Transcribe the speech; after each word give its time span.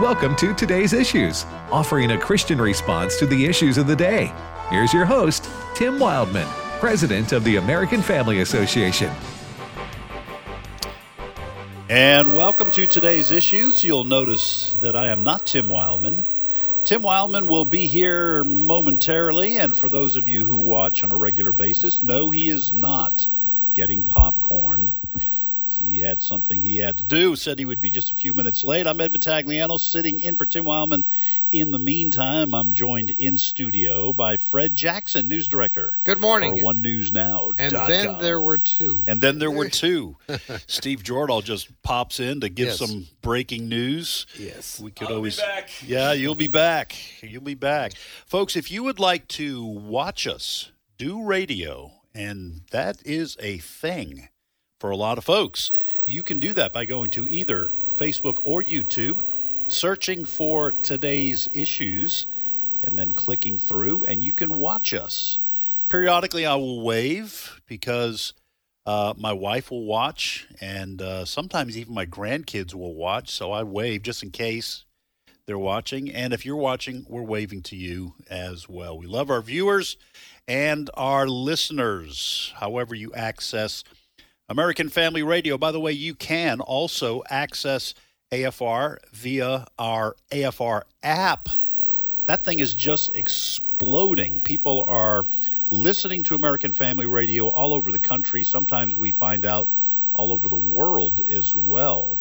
Welcome 0.00 0.36
to 0.36 0.54
Today's 0.54 0.92
Issues, 0.92 1.46
offering 1.70 2.10
a 2.10 2.18
Christian 2.18 2.60
response 2.60 3.18
to 3.18 3.26
the 3.26 3.46
issues 3.46 3.78
of 3.78 3.86
the 3.86 3.96
day. 3.96 4.32
Here's 4.70 4.92
your 4.92 5.04
host, 5.04 5.48
Tim 5.74 5.98
Wildmon, 5.98 6.46
President 6.80 7.32
of 7.32 7.44
the 7.44 7.56
American 7.56 8.02
Family 8.02 8.40
Association. 8.40 9.10
And 11.88 12.34
welcome 12.34 12.70
to 12.72 12.86
today's 12.86 13.30
issues. 13.30 13.84
You'll 13.84 14.04
notice 14.04 14.76
that 14.80 14.96
I 14.96 15.08
am 15.08 15.22
not 15.22 15.46
Tim 15.46 15.68
Wildmon. 15.68 16.24
Tim 16.82 17.02
Wildmon 17.02 17.48
will 17.48 17.64
be 17.64 17.86
here 17.86 18.44
momentarily, 18.44 19.56
and 19.56 19.76
for 19.76 19.88
those 19.88 20.14
of 20.14 20.28
you 20.28 20.44
who 20.44 20.58
watch 20.58 21.02
on 21.04 21.10
a 21.10 21.16
regular 21.16 21.52
basis, 21.52 22.02
no, 22.02 22.30
he 22.30 22.50
is 22.50 22.72
not 22.72 23.28
getting 23.72 24.02
popcorn. 24.02 24.94
He 25.80 26.00
had 26.00 26.22
something 26.22 26.60
he 26.60 26.78
had 26.78 26.96
to 26.98 27.04
do, 27.04 27.36
said 27.36 27.58
he 27.58 27.64
would 27.64 27.80
be 27.80 27.90
just 27.90 28.10
a 28.10 28.14
few 28.14 28.32
minutes 28.34 28.64
late. 28.64 28.86
I'm 28.86 29.00
Ed 29.00 29.12
Vitagliano, 29.12 29.78
sitting 29.78 30.18
in 30.20 30.36
for 30.36 30.44
Tim 30.46 30.64
Wildmon. 30.64 31.06
In 31.52 31.70
the 31.70 31.78
meantime, 31.78 32.54
I'm 32.54 32.72
joined 32.72 33.10
in 33.10 33.38
studio 33.38 34.12
by 34.12 34.36
Fred 34.36 34.74
Jackson, 34.74 35.28
news 35.28 35.48
director. 35.48 35.98
Good 36.04 36.20
morning. 36.20 36.58
For 36.58 36.64
One 36.64 36.80
News 36.82 37.12
Now. 37.12 37.50
And 37.58 37.72
then 37.72 38.18
there 38.18 38.40
were 38.40 38.58
two. 38.58 39.04
And 39.06 39.20
then 39.20 39.38
there 39.38 39.50
were 39.50 39.68
two. 39.68 40.16
Steve 40.66 41.02
Jordahl 41.02 41.42
just 41.44 41.70
pops 41.82 42.20
in 42.20 42.40
to 42.40 42.48
give 42.48 42.66
Yes. 42.68 42.78
some 42.78 43.06
breaking 43.22 43.68
news. 43.68 44.26
Yes. 44.38 44.80
We 44.80 44.90
could 44.90 45.04
I'll 45.04 45.08
be 45.08 45.14
always 45.16 45.40
back. 45.40 45.70
Yeah, 45.86 46.12
you'll 46.12 46.34
be 46.34 46.48
back. 46.48 46.94
You'll 47.22 47.42
be 47.42 47.54
back. 47.54 47.92
Folks, 48.26 48.56
if 48.56 48.70
you 48.70 48.82
would 48.84 48.98
like 48.98 49.28
to 49.28 49.62
watch 49.64 50.26
us 50.26 50.70
do 50.98 51.22
radio, 51.24 51.92
and 52.14 52.62
that 52.70 52.96
is 53.04 53.36
a 53.40 53.58
thing 53.58 54.28
for 54.78 54.90
a 54.90 54.96
lot 54.96 55.18
of 55.18 55.24
folks, 55.24 55.70
you 56.04 56.22
can 56.22 56.38
do 56.38 56.52
that 56.52 56.72
by 56.72 56.84
going 56.84 57.10
to 57.10 57.28
either 57.28 57.72
Facebook 57.88 58.38
or 58.42 58.62
YouTube, 58.62 59.20
searching 59.68 60.24
for 60.24 60.72
today's 60.72 61.48
issues, 61.54 62.26
and 62.82 62.98
then 62.98 63.12
clicking 63.12 63.58
through, 63.58 64.04
and 64.04 64.22
you 64.22 64.32
can 64.32 64.58
watch 64.58 64.92
us. 64.92 65.38
Periodically, 65.88 66.44
I 66.44 66.56
will 66.56 66.82
wave 66.82 67.60
because 67.68 68.32
uh, 68.84 69.14
my 69.16 69.32
wife 69.32 69.70
will 69.70 69.84
watch, 69.84 70.46
and 70.60 71.00
uh, 71.00 71.24
sometimes 71.24 71.76
even 71.76 71.94
my 71.94 72.06
grandkids 72.06 72.74
will 72.74 72.94
watch. 72.94 73.30
So 73.30 73.50
I 73.50 73.62
wave 73.62 74.02
just 74.02 74.22
in 74.22 74.30
case 74.30 74.84
they're 75.46 75.58
watching. 75.58 76.10
And 76.12 76.32
if 76.32 76.44
you're 76.44 76.56
watching, 76.56 77.06
we're 77.08 77.22
waving 77.22 77.62
to 77.62 77.76
you 77.76 78.14
as 78.28 78.68
well. 78.68 78.98
We 78.98 79.06
love 79.06 79.30
our 79.30 79.40
viewers 79.40 79.96
and 80.48 80.90
our 80.94 81.26
listeners, 81.26 82.52
however, 82.56 82.94
you 82.94 83.12
access 83.14 83.82
American 84.48 84.88
Family 84.88 85.22
Radio. 85.22 85.58
By 85.58 85.72
the 85.72 85.80
way, 85.80 85.92
you 85.92 86.14
can 86.14 86.60
also 86.60 87.22
access 87.28 87.94
AFR 88.30 88.98
via 89.12 89.66
our 89.78 90.14
AFR 90.30 90.82
app. 91.02 91.48
That 92.26 92.44
thing 92.44 92.60
is 92.60 92.74
just 92.74 93.14
exploding. 93.14 94.40
People 94.40 94.84
are 94.86 95.26
listening 95.70 96.22
to 96.24 96.36
American 96.36 96.72
Family 96.72 97.06
Radio 97.06 97.48
all 97.48 97.74
over 97.74 97.90
the 97.90 97.98
country. 97.98 98.44
Sometimes 98.44 98.96
we 98.96 99.10
find 99.10 99.44
out 99.44 99.70
all 100.12 100.32
over 100.32 100.48
the 100.48 100.56
world 100.56 101.20
as 101.20 101.56
well. 101.56 102.18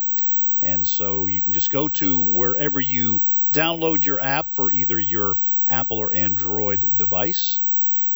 And 0.60 0.88
so 0.88 1.28
you 1.28 1.42
can 1.42 1.52
just 1.52 1.70
go 1.70 1.88
to 1.90 2.20
wherever 2.20 2.80
you 2.80 3.22
download 3.54 4.04
your 4.04 4.20
app 4.20 4.56
for 4.56 4.72
either 4.72 5.00
your 5.00 5.38
Apple 5.68 5.98
or 5.98 6.12
Android 6.12 6.98
device. 6.98 7.62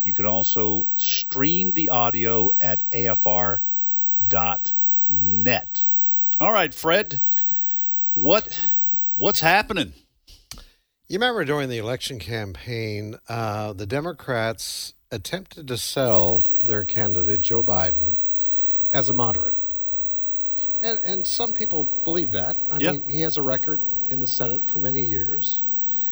You 0.01 0.13
can 0.13 0.25
also 0.25 0.89
stream 0.95 1.71
the 1.71 1.89
audio 1.89 2.51
at 2.59 2.83
afr.net. 4.27 5.85
All 6.39 6.53
right, 6.53 6.73
Fred, 6.73 7.21
what 8.13 8.59
what's 9.15 9.41
happening? 9.41 9.93
You 11.07 11.15
remember 11.17 11.43
during 11.43 11.69
the 11.69 11.77
election 11.79 12.19
campaign, 12.19 13.15
uh, 13.27 13.73
the 13.73 13.85
Democrats 13.87 14.93
attempted 15.11 15.67
to 15.67 15.77
sell 15.77 16.53
their 16.59 16.85
candidate, 16.85 17.41
Joe 17.41 17.63
Biden, 17.63 18.19
as 18.93 19.09
a 19.09 19.13
moderate. 19.13 19.55
And, 20.81 20.99
and 21.03 21.27
some 21.27 21.53
people 21.53 21.89
believe 22.03 22.31
that. 22.31 22.57
I 22.71 22.77
Yeah. 22.77 22.91
mean, 22.91 23.03
he 23.09 23.21
has 23.21 23.35
a 23.37 23.41
record 23.41 23.81
in 24.07 24.19
the 24.19 24.27
Senate 24.27 24.65
for 24.65 24.77
many 24.79 25.01
years 25.01 25.65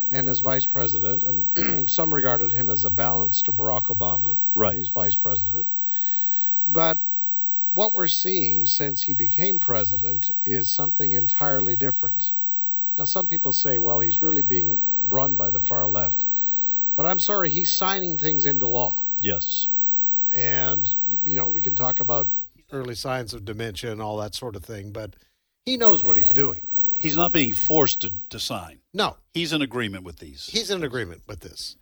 and 0.10 0.28
as 0.28 0.40
vice 0.40 0.66
president, 0.66 1.22
and 1.22 1.90
some 1.90 2.14
regarded 2.14 2.52
him 2.52 2.70
as 2.70 2.84
a 2.84 2.90
balance 2.90 3.42
to 3.44 3.54
Barack 3.54 3.86
Obama. 3.86 4.40
Right. 4.56 4.76
He's 4.76 4.88
vice 4.88 5.16
president. 5.16 5.68
But 6.66 7.04
what 7.74 7.94
we're 7.94 8.08
seeing 8.08 8.66
since 8.66 9.04
he 9.04 9.14
became 9.14 9.60
president 9.60 10.32
is 10.44 10.70
something 10.70 11.12
entirely 11.12 11.76
different. 11.76 12.34
Now, 12.98 13.06
some 13.06 13.28
people 13.28 13.52
say, 13.52 13.78
well, 13.78 14.00
he's 14.00 14.22
really 14.22 14.42
being 14.42 14.82
run 15.08 15.36
by 15.36 15.50
the 15.50 15.60
far 15.60 15.88
left. 15.88 16.26
But 16.96 17.06
I'm 17.06 17.20
sorry, 17.20 17.50
he's 17.50 17.72
signing 17.72 18.18
things 18.18 18.46
into 18.46 18.66
law. 18.66 19.04
Yes. 19.22 19.68
And, 20.34 20.96
you 21.08 21.36
know, 21.36 21.48
we 21.50 21.62
can 21.62 21.76
talk 21.76 22.00
about 22.00 22.28
early 22.72 22.96
signs 22.96 23.34
of 23.34 23.46
dementia 23.46 23.92
and 23.92 24.02
all 24.02 24.18
that 24.18 24.34
sort 24.34 24.56
of 24.56 24.66
thing, 24.66 24.90
but 24.92 25.12
he 25.66 25.78
knows 25.78 26.04
what 26.04 26.18
he's 26.18 26.32
doing. 26.32 26.68
He's 26.96 27.16
not 27.16 27.32
being 27.32 27.54
forced 27.54 28.02
to, 28.02 28.12
to 28.32 28.40
sign. 28.40 28.80
No, 28.94 29.18
He's 29.34 29.54
in 29.54 29.62
agreement 29.62 30.04
with 30.04 30.18
these. 30.18 30.48
he's 30.48 30.72
in 30.72 30.84
agreement 30.84 31.22
with 31.28 31.42
this. 31.42 31.76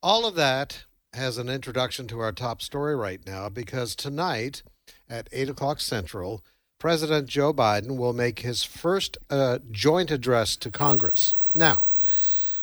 All 0.00 0.24
of 0.26 0.36
that 0.36 0.84
has 1.12 1.38
an 1.38 1.48
introduction 1.48 2.06
to 2.08 2.20
our 2.20 2.30
top 2.30 2.62
story 2.62 2.94
right 2.94 3.20
now 3.26 3.48
because 3.48 3.96
tonight 3.96 4.62
at 5.08 5.28
8 5.32 5.50
o'clock 5.50 5.80
Central, 5.80 6.42
President 6.78 7.28
Joe 7.28 7.52
Biden 7.52 7.96
will 7.96 8.12
make 8.12 8.40
his 8.40 8.62
first 8.64 9.16
uh, 9.30 9.58
joint 9.70 10.10
address 10.10 10.56
to 10.56 10.70
Congress. 10.70 11.34
Now, 11.54 11.88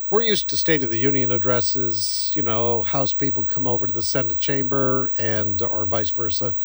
we're 0.10 0.22
used 0.22 0.50
to 0.50 0.58
State 0.58 0.84
of 0.84 0.90
the 0.90 0.98
Union 0.98 1.32
addresses, 1.32 2.32
you 2.36 2.42
know, 2.42 2.82
House 2.82 3.14
people 3.14 3.46
come 3.46 3.66
over 3.66 3.88
to 3.88 3.94
the 3.94 4.04
Senate 4.04 4.38
chamber 4.38 5.14
and 5.18 5.62
or 5.62 5.86
vice 5.86 6.10
versa, 6.10 6.56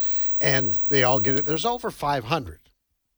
and 0.41 0.81
they 0.89 1.03
all 1.05 1.21
get 1.21 1.39
it. 1.39 1.45
There's 1.45 1.65
over 1.65 1.91
500. 1.91 2.59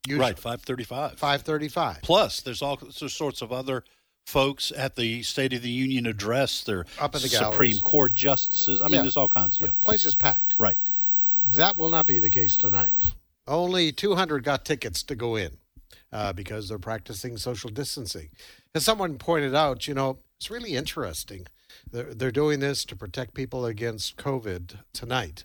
Usually. 0.06 0.20
right, 0.24 0.36
535. 0.38 1.18
535. 1.18 2.02
Plus, 2.02 2.40
there's 2.40 2.62
all 2.62 2.78
sorts 2.90 3.42
of 3.42 3.52
other 3.52 3.84
folks 4.26 4.70
at 4.76 4.96
the 4.96 5.22
State 5.22 5.52
of 5.52 5.62
the 5.62 5.70
Union 5.70 6.06
address. 6.06 6.62
They're 6.62 6.86
Up 7.00 7.14
in 7.14 7.22
the 7.22 7.28
Supreme 7.28 7.50
galleries. 7.50 7.80
Court 7.80 8.14
justices. 8.14 8.80
I 8.80 8.84
mean, 8.84 8.94
Yeah. 8.96 9.02
there's 9.02 9.16
all 9.16 9.28
kinds. 9.28 9.58
Yeah. 9.60 9.68
The 9.68 9.72
place 9.74 10.04
is 10.04 10.14
packed. 10.14 10.56
Right. 10.58 10.78
That 11.40 11.78
will 11.78 11.90
not 11.90 12.06
be 12.06 12.18
the 12.18 12.30
case 12.30 12.56
tonight. 12.56 12.94
Only 13.46 13.92
200 13.92 14.44
got 14.44 14.64
tickets 14.64 15.02
to 15.04 15.14
go 15.14 15.36
in 15.36 15.58
uh, 16.12 16.32
because 16.32 16.68
they're 16.68 16.78
practicing 16.78 17.36
social 17.36 17.70
distancing. 17.70 18.30
As 18.74 18.84
someone 18.84 19.18
pointed 19.18 19.54
out, 19.54 19.88
you 19.88 19.94
know, 19.94 20.18
it's 20.38 20.50
really 20.50 20.74
interesting. 20.74 21.46
They're, 21.90 22.14
they're 22.14 22.30
doing 22.30 22.60
this 22.60 22.84
to 22.86 22.96
protect 22.96 23.34
people 23.34 23.64
against 23.66 24.16
COVID 24.16 24.78
tonight. 24.92 25.44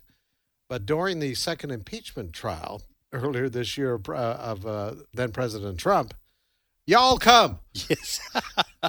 But 0.68 0.86
during 0.86 1.20
the 1.20 1.34
second 1.34 1.70
impeachment 1.70 2.32
trial 2.32 2.82
earlier 3.12 3.48
this 3.48 3.78
year 3.78 4.00
uh, 4.08 4.12
of 4.12 4.66
uh, 4.66 4.94
then 5.12 5.32
President 5.32 5.78
Trump, 5.78 6.14
y'all 6.86 7.18
come. 7.18 7.60
Yes. 7.88 8.20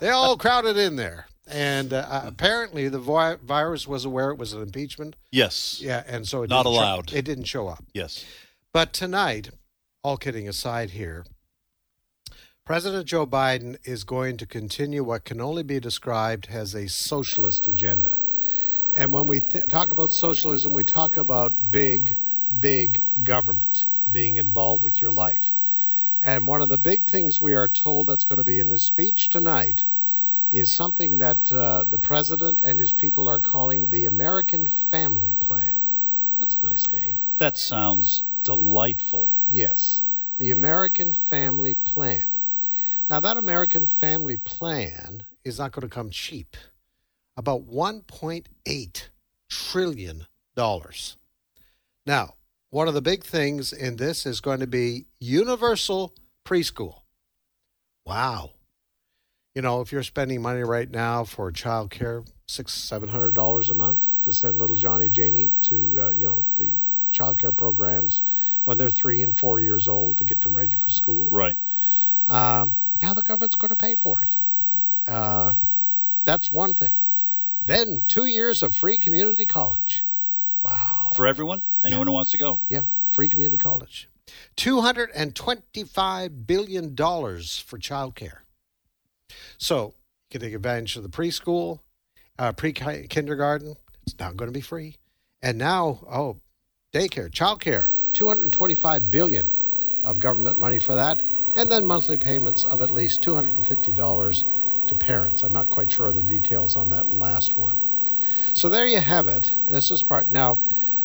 They 0.02 0.10
all 0.10 0.36
crowded 0.36 0.76
in 0.76 0.98
there. 0.98 1.28
And 1.48 1.94
uh, 1.94 2.22
apparently 2.26 2.90
the 2.90 2.98
vi- 3.00 3.36
virus 3.36 3.88
was 3.88 4.04
aware 4.06 4.32
it 4.32 4.38
was 4.38 4.54
an 4.54 4.62
impeachment. 4.62 5.16
yes. 5.32 5.80
Yeah, 5.82 6.04
and 6.08 6.28
so 6.28 6.42
it 6.44 6.50
Not 6.50 6.64
didn't 6.64 6.74
show- 6.76 6.80
allowed. 6.82 7.14
it 7.14 7.26
didn't 7.26 7.44
show 7.46 7.68
up. 7.68 7.84
Yes. 7.94 8.26
But 8.74 8.94
tonight, 8.94 9.52
all 10.04 10.18
kidding 10.18 10.48
aside 10.48 10.92
here, 10.92 11.24
President 12.66 13.06
Joe 13.06 13.28
Biden 13.28 13.78
is 13.84 14.04
going 14.04 14.38
to 14.38 14.46
continue 14.48 15.04
what 15.04 15.24
can 15.24 15.40
only 15.40 15.62
be 15.62 15.80
described 15.80 16.48
as 16.50 16.74
a 16.74 16.88
socialist 16.90 17.68
agenda. 17.68 18.20
And 18.92 19.14
when 19.14 19.28
we 19.28 19.40
th- 19.40 19.68
talk 19.68 19.92
about 19.92 20.10
socialism, 20.10 20.74
we 20.74 20.84
talk 20.84 21.16
about 21.16 21.70
big, 21.70 22.18
big 22.60 23.04
government 23.24 23.88
being 24.12 24.38
involved 24.38 24.84
with 24.84 25.00
your 25.02 25.12
life. 25.12 25.54
And 26.22 26.48
one 26.48 26.62
of 26.64 26.70
the 26.70 26.78
big 26.80 27.04
things 27.04 27.40
we 27.40 27.54
are 27.54 27.68
told 27.68 28.08
that's 28.08 28.24
going 28.24 28.38
to 28.38 28.44
be 28.44 28.60
in 28.60 28.70
this 28.70 28.84
speech 28.84 29.30
tonight 29.30 29.86
is 30.60 30.72
something 30.72 31.18
that 31.18 31.52
uh, 31.52 31.84
the 31.84 32.00
president 32.00 32.62
and 32.64 32.80
his 32.80 32.94
people 32.94 33.28
are 33.28 33.42
calling 33.42 33.90
the 33.90 34.06
American 34.06 34.66
Family 34.66 35.34
Plan. 35.34 35.82
That's 36.40 36.58
a 36.62 36.68
nice 36.68 36.92
name. 36.92 37.16
That 37.38 37.58
sounds 37.58 38.24
delightful. 38.44 39.36
Yes, 39.48 40.04
the 40.38 40.52
American 40.52 41.12
Family 41.12 41.74
Plan. 41.74 42.28
Now, 43.10 43.20
that 43.20 43.36
American 43.36 43.86
Family 43.86 44.38
Plan 44.38 45.26
is 45.44 45.60
not 45.60 45.74
going 45.74 45.88
to 45.88 45.94
come 45.94 46.10
cheap. 46.10 46.56
About 47.36 47.70
$1.8 47.70 49.08
trillion. 49.50 50.26
Now, 52.06 52.34
one 52.70 52.88
of 52.88 52.94
the 52.94 53.02
big 53.02 53.24
things 53.24 53.74
in 53.74 53.98
this 53.98 54.26
is 54.26 54.40
going 54.40 54.62
to 54.62 54.68
be 54.68 55.06
universal 55.20 56.14
preschool. 56.46 57.02
Wow. 58.06 58.52
You 59.56 59.62
know, 59.62 59.80
if 59.80 59.92
you're 59.94 60.04
spending 60.04 60.42
money 60.42 60.64
right 60.64 60.92
now 60.92 61.24
for 61.24 61.50
child 61.50 61.90
care, 61.90 62.24
six, 62.46 62.74
seven 62.74 63.08
hundred 63.08 63.34
dollars 63.34 63.70
a 63.70 63.74
month 63.74 64.10
to 64.24 64.34
send 64.34 64.58
little 64.58 64.76
Johnny 64.76 65.08
Janie 65.08 65.52
to, 65.62 65.96
uh, 65.98 66.12
you 66.14 66.28
know, 66.28 66.46
the 66.56 66.76
child 67.10 67.40
care 67.40 67.54
programs 67.54 68.22
when 68.66 68.78
they're 68.78 68.90
three 68.90 69.22
and 69.24 69.34
four 69.36 69.62
years 69.62 69.88
old 69.88 70.18
to 70.18 70.26
get 70.26 70.42
them 70.42 70.52
ready 70.56 70.76
for 70.76 70.90
school. 70.90 71.30
Right. 71.32 71.56
Um, 72.28 72.76
now 73.02 73.14
the 73.14 73.22
government's 73.22 73.56
going 73.56 73.70
to 73.70 73.78
pay 73.78 73.96
for 73.96 74.20
it. 74.20 74.36
Uh, 75.08 75.54
that's 76.22 76.52
one 76.52 76.74
thing. 76.74 76.96
Then 77.64 78.04
two 78.10 78.26
years 78.26 78.62
of 78.62 78.76
free 78.76 78.98
community 78.98 79.46
college. 79.46 80.04
Wow. 80.60 81.12
For 81.14 81.26
everyone? 81.26 81.62
Anyone 81.82 82.08
who 82.08 82.14
wants 82.14 82.32
to 82.32 82.38
go? 82.38 82.60
Yeah, 82.68 82.82
free 83.06 83.30
community 83.30 83.58
college. 83.58 84.10
$225 84.58 86.48
billion 86.48 86.96
for 86.96 87.78
childcare. 87.78 88.40
So 89.58 89.94
you 90.30 90.40
can 90.40 90.42
take 90.42 90.54
advantage 90.54 90.96
of 90.96 91.04
the 91.04 91.10
preschool, 91.10 91.80
uh, 92.38 92.52
pre 92.52 92.74
kindergarten. 92.74 93.76
It's 94.06 94.20
not 94.20 94.38
going 94.38 94.52
to 94.52 94.58
be 94.58 94.62
free. 94.62 94.96
And 95.42 95.58
now, 95.58 96.00
oh, 96.10 96.38
daycare, 96.94 97.30
childcare, 97.30 97.92
225 98.14 99.12
billion 99.12 99.52
of 100.04 100.20
government 100.20 100.58
money 100.58 100.80
for 100.80 100.96
that, 100.96 101.24
and 101.56 101.72
then 101.72 101.86
monthly 101.86 102.18
payments 102.18 102.64
of 102.64 102.82
at 102.82 102.90
least 102.90 103.24
$250 103.24 104.46
to 104.88 104.96
parents. 104.96 105.44
I'm 105.44 105.54
not 105.54 105.70
quite 105.70 105.92
sure 105.92 106.08
of 106.08 106.16
the 106.16 106.22
details 106.22 106.76
on 106.76 106.90
that 106.90 107.10
last 107.10 107.58
one. 107.58 107.80
So 108.54 108.70
there 108.70 108.86
you 108.86 109.00
have 109.00 109.28
it. 109.28 109.56
This 109.64 109.92
is 109.92 110.04
part. 110.04 110.30
Now, 110.30 110.60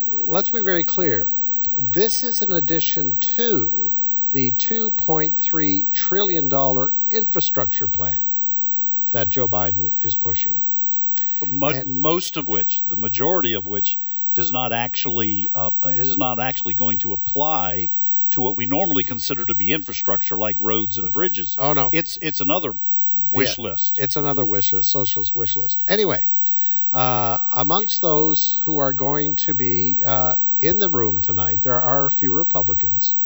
let's 0.06 0.50
be 0.50 0.61
very 0.61 0.85
clear. 0.85 1.31
This 1.76 2.23
is 2.23 2.43
in 2.43 2.53
addition 2.53 3.17
to 3.17 3.94
the 4.32 4.53
$2.3 4.53 5.93
trillion 5.93 6.91
infrastructure 7.11 7.88
plan 7.88 8.17
that 9.12 9.29
Joe 9.29 9.49
Biden 9.49 9.93
is 10.05 10.15
pushing. 10.15 10.62
Mo- 11.47 11.71
and, 11.71 11.88
most 11.88 12.37
of 12.37 12.49
which, 12.49 12.85
the 12.85 12.97
majority 12.97 13.55
of 13.55 13.67
which, 13.67 13.99
does 14.35 14.53
not 14.53 14.73
actually 14.73 15.49
uh, 15.55 15.71
is 15.85 16.17
not 16.17 16.38
actually 16.38 16.75
going 16.75 16.99
to 16.99 17.12
apply 17.12 17.88
to 18.31 18.41
what 18.41 18.56
we 18.56 18.65
normally 18.65 19.03
consider 19.03 19.44
to 19.44 19.55
be 19.55 19.73
infrastructure, 19.73 20.37
like 20.37 20.56
roads 20.61 20.99
and 20.99 21.11
bridges. 21.11 21.56
Oh 21.59 21.73
no, 21.73 21.91
it's 21.93 22.17
it's 22.19 22.41
another 22.41 22.75
wish 23.33 23.59
yeah, 23.59 23.65
list. 23.65 23.99
It's 23.99 24.17
another 24.17 24.44
wish 24.44 24.73
list, 24.73 24.91
socialist 24.91 25.35
wish 25.35 25.56
list. 25.56 25.83
Anyway, 25.88 26.26
uh, 26.93 27.38
amongst 27.53 28.03
those 28.03 28.62
who 28.65 28.79
are 28.79 28.93
going 28.93 29.37
to 29.37 29.55
be 29.55 30.00
uh, 30.05 30.37
in 30.59 30.79
the 30.79 30.88
room 30.88 31.19
tonight, 31.19 31.62
there 31.62 31.81
are 31.81 32.06
a 32.06 32.11
few 32.11 32.31
Republicans. 32.31 33.17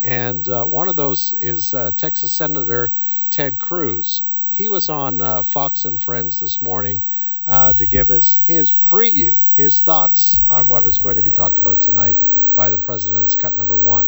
And 0.00 0.48
uh, 0.48 0.64
one 0.64 0.88
of 0.88 0.96
those 0.96 1.32
is 1.32 1.74
uh, 1.74 1.90
Texas 1.96 2.32
Senator 2.32 2.92
Ted 3.30 3.58
Cruz. 3.58 4.22
He 4.48 4.68
was 4.68 4.88
on 4.88 5.20
uh, 5.20 5.42
Fox 5.42 5.84
and 5.84 6.00
Friends 6.00 6.40
this 6.40 6.60
morning 6.60 7.02
uh, 7.44 7.72
to 7.72 7.86
give 7.86 8.10
us 8.10 8.36
his 8.36 8.72
preview, 8.72 9.50
his 9.50 9.80
thoughts 9.80 10.40
on 10.48 10.68
what 10.68 10.86
is 10.86 10.98
going 10.98 11.16
to 11.16 11.22
be 11.22 11.30
talked 11.30 11.58
about 11.58 11.80
tonight 11.80 12.18
by 12.54 12.70
the 12.70 12.78
president. 12.78 13.24
It's 13.24 13.34
cut 13.34 13.56
number 13.56 13.76
one. 13.76 14.06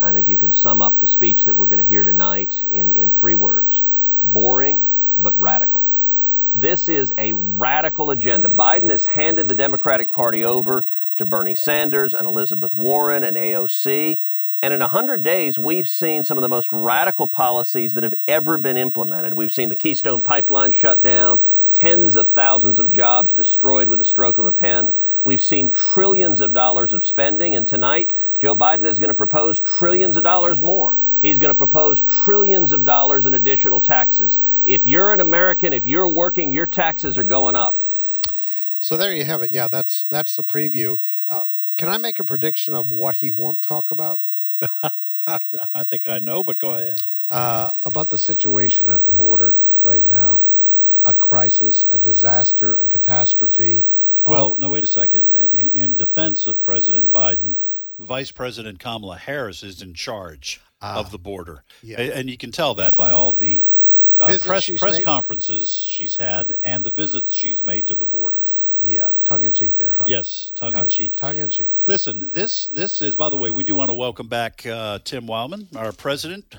I 0.00 0.12
think 0.12 0.28
you 0.28 0.36
can 0.36 0.52
sum 0.52 0.82
up 0.82 0.98
the 0.98 1.06
speech 1.06 1.44
that 1.44 1.56
we're 1.56 1.66
going 1.66 1.78
to 1.78 1.84
hear 1.84 2.02
tonight 2.02 2.64
in, 2.70 2.92
in 2.94 3.10
three 3.10 3.34
words 3.34 3.82
boring 4.22 4.86
but 5.16 5.38
radical. 5.40 5.86
This 6.54 6.88
is 6.88 7.14
a 7.16 7.32
radical 7.32 8.10
agenda. 8.10 8.48
Biden 8.48 8.90
has 8.90 9.06
handed 9.06 9.48
the 9.48 9.54
Democratic 9.54 10.10
Party 10.10 10.42
over 10.42 10.84
to 11.18 11.24
Bernie 11.24 11.54
Sanders 11.54 12.14
and 12.14 12.26
Elizabeth 12.26 12.74
Warren 12.74 13.22
and 13.22 13.36
AOC. 13.36 14.18
And 14.62 14.72
in 14.72 14.80
100 14.80 15.22
days, 15.22 15.58
we've 15.58 15.88
seen 15.88 16.22
some 16.22 16.38
of 16.38 16.42
the 16.42 16.48
most 16.48 16.72
radical 16.72 17.26
policies 17.26 17.94
that 17.94 18.02
have 18.02 18.14
ever 18.26 18.56
been 18.56 18.76
implemented. 18.76 19.34
We've 19.34 19.52
seen 19.52 19.68
the 19.68 19.74
Keystone 19.74 20.22
Pipeline 20.22 20.72
shut 20.72 21.02
down, 21.02 21.40
tens 21.72 22.16
of 22.16 22.28
thousands 22.28 22.78
of 22.78 22.90
jobs 22.90 23.34
destroyed 23.34 23.88
with 23.88 24.00
a 24.00 24.04
stroke 24.04 24.38
of 24.38 24.46
a 24.46 24.52
pen. 24.52 24.94
We've 25.24 25.42
seen 25.42 25.70
trillions 25.70 26.40
of 26.40 26.54
dollars 26.54 26.94
of 26.94 27.04
spending, 27.04 27.54
and 27.54 27.68
tonight, 27.68 28.14
Joe 28.38 28.56
Biden 28.56 28.84
is 28.84 28.98
going 28.98 29.08
to 29.08 29.14
propose 29.14 29.60
trillions 29.60 30.16
of 30.16 30.22
dollars 30.22 30.60
more. 30.60 30.96
He's 31.20 31.38
going 31.38 31.50
to 31.50 31.58
propose 31.58 32.02
trillions 32.02 32.72
of 32.72 32.84
dollars 32.84 33.26
in 33.26 33.34
additional 33.34 33.80
taxes. 33.80 34.38
If 34.64 34.86
you're 34.86 35.12
an 35.12 35.20
American, 35.20 35.72
if 35.72 35.86
you're 35.86 36.08
working, 36.08 36.52
your 36.52 36.66
taxes 36.66 37.18
are 37.18 37.24
going 37.24 37.54
up. 37.54 37.76
So 38.80 38.96
there 38.96 39.12
you 39.12 39.24
have 39.24 39.42
it. 39.42 39.50
Yeah, 39.50 39.68
that's 39.68 40.04
that's 40.04 40.36
the 40.36 40.44
preview. 40.44 41.00
Uh, 41.28 41.46
can 41.76 41.88
I 41.88 41.98
make 41.98 42.18
a 42.18 42.24
prediction 42.24 42.74
of 42.74 42.92
what 42.92 43.16
he 43.16 43.30
won't 43.30 43.60
talk 43.60 43.90
about? 43.90 44.22
I 45.26 45.84
think 45.84 46.06
I 46.06 46.18
know, 46.18 46.42
but 46.42 46.58
go 46.58 46.72
ahead. 46.72 47.02
Uh, 47.28 47.70
about 47.84 48.10
the 48.10 48.18
situation 48.18 48.88
at 48.88 49.06
the 49.06 49.12
border 49.12 49.58
right 49.82 50.04
now 50.04 50.44
a 51.06 51.14
crisis, 51.14 51.84
a 51.88 51.96
disaster, 51.96 52.74
a 52.74 52.86
catastrophe. 52.86 53.90
Well, 54.26 54.56
no, 54.56 54.68
wait 54.68 54.82
a 54.82 54.88
second. 54.88 55.36
In, 55.36 55.70
in, 55.70 55.96
defense 55.96 56.48
of 56.48 56.60
President 56.60 57.12
Biden, 57.12 57.58
Vice 57.96 58.32
President 58.32 58.80
Kamala 58.80 59.16
Harris 59.16 59.62
is 59.62 59.80
in 59.80 59.94
charge 59.94 60.60
ah, 60.82 60.98
of 60.98 61.12
the 61.12 61.18
border. 61.18 61.62
Yeah. 61.80 62.00
And 62.00 62.28
you 62.28 62.36
can 62.36 62.50
tell 62.50 62.74
that 62.74 62.96
by 62.96 63.12
all 63.12 63.30
the 63.30 63.62
uh, 64.18 64.38
press 64.40 64.70
press 64.70 64.98
made? 64.98 65.04
conferences 65.04 65.70
she's 65.76 66.16
had 66.16 66.56
and 66.64 66.84
the 66.84 66.90
visits 66.90 67.34
she's 67.34 67.64
made 67.64 67.86
to 67.86 67.94
the 67.94 68.06
border. 68.06 68.44
Yeah, 68.78 69.12
tongue 69.24 69.42
in 69.42 69.52
cheek 69.52 69.76
there, 69.76 69.92
huh? 69.92 70.04
Yes, 70.06 70.52
tongue, 70.54 70.72
tongue 70.72 70.84
in 70.84 70.88
cheek. 70.90 71.16
Tongue 71.16 71.36
in 71.36 71.48
cheek. 71.50 71.84
Listen, 71.86 72.30
this 72.32 72.66
this 72.66 73.00
is 73.00 73.16
by 73.16 73.30
the 73.30 73.36
way, 73.36 73.50
we 73.50 73.64
do 73.64 73.74
want 73.74 73.90
to 73.90 73.94
welcome 73.94 74.28
back 74.28 74.66
uh, 74.66 74.98
Tim 75.04 75.26
Wildmon, 75.26 75.74
our 75.76 75.92
president, 75.92 76.56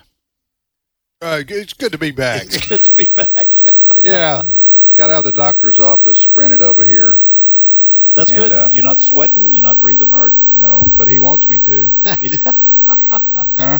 uh, 1.20 1.42
it's 1.48 1.74
good 1.74 1.92
to 1.92 1.98
be 1.98 2.12
back. 2.12 2.44
It's 2.44 2.68
good 2.68 2.82
to 2.82 2.96
be 2.96 3.06
back. 3.06 3.64
yeah, 4.04 4.44
got 4.94 5.10
out 5.10 5.20
of 5.20 5.24
the 5.24 5.32
doctor's 5.32 5.80
office, 5.80 6.20
sprinted 6.20 6.62
over 6.62 6.86
here. 6.86 7.22
That's 8.14 8.30
and, 8.30 8.40
good. 8.40 8.52
Uh, 8.52 8.70
you're 8.72 8.84
not 8.84 9.02
sweating. 9.02 9.52
You're 9.52 9.64
not 9.64 9.80
breathing 9.80 10.10
hard. 10.10 10.48
No, 10.48 10.88
but 10.96 11.08
he 11.08 11.18
wants 11.18 11.50
me 11.50 11.58
to. 11.60 11.92
huh? 12.88 13.80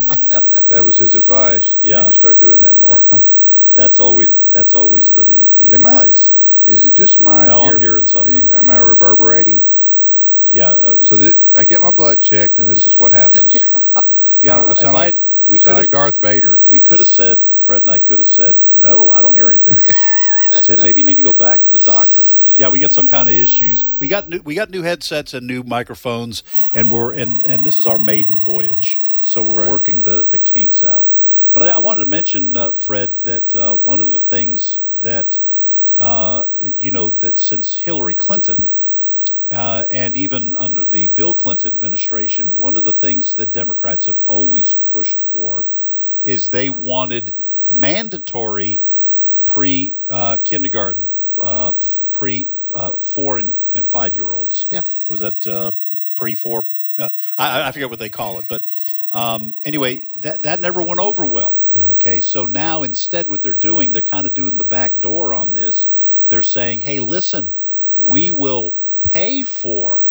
That 0.68 0.84
was 0.84 0.98
his 0.98 1.16
advice. 1.16 1.78
Yeah, 1.82 2.08
you 2.08 2.14
start 2.14 2.40
doing 2.40 2.62
that 2.62 2.76
more. 2.76 3.04
that's 3.74 4.00
always 4.00 4.48
that's 4.50 4.74
always 4.74 5.14
the 5.14 5.26
the, 5.26 5.50
the 5.56 5.72
advice. 5.74 6.36
I, 6.38 6.68
is 6.68 6.86
it 6.86 6.94
just 6.94 7.20
my? 7.20 7.46
No, 7.46 7.66
ear, 7.66 7.76
I'm 7.76 7.82
hearing 7.82 8.06
something. 8.06 8.44
You, 8.44 8.54
am 8.54 8.68
yeah. 8.68 8.82
I 8.82 8.86
reverberating? 8.86 9.68
Yeah. 10.50 10.70
Uh, 10.70 11.02
so 11.02 11.18
this, 11.18 11.38
I 11.56 11.64
get 11.64 11.82
my 11.82 11.92
blood 11.92 12.20
checked, 12.20 12.60
and 12.60 12.68
this 12.68 12.88
is 12.88 12.98
what 12.98 13.12
happens. 13.12 13.54
yeah. 14.42 14.58
Uh, 14.58 14.72
I 14.72 14.74
sound 14.74 14.94
like, 14.94 15.20
we 15.48 15.60
could 15.60 15.74
like 15.74 15.90
Darth 15.90 16.18
Vader. 16.18 16.60
We 16.70 16.82
could 16.82 17.00
have 17.00 17.08
said 17.08 17.40
Fred 17.56 17.82
and 17.82 17.90
I 17.90 18.00
could 18.00 18.20
have 18.20 18.28
said 18.28 18.66
no. 18.74 19.10
I 19.10 19.22
don't 19.22 19.34
hear 19.34 19.48
anything. 19.48 19.76
Tim, 20.62 20.82
maybe 20.82 21.02
you 21.02 21.08
need 21.08 21.18
to 21.18 21.24
go 21.24 21.34
back 21.34 21.66
to 21.66 21.72
the 21.72 21.80
doctor. 21.80 22.22
Yeah, 22.58 22.70
we 22.70 22.80
got 22.80 22.92
some 22.92 23.08
kind 23.08 23.30
of 23.30 23.36
issues. 23.36 23.86
We 24.00 24.10
got 24.10 24.30
new, 24.30 24.42
we 24.42 24.56
got 24.56 24.70
new 24.70 24.84
headsets 24.84 25.34
and 25.34 25.48
new 25.48 25.64
microphones, 25.64 26.44
and 26.76 26.92
we're 26.92 27.14
and 27.14 27.46
and 27.46 27.66
this 27.66 27.78
is 27.78 27.88
our 27.88 27.98
maiden 27.98 28.38
voyage, 28.38 29.02
so 29.24 29.42
we're 29.42 29.62
right. 29.62 29.72
working 29.72 30.02
the 30.02 30.28
the 30.30 30.40
kinks 30.40 30.84
out. 30.84 31.08
But 31.54 31.64
I, 31.64 31.70
I 31.72 31.78
wanted 31.78 32.04
to 32.04 32.10
mention, 32.10 32.56
uh, 32.58 32.74
Fred, 32.74 33.16
that 33.16 33.56
uh, 33.56 33.76
one 33.76 34.02
of 34.02 34.12
the 34.12 34.20
things 34.20 34.80
that 35.02 35.40
uh, 35.96 36.46
you 36.62 36.92
know 36.92 37.10
that 37.10 37.40
since 37.40 37.78
Hillary 37.78 38.16
Clinton 38.16 38.74
uh, 39.52 39.86
and 39.90 40.18
even 40.18 40.56
under 40.56 40.84
the 40.84 41.08
Bill 41.08 41.34
Clinton 41.34 41.72
administration, 41.72 42.56
one 42.56 42.76
of 42.76 42.84
the 42.84 42.94
things 42.94 43.34
that 43.34 43.52
Democrats 43.52 44.06
have 44.06 44.22
always 44.26 44.74
pushed 44.74 45.22
for 45.22 45.66
is 46.22 46.50
they 46.50 46.70
wanted 46.70 47.34
mandatory 47.66 48.84
pre 49.46 49.98
uh, 50.10 50.38
kindergarten, 50.44 51.10
uh, 51.40 51.74
pre 52.12 52.52
uh, 52.74 52.94
four 52.98 53.38
and, 53.38 53.58
and 53.74 53.90
five 53.90 54.16
year 54.16 54.34
olds. 54.34 54.66
Yeah. 54.70 54.82
Was 55.08 55.22
that 55.22 55.48
uh, 55.48 55.72
pre 56.16 56.36
four? 56.36 56.66
Uh, 56.98 57.10
I, 57.38 57.70
I 57.70 57.72
forget 57.72 57.90
what 57.90 58.00
they 58.00 58.10
call 58.10 58.40
it. 58.40 58.46
But 58.50 58.64
um, 59.12 59.56
anyway, 59.64 60.08
that, 60.18 60.42
that 60.42 60.60
never 60.60 60.82
went 60.82 61.00
over 61.00 61.26
well. 61.26 61.60
No. 61.72 61.92
Okay. 61.92 62.20
So 62.20 62.46
now 62.46 62.84
instead, 62.84 63.28
what 63.28 63.42
they're 63.42 63.54
doing, 63.54 63.94
they're 63.94 64.02
kind 64.02 64.28
of 64.28 64.34
doing 64.34 64.58
the 64.58 64.66
back 64.66 65.00
door 65.00 65.34
on 65.34 65.54
this. 65.54 65.88
They're 66.28 66.44
saying, 66.44 66.80
hey, 66.80 67.00
listen, 67.00 67.54
we 67.96 68.32
will 68.32 68.76
pay 69.08 69.44
for 69.44 70.08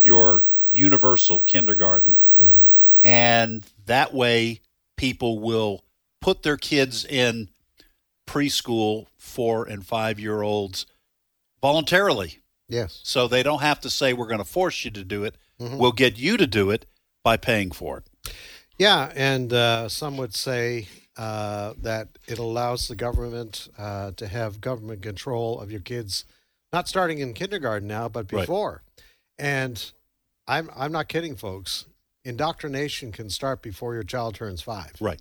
your 0.00 0.44
universal 0.68 1.40
kindergarten, 1.42 2.20
mm-hmm. 2.38 2.64
and 3.02 3.64
that 3.86 4.12
way 4.12 4.60
people 4.96 5.38
will 5.38 5.82
put 6.20 6.42
their 6.42 6.56
kids 6.56 7.04
in 7.04 7.48
preschool 8.26 9.06
four 9.18 9.64
and 9.66 9.86
five 9.86 10.20
year 10.20 10.42
olds 10.42 10.86
voluntarily. 11.62 12.38
Yes. 12.68 13.00
So 13.02 13.28
they 13.28 13.42
don't 13.42 13.62
have 13.62 13.80
to 13.80 13.90
say 13.90 14.12
we're 14.12 14.26
going 14.26 14.38
to 14.38 14.44
force 14.44 14.84
you 14.84 14.90
to 14.92 15.04
do 15.04 15.24
it. 15.24 15.34
Mm-hmm. 15.60 15.78
We'll 15.78 15.92
get 15.92 16.18
you 16.18 16.36
to 16.36 16.46
do 16.46 16.70
it 16.70 16.84
by 17.22 17.36
paying 17.36 17.70
for 17.70 17.98
it. 17.98 18.34
Yeah, 18.78 19.12
and 19.14 19.52
uh, 19.52 19.88
some 19.88 20.16
would 20.16 20.34
say 20.34 20.88
uh, 21.16 21.74
that 21.80 22.08
it 22.26 22.38
allows 22.38 22.88
the 22.88 22.96
government 22.96 23.68
uh, 23.78 24.10
to 24.16 24.26
have 24.26 24.60
government 24.60 25.02
control 25.02 25.60
of 25.60 25.70
your 25.70 25.80
kids 25.80 26.24
not 26.74 26.88
starting 26.88 27.20
in 27.20 27.32
kindergarten 27.34 27.86
now, 27.88 28.08
but 28.08 28.26
before. 28.26 28.72
Right. 28.72 29.46
And 29.46 29.92
I'm 30.46 30.68
I'm 30.76 30.92
not 30.92 31.08
kidding, 31.08 31.36
folks. 31.36 31.86
Indoctrination 32.24 33.12
can 33.12 33.30
start 33.30 33.62
before 33.62 33.94
your 33.94 34.02
child 34.02 34.34
turns 34.34 34.62
five. 34.62 34.92
Right. 35.00 35.20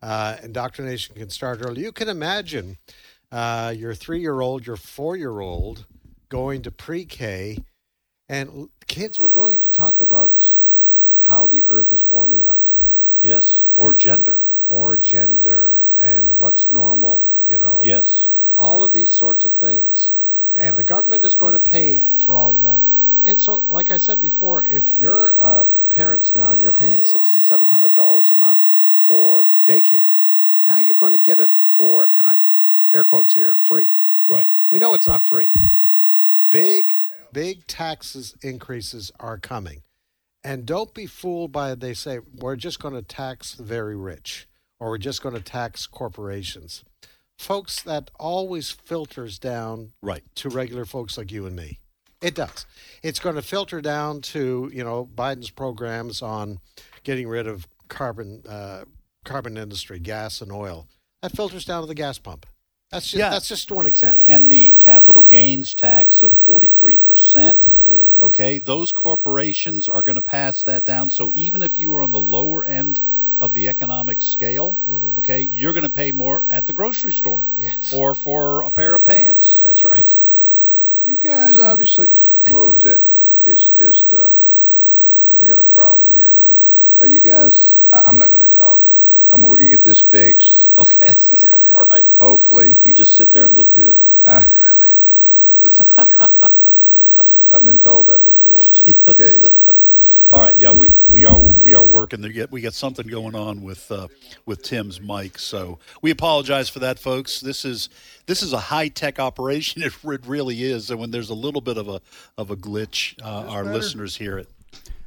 Uh, 0.00 0.36
indoctrination 0.42 1.14
can 1.14 1.30
start 1.30 1.60
early. 1.60 1.82
You 1.82 1.92
can 1.92 2.08
imagine 2.08 2.76
uh, 3.32 3.74
your 3.76 3.94
three-year-old, 3.94 4.66
your 4.66 4.76
four-year-old 4.76 5.84
going 6.28 6.62
to 6.62 6.70
pre-K, 6.70 7.58
and 8.28 8.68
kids 8.86 9.18
were 9.18 9.30
going 9.30 9.60
to 9.62 9.70
talk 9.70 10.00
about 10.00 10.58
how 11.18 11.46
the 11.46 11.64
earth 11.64 11.90
is 11.90 12.06
warming 12.06 12.46
up 12.46 12.64
today. 12.64 13.08
Yes, 13.20 13.66
or 13.74 13.94
gender. 13.94 14.44
Or 14.68 14.96
gender 14.96 15.84
and 15.96 16.38
what's 16.38 16.68
normal, 16.68 17.32
you 17.42 17.58
know. 17.58 17.82
Yes. 17.84 18.28
All 18.54 18.84
of 18.84 18.92
these 18.92 19.12
sorts 19.12 19.44
of 19.44 19.52
things. 19.54 20.14
Yeah. 20.56 20.68
And 20.68 20.76
the 20.76 20.84
government 20.84 21.24
is 21.24 21.34
going 21.34 21.54
to 21.54 21.60
pay 21.60 22.06
for 22.16 22.36
all 22.36 22.54
of 22.54 22.62
that. 22.62 22.86
And 23.22 23.40
so, 23.40 23.62
like 23.68 23.90
I 23.90 23.98
said 23.98 24.20
before, 24.20 24.64
if 24.64 24.96
you're 24.96 25.38
uh, 25.38 25.66
parents 25.88 26.34
now 26.34 26.52
and 26.52 26.60
you're 26.60 26.72
paying 26.72 27.02
six 27.02 27.34
and 27.34 27.44
seven 27.44 27.68
hundred 27.68 27.94
dollars 27.94 28.30
a 28.30 28.34
month 28.34 28.64
for 28.96 29.48
daycare, 29.64 30.16
now 30.64 30.78
you're 30.78 30.96
going 30.96 31.12
to 31.12 31.18
get 31.18 31.38
it 31.38 31.50
for, 31.50 32.06
and 32.06 32.26
I 32.26 32.38
air 32.92 33.04
quotes 33.04 33.34
here, 33.34 33.56
free. 33.56 33.96
Right. 34.26 34.48
We 34.70 34.78
know 34.78 34.94
it's 34.94 35.06
not 35.06 35.24
free. 35.24 35.52
Big, 36.50 36.96
big 37.32 37.66
taxes 37.66 38.34
increases 38.42 39.12
are 39.20 39.38
coming. 39.38 39.82
And 40.42 40.64
don't 40.64 40.94
be 40.94 41.06
fooled 41.06 41.52
by 41.52 41.74
they 41.74 41.94
say 41.94 42.20
we're 42.38 42.56
just 42.56 42.80
going 42.80 42.94
to 42.94 43.02
tax 43.02 43.54
the 43.54 43.64
very 43.64 43.96
rich 43.96 44.46
or 44.78 44.90
we're 44.90 44.98
just 44.98 45.22
going 45.22 45.34
to 45.34 45.40
tax 45.40 45.86
corporations. 45.86 46.84
Folks, 47.38 47.82
that 47.82 48.10
always 48.18 48.70
filters 48.70 49.38
down 49.38 49.92
right. 50.02 50.24
to 50.36 50.48
regular 50.48 50.84
folks 50.84 51.18
like 51.18 51.30
you 51.30 51.46
and 51.46 51.54
me. 51.54 51.78
It 52.22 52.34
does. 52.34 52.66
It's 53.02 53.18
going 53.18 53.36
to 53.36 53.42
filter 53.42 53.80
down 53.80 54.22
to 54.22 54.70
you 54.72 54.82
know 54.82 55.08
Biden's 55.14 55.50
programs 55.50 56.22
on 56.22 56.60
getting 57.04 57.28
rid 57.28 57.46
of 57.46 57.68
carbon 57.88 58.42
uh, 58.48 58.84
carbon 59.24 59.56
industry, 59.56 59.98
gas 59.98 60.40
and 60.40 60.50
oil. 60.50 60.88
That 61.22 61.32
filters 61.32 61.64
down 61.64 61.82
to 61.82 61.86
the 61.86 61.94
gas 61.94 62.18
pump. 62.18 62.46
That's 62.90 63.06
just, 63.06 63.18
yeah. 63.18 63.30
that's 63.30 63.48
just 63.48 63.70
one 63.70 63.86
example. 63.86 64.28
And 64.30 64.46
the 64.46 64.72
capital 64.72 65.24
gains 65.24 65.74
tax 65.74 66.22
of 66.22 66.34
43%. 66.34 67.00
Mm. 67.02 68.22
Okay, 68.22 68.58
those 68.58 68.92
corporations 68.92 69.88
are 69.88 70.02
going 70.02 70.16
to 70.16 70.22
pass 70.22 70.62
that 70.62 70.84
down. 70.84 71.10
So 71.10 71.32
even 71.32 71.62
if 71.62 71.78
you 71.78 71.94
are 71.96 72.02
on 72.02 72.12
the 72.12 72.20
lower 72.20 72.62
end 72.64 73.00
of 73.40 73.52
the 73.52 73.68
economic 73.68 74.22
scale, 74.22 74.78
mm-hmm. 74.86 75.18
okay, 75.18 75.42
you're 75.42 75.72
going 75.72 75.82
to 75.82 75.88
pay 75.90 76.12
more 76.12 76.46
at 76.48 76.68
the 76.68 76.72
grocery 76.72 77.12
store. 77.12 77.48
Yes. 77.56 77.92
Or 77.92 78.14
for 78.14 78.62
a 78.62 78.70
pair 78.70 78.94
of 78.94 79.02
pants. 79.02 79.58
That's 79.60 79.84
right. 79.84 80.16
You 81.04 81.16
guys 81.16 81.58
obviously, 81.58 82.14
whoa, 82.48 82.72
is 82.74 82.84
that, 82.84 83.02
it's 83.42 83.70
just, 83.70 84.12
uh, 84.12 84.30
we 85.36 85.48
got 85.48 85.58
a 85.58 85.64
problem 85.64 86.12
here, 86.12 86.30
don't 86.30 86.50
we? 86.50 86.56
Are 86.98 87.06
you 87.06 87.20
guys, 87.20 87.78
I, 87.92 88.02
I'm 88.02 88.16
not 88.16 88.30
going 88.30 88.42
to 88.42 88.48
talk. 88.48 88.86
I 89.28 89.36
mean, 89.36 89.48
we're 89.48 89.58
gonna 89.58 89.70
get 89.70 89.82
this 89.82 90.00
fixed. 90.00 90.76
Okay. 90.76 91.12
All 91.72 91.84
right. 91.86 92.06
Hopefully. 92.16 92.78
You 92.82 92.94
just 92.94 93.14
sit 93.14 93.32
there 93.32 93.44
and 93.44 93.54
look 93.54 93.72
good. 93.72 94.00
Uh, 94.24 94.44
I've 97.50 97.64
been 97.64 97.78
told 97.78 98.08
that 98.08 98.24
before. 98.24 98.60
Okay. 99.08 99.42
All 100.32 100.40
right. 100.40 100.58
Yeah, 100.58 100.72
we, 100.72 100.94
we 101.04 101.24
are 101.24 101.38
we 101.38 101.74
are 101.74 101.84
working. 101.84 102.20
There 102.20 102.30
get 102.30 102.52
we 102.52 102.60
got 102.60 102.74
something 102.74 103.06
going 103.06 103.34
on 103.34 103.62
with 103.62 103.90
uh, 103.90 104.08
with 104.44 104.62
Tim's 104.62 105.00
mic, 105.00 105.38
so 105.38 105.78
we 106.02 106.10
apologize 106.10 106.68
for 106.68 106.80
that, 106.80 106.98
folks. 106.98 107.40
This 107.40 107.64
is 107.64 107.88
this 108.26 108.42
is 108.42 108.52
a 108.52 108.58
high 108.58 108.88
tech 108.88 109.18
operation. 109.18 109.82
It, 109.82 109.94
it 110.04 110.26
really 110.26 110.62
is, 110.62 110.90
and 110.90 111.00
when 111.00 111.10
there's 111.10 111.30
a 111.30 111.34
little 111.34 111.60
bit 111.62 111.78
of 111.78 111.88
a 111.88 112.00
of 112.36 112.50
a 112.50 112.56
glitch, 112.56 113.20
uh, 113.22 113.48
our 113.48 113.64
better. 113.64 113.76
listeners 113.76 114.16
hear 114.16 114.38
it. 114.38 114.48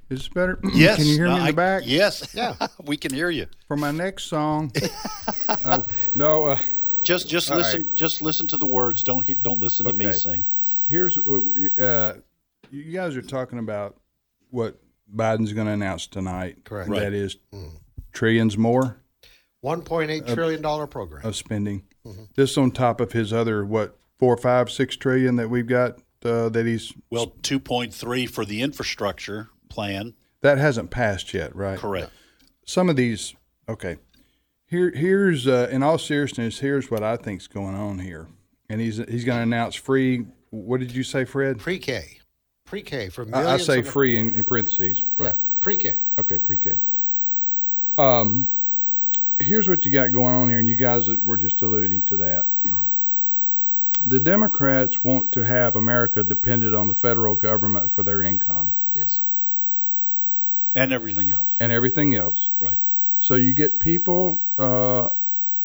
Is 0.10 0.20
this 0.20 0.28
better? 0.28 0.60
Yes. 0.74 0.98
Can 0.98 1.06
you 1.06 1.14
hear 1.14 1.28
no, 1.28 1.36
me 1.36 1.40
in 1.42 1.46
the 1.48 1.54
back? 1.54 1.84
yes. 1.86 2.34
Yeah. 2.36 2.56
we 2.86 2.98
can 2.98 3.14
hear 3.14 3.30
you. 3.30 3.48
For 3.68 3.78
my 3.78 3.92
next 3.92 4.26
song, 4.26 4.72
uh, 5.48 5.84
no. 6.16 6.46
Uh, 6.46 6.58
just 7.04 7.30
just 7.30 7.50
listen. 7.50 7.84
Right. 7.84 7.96
Just 7.96 8.22
listen 8.22 8.48
to 8.48 8.58
the 8.58 8.66
words. 8.66 9.04
Don't 9.04 9.26
don't 9.42 9.60
listen 9.60 9.86
to 9.86 9.94
okay. 9.94 10.08
me 10.08 10.14
sing. 10.14 10.46
Here's 10.88 11.18
uh, 11.18 12.18
you 12.72 12.92
guys 12.92 13.16
are 13.16 13.22
talking 13.22 13.60
about 13.60 13.96
what 14.50 14.76
Biden's 15.16 15.54
going 15.54 15.68
to 15.68 15.74
announce 15.74 16.08
tonight. 16.08 16.64
Correct. 16.64 16.90
Right. 16.90 17.00
That 17.02 17.14
is 17.14 17.38
mm. 17.54 17.72
trillions 18.12 18.58
more. 18.58 18.98
One 19.62 19.82
point 19.82 20.12
eight 20.12 20.28
trillion 20.28 20.62
dollar 20.62 20.88
program 20.88 21.26
of 21.26 21.36
spending. 21.36 21.84
Mm-hmm. 22.06 22.24
This 22.36 22.58
on 22.58 22.72
top 22.72 23.02
of 23.02 23.12
his 23.12 23.34
other 23.34 23.66
what 23.66 23.98
four, 24.18 24.38
five, 24.38 24.72
six 24.72 24.96
trillion 24.96 25.36
that 25.36 25.50
we've 25.50 25.68
got 25.68 26.00
uh, 26.24 26.50
that 26.50 26.66
he's 26.66 26.94
well 27.10 27.34
two 27.42 27.60
point 27.60 27.94
three 27.94 28.26
for 28.26 28.46
the 28.46 28.62
infrastructure 28.62 29.50
plan. 29.70 30.14
That 30.42 30.58
hasn't 30.58 30.90
passed 30.90 31.34
yet, 31.34 31.56
right? 31.56 31.78
Correct. 31.78 32.12
Some 32.66 32.90
of 32.90 32.96
these, 32.96 33.36
okay. 33.68 33.98
Here, 34.68 34.92
here's 34.92 35.48
uh, 35.48 35.68
in 35.72 35.84
all 35.84 35.98
seriousness, 35.98 36.60
here's 36.60 36.92
what 36.92 37.04
I 37.04 37.18
think's 37.18 37.48
going 37.48 37.76
on 37.76 38.00
here, 38.00 38.28
and 38.70 38.80
he's 38.80 38.98
he's 38.98 39.26
going 39.26 39.40
to 39.40 39.44
announce 39.44 39.74
free. 39.74 40.28
What 40.52 40.80
did 40.80 40.92
you 40.92 41.04
say, 41.04 41.26
Fred? 41.26 41.58
Pre-K, 41.58 42.20
pre-K 42.66 43.10
for 43.10 43.26
millions. 43.26 43.48
I, 43.48 43.54
I 43.56 43.58
say 43.58 43.82
free 43.82 44.18
in, 44.18 44.36
in 44.36 44.44
parentheses. 44.44 45.02
Right. 45.18 45.30
Yeah, 45.30 45.34
pre-K. 45.60 46.04
Okay, 46.20 46.38
pre-K. 46.38 46.78
Um, 47.98 48.50
here's 49.40 49.68
what 49.68 49.86
you 49.86 49.92
got 49.92 50.12
going 50.12 50.36
on 50.36 50.50
here, 50.50 50.60
and 50.60 50.70
you 50.70 50.76
guys 50.76 51.10
were 51.10 51.38
just 51.38 51.62
alluding 51.64 52.04
to 52.04 52.18
that. 52.18 52.50
The 54.06 54.20
Democrats 54.20 55.04
want 55.04 55.32
to 55.34 55.46
have 55.46 55.76
America 55.76 56.24
dependent 56.24 56.76
on 56.76 56.88
the 56.88 56.94
federal 56.94 57.34
government 57.34 57.90
for 57.90 58.04
their 58.04 58.22
income. 58.22 58.76
Yes 58.92 59.20
and 60.80 60.94
everything 60.94 61.30
else, 61.32 61.52
and 61.60 61.72
everything 61.72 62.16
else. 62.16 62.50
Right. 62.60 62.80
So 63.20 63.36
you 63.36 63.54
get 63.54 63.80
people 63.80 64.42
uh, 64.58 65.10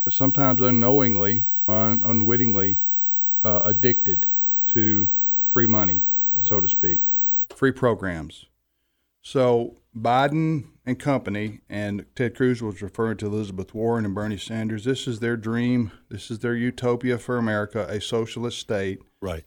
sometimes 0.09 0.61
unknowingly, 0.61 1.44
un- 1.68 2.02
unwittingly, 2.04 2.80
uh, 3.44 3.61
addicted 3.64 4.26
to 4.68 5.09
free 5.47 5.66
money, 5.66 6.04
mm-hmm. 6.35 6.44
so 6.44 6.61
to 6.61 6.68
speak, 6.68 7.02
free 7.54 7.73
programs. 7.73 8.47
So 9.23 9.75
Biden 9.99 10.64
and 10.85 10.99
company, 10.99 11.61
and 11.71 12.04
Ted 12.16 12.35
Cruz 12.35 12.61
was 12.61 12.83
referring 12.83 13.16
to 13.18 13.26
Elizabeth 13.26 13.75
Warren 13.75 14.04
and 14.04 14.14
Bernie 14.14 14.37
Sanders. 14.37 14.85
This 14.85 15.06
is 15.06 15.21
their 15.21 15.37
dream. 15.37 15.92
This 16.11 16.30
is 16.30 16.40
their 16.40 16.54
utopia 16.54 17.18
for 17.18 17.38
America, 17.38 17.87
a 17.88 18.00
socialist 18.00 18.59
state. 18.59 19.00
Right. 19.21 19.44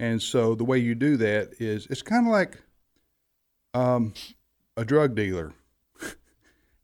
And 0.00 0.20
so 0.20 0.54
the 0.54 0.64
way 0.64 0.78
you 0.78 0.94
do 0.94 1.16
that 1.18 1.60
is 1.60 1.86
it's 1.88 2.02
kind 2.02 2.26
of 2.26 2.32
like 2.32 2.58
um, 3.74 4.14
a 4.76 4.84
drug 4.84 5.14
dealer 5.14 5.52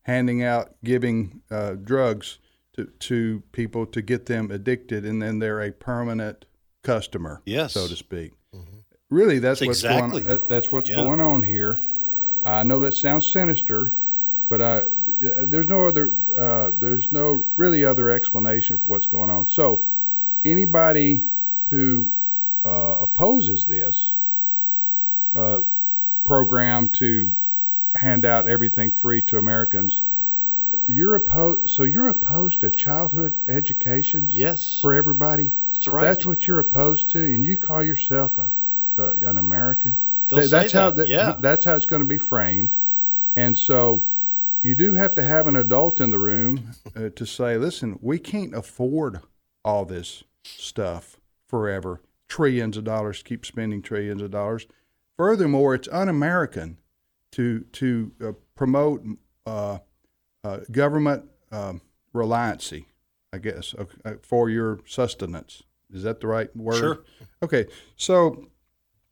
handing 0.02 0.42
out, 0.42 0.72
giving 0.84 1.42
uh, 1.50 1.72
drugs 1.72 2.38
to, 2.76 2.84
to 3.00 3.42
people 3.52 3.86
to 3.86 4.02
get 4.02 4.26
them 4.26 4.50
addicted, 4.50 5.04
and 5.04 5.20
then 5.20 5.38
they're 5.38 5.60
a 5.60 5.72
permanent 5.72 6.44
customer, 6.82 7.40
yes. 7.44 7.72
so 7.72 7.86
to 7.88 7.96
speak. 7.96 8.32
Mm-hmm. 8.54 8.78
Really, 9.10 9.38
that's, 9.38 9.60
that's 9.60 9.68
what's 9.68 9.84
exactly. 9.84 10.22
going. 10.22 10.40
On, 10.40 10.46
that's 10.46 10.72
what's 10.72 10.90
yeah. 10.90 10.96
going 10.96 11.20
on 11.20 11.42
here. 11.42 11.82
I 12.44 12.62
know 12.62 12.78
that 12.80 12.92
sounds 12.92 13.26
sinister, 13.26 13.96
but 14.48 14.62
I, 14.62 14.76
uh, 14.76 15.46
there's 15.46 15.66
no 15.66 15.86
other. 15.86 16.18
Uh, 16.34 16.70
there's 16.76 17.10
no 17.10 17.46
really 17.56 17.84
other 17.84 18.10
explanation 18.10 18.78
for 18.78 18.88
what's 18.88 19.06
going 19.06 19.30
on. 19.30 19.48
So, 19.48 19.86
anybody 20.44 21.26
who 21.68 22.12
uh, 22.64 22.96
opposes 23.00 23.66
this 23.66 24.16
uh, 25.34 25.62
program 26.24 26.88
to 26.90 27.34
hand 27.98 28.24
out 28.24 28.48
everything 28.48 28.90
free 28.90 29.22
to 29.22 29.38
Americans. 29.38 30.02
You're 30.86 31.14
opposed, 31.14 31.70
so 31.70 31.82
you're 31.82 32.08
opposed 32.08 32.60
to 32.60 32.70
childhood 32.70 33.42
education. 33.46 34.26
Yes, 34.30 34.80
for 34.80 34.94
everybody. 34.94 35.52
That's 35.66 35.88
right. 35.88 36.02
That's 36.02 36.26
what 36.26 36.46
you're 36.46 36.58
opposed 36.58 37.08
to, 37.10 37.18
and 37.18 37.44
you 37.44 37.56
call 37.56 37.82
yourself 37.82 38.36
a 38.38 38.52
uh, 38.98 39.12
an 39.22 39.38
American. 39.38 39.98
Th- 40.28 40.50
that's 40.50 40.72
say 40.72 40.78
how 40.78 40.90
that. 40.90 41.08
yeah. 41.08 41.36
That's 41.38 41.64
how 41.64 41.74
it's 41.76 41.86
going 41.86 42.02
to 42.02 42.08
be 42.08 42.18
framed, 42.18 42.76
and 43.34 43.56
so 43.56 44.02
you 44.62 44.74
do 44.74 44.94
have 44.94 45.14
to 45.14 45.22
have 45.22 45.46
an 45.46 45.56
adult 45.56 46.00
in 46.00 46.10
the 46.10 46.18
room 46.18 46.72
uh, 46.94 47.08
to 47.10 47.24
say, 47.24 47.56
"Listen, 47.56 47.98
we 48.02 48.18
can't 48.18 48.54
afford 48.54 49.20
all 49.64 49.84
this 49.84 50.22
stuff 50.42 51.16
forever. 51.46 52.00
Trillions 52.28 52.76
of 52.76 52.84
dollars, 52.84 53.22
keep 53.22 53.46
spending 53.46 53.80
trillions 53.80 54.20
of 54.20 54.30
dollars. 54.30 54.66
Furthermore, 55.16 55.74
it's 55.74 55.88
un-American 55.90 56.76
to 57.32 57.60
to 57.60 58.12
uh, 58.24 58.32
promote 58.54 59.04
uh, 59.46 59.78
uh, 60.44 60.58
government 60.70 61.24
um, 61.52 61.80
reliancy, 62.14 62.86
I 63.32 63.38
guess, 63.38 63.74
uh, 63.74 64.14
for 64.22 64.50
your 64.50 64.80
sustenance. 64.86 65.62
Is 65.92 66.02
that 66.02 66.20
the 66.20 66.26
right 66.26 66.54
word? 66.56 66.76
Sure. 66.76 67.04
Okay, 67.42 67.66
so 67.96 68.48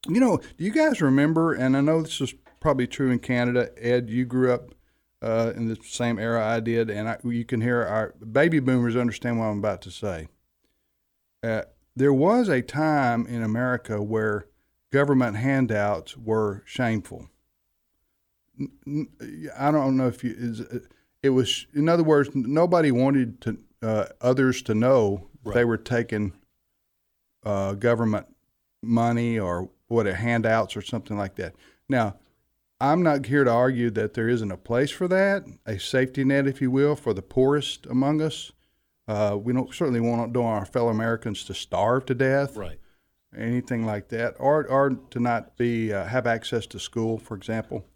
you 0.09 0.21
know, 0.21 0.39
do 0.59 0.65
you 0.65 0.73
guys 0.73 1.01
remember? 1.01 1.53
And 1.53 1.77
I 1.77 1.81
know 1.81 2.03
this 2.03 2.21
is 2.21 2.35
probably 2.61 2.87
true 2.87 3.11
in 3.11 3.19
Canada. 3.19 3.71
Ed, 3.79 4.11
you 4.11 4.25
grew 4.25 4.53
up 4.53 4.75
uh, 5.23 5.53
in 5.57 5.69
the 5.69 5.77
same 5.83 6.19
era 6.19 6.45
I 6.45 6.61
did, 6.61 6.91
and 6.91 7.09
I, 7.09 7.19
you 7.25 7.45
can 7.45 7.61
hear 7.61 7.83
our 7.83 8.15
baby 8.33 8.61
boomers 8.61 8.97
understand 8.97 9.39
what 9.39 9.47
I'm 9.47 9.59
about 9.59 9.83
to 9.83 9.91
say. 9.91 10.29
Uh, 11.43 11.63
there 11.95 12.13
was 12.13 12.49
a 12.49 12.63
time 12.63 13.27
in 13.27 13.43
America 13.43 14.03
where 14.03 14.47
government 14.93 15.37
handouts 15.37 16.17
were 16.17 16.63
shameful. 16.67 17.29
I 19.59 19.71
don't 19.71 19.97
know 19.97 20.09
if 20.09 20.25
you 20.25 20.35
is 20.37 20.63
it 21.23 21.31
was 21.31 21.67
in 21.75 21.89
other 21.89 22.03
words 22.03 22.31
nobody 22.35 22.91
wanted 22.91 23.41
to 23.43 23.59
uh, 23.83 24.07
others 24.21 24.63
to 24.63 24.75
know 24.75 25.29
right. 25.45 25.55
they 25.55 25.65
were 25.65 25.77
taking 25.77 26.33
uh, 27.45 27.75
government 27.75 28.27
money 28.83 29.39
or 29.39 29.71
what 29.89 30.07
a 30.07 30.15
handouts 30.15 30.77
or 30.77 30.83
something 30.83 31.17
like 31.17 31.37
that. 31.37 31.55
Now, 31.89 32.17
I'm 32.81 33.03
not 33.03 33.27
here 33.27 33.45
to 33.45 33.51
argue 33.51 33.91
that 33.91 34.15
there 34.15 34.29
isn't 34.29 34.51
a 34.51 34.57
place 34.57 34.91
for 34.91 35.09
that, 35.09 35.45
a 35.65 35.79
safety 35.79 36.25
net, 36.25 36.47
if 36.47 36.61
you 36.61 36.71
will, 36.71 36.97
for 36.97 37.15
the 37.15 37.23
poorest 37.23 37.87
among 37.87 38.21
us. 38.21 38.53
Uh, 39.09 39.39
we 39.41 39.53
don't 39.53 39.73
certainly 39.73 40.01
want 40.01 40.33
don't 40.33 40.45
want 40.45 40.59
our 40.59 40.67
fellow 40.67 40.89
Americans 40.89 41.45
to 41.45 41.55
starve 41.55 42.05
to 42.07 42.15
death, 42.15 42.57
Right. 42.57 42.81
anything 43.37 43.87
like 43.87 44.09
that, 44.09 44.35
or 44.39 44.67
or 44.67 44.91
to 45.11 45.21
not 45.21 45.57
be 45.57 45.93
uh, 45.93 46.07
have 46.07 46.27
access 46.27 46.67
to 46.67 46.79
school, 46.79 47.17
for 47.19 47.37
example. 47.37 47.87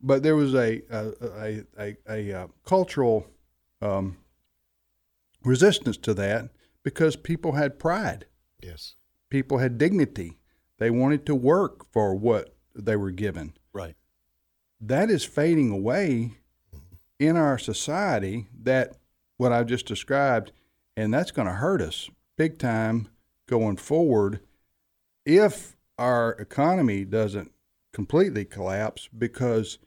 But 0.00 0.22
there 0.22 0.36
was 0.36 0.54
a 0.54 0.82
a 0.90 1.12
a, 1.20 1.64
a, 1.78 1.96
a, 2.08 2.32
uh 2.32 2.46
cultural 2.64 3.26
um, 3.82 4.16
resistance 5.44 5.96
to 5.98 6.14
that 6.14 6.50
because 6.82 7.16
people 7.16 7.52
had 7.52 7.78
pride, 7.78 8.26
Yes. 8.62 8.94
people 9.30 9.58
had 9.58 9.78
dignity, 9.78 10.38
they 10.78 10.90
wanted 10.90 11.26
to 11.26 11.34
work 11.34 11.90
for 11.92 12.14
what 12.14 12.54
they 12.74 12.96
were 12.96 13.10
given 13.10 13.54
Right. 13.72 13.96
that 14.80 15.10
is 15.10 15.24
fading 15.24 15.70
away 15.70 16.34
in 17.18 17.36
our 17.36 17.58
society 17.58 18.46
that 18.62 18.96
what 19.36 19.52
I've 19.52 19.66
just 19.66 19.86
described, 19.86 20.52
and 20.96 21.12
that's 21.12 21.30
going 21.32 21.48
to 21.48 21.54
hurt 21.54 21.80
us 21.80 22.08
big 22.36 22.58
time 22.58 23.08
going 23.46 23.76
forward 23.76 24.40
if 25.24 25.76
our 25.98 26.32
economy 26.32 27.04
doesn't 27.04 27.52
completely 27.92 28.44
collapse 28.44 29.08
because 29.16 29.78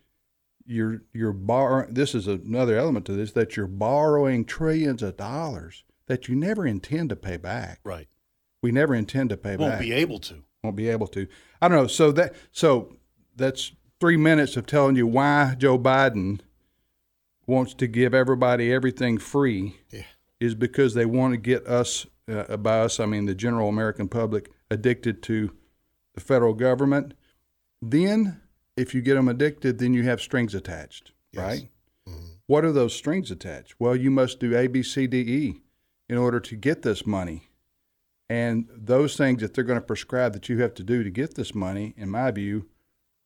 you're 0.71 1.03
you're 1.13 1.33
borrowing 1.33 1.93
this 1.93 2.15
is 2.15 2.27
another 2.27 2.77
element 2.77 3.05
to 3.05 3.13
this 3.13 3.33
that 3.33 3.55
you're 3.57 3.67
borrowing 3.67 4.45
trillions 4.45 5.03
of 5.03 5.17
dollars 5.17 5.83
that 6.07 6.27
you 6.27 6.35
never 6.35 6.65
intend 6.65 7.09
to 7.09 7.15
pay 7.15 7.37
back. 7.37 7.79
Right. 7.83 8.07
We 8.61 8.71
never 8.71 8.95
intend 8.95 9.29
to 9.31 9.37
pay 9.37 9.51
back. 9.55 9.59
Won't 9.59 9.79
be 9.79 9.91
able 9.91 10.19
to. 10.19 10.43
Won't 10.63 10.75
be 10.75 10.87
able 10.89 11.07
to. 11.07 11.27
I 11.61 11.67
don't 11.67 11.77
know. 11.77 11.87
So 11.87 12.11
that 12.13 12.33
so 12.51 12.95
that's 13.35 13.71
three 13.99 14.17
minutes 14.17 14.55
of 14.57 14.65
telling 14.65 14.95
you 14.95 15.07
why 15.07 15.55
Joe 15.57 15.77
Biden 15.77 16.39
wants 17.47 17.73
to 17.75 17.87
give 17.87 18.13
everybody 18.13 18.71
everything 18.71 19.17
free 19.17 19.77
Yeah. 19.91 20.03
is 20.39 20.55
because 20.55 20.93
they 20.93 21.05
want 21.05 21.33
to 21.33 21.37
get 21.37 21.67
us 21.67 22.05
uh, 22.31 22.55
by 22.57 22.79
us 22.79 22.99
I 22.99 23.05
mean 23.05 23.25
the 23.25 23.35
general 23.35 23.67
American 23.67 24.07
public 24.07 24.49
addicted 24.69 25.21
to 25.23 25.51
the 26.13 26.21
federal 26.21 26.53
government. 26.53 27.13
Then 27.81 28.39
if 28.77 28.93
you 28.95 29.01
get 29.01 29.15
them 29.15 29.27
addicted, 29.27 29.79
then 29.79 29.93
you 29.93 30.03
have 30.03 30.21
strings 30.21 30.55
attached, 30.55 31.11
right? 31.33 31.67
Mm-hmm. 32.07 32.25
What 32.47 32.65
are 32.65 32.71
those 32.71 32.93
strings 32.93 33.31
attached? 33.31 33.75
Well, 33.79 33.95
you 33.95 34.11
must 34.11 34.39
do 34.39 34.57
A, 34.57 34.67
B, 34.67 34.83
C, 34.83 35.07
D, 35.07 35.19
E 35.19 35.61
in 36.09 36.17
order 36.17 36.39
to 36.39 36.55
get 36.55 36.81
this 36.81 37.05
money. 37.05 37.49
And 38.29 38.67
those 38.73 39.17
things 39.17 39.41
that 39.41 39.53
they're 39.53 39.63
going 39.63 39.79
to 39.79 39.85
prescribe 39.85 40.33
that 40.33 40.47
you 40.49 40.61
have 40.61 40.73
to 40.75 40.83
do 40.83 41.03
to 41.03 41.09
get 41.09 41.35
this 41.35 41.53
money, 41.53 41.93
in 41.97 42.09
my 42.09 42.31
view, 42.31 42.67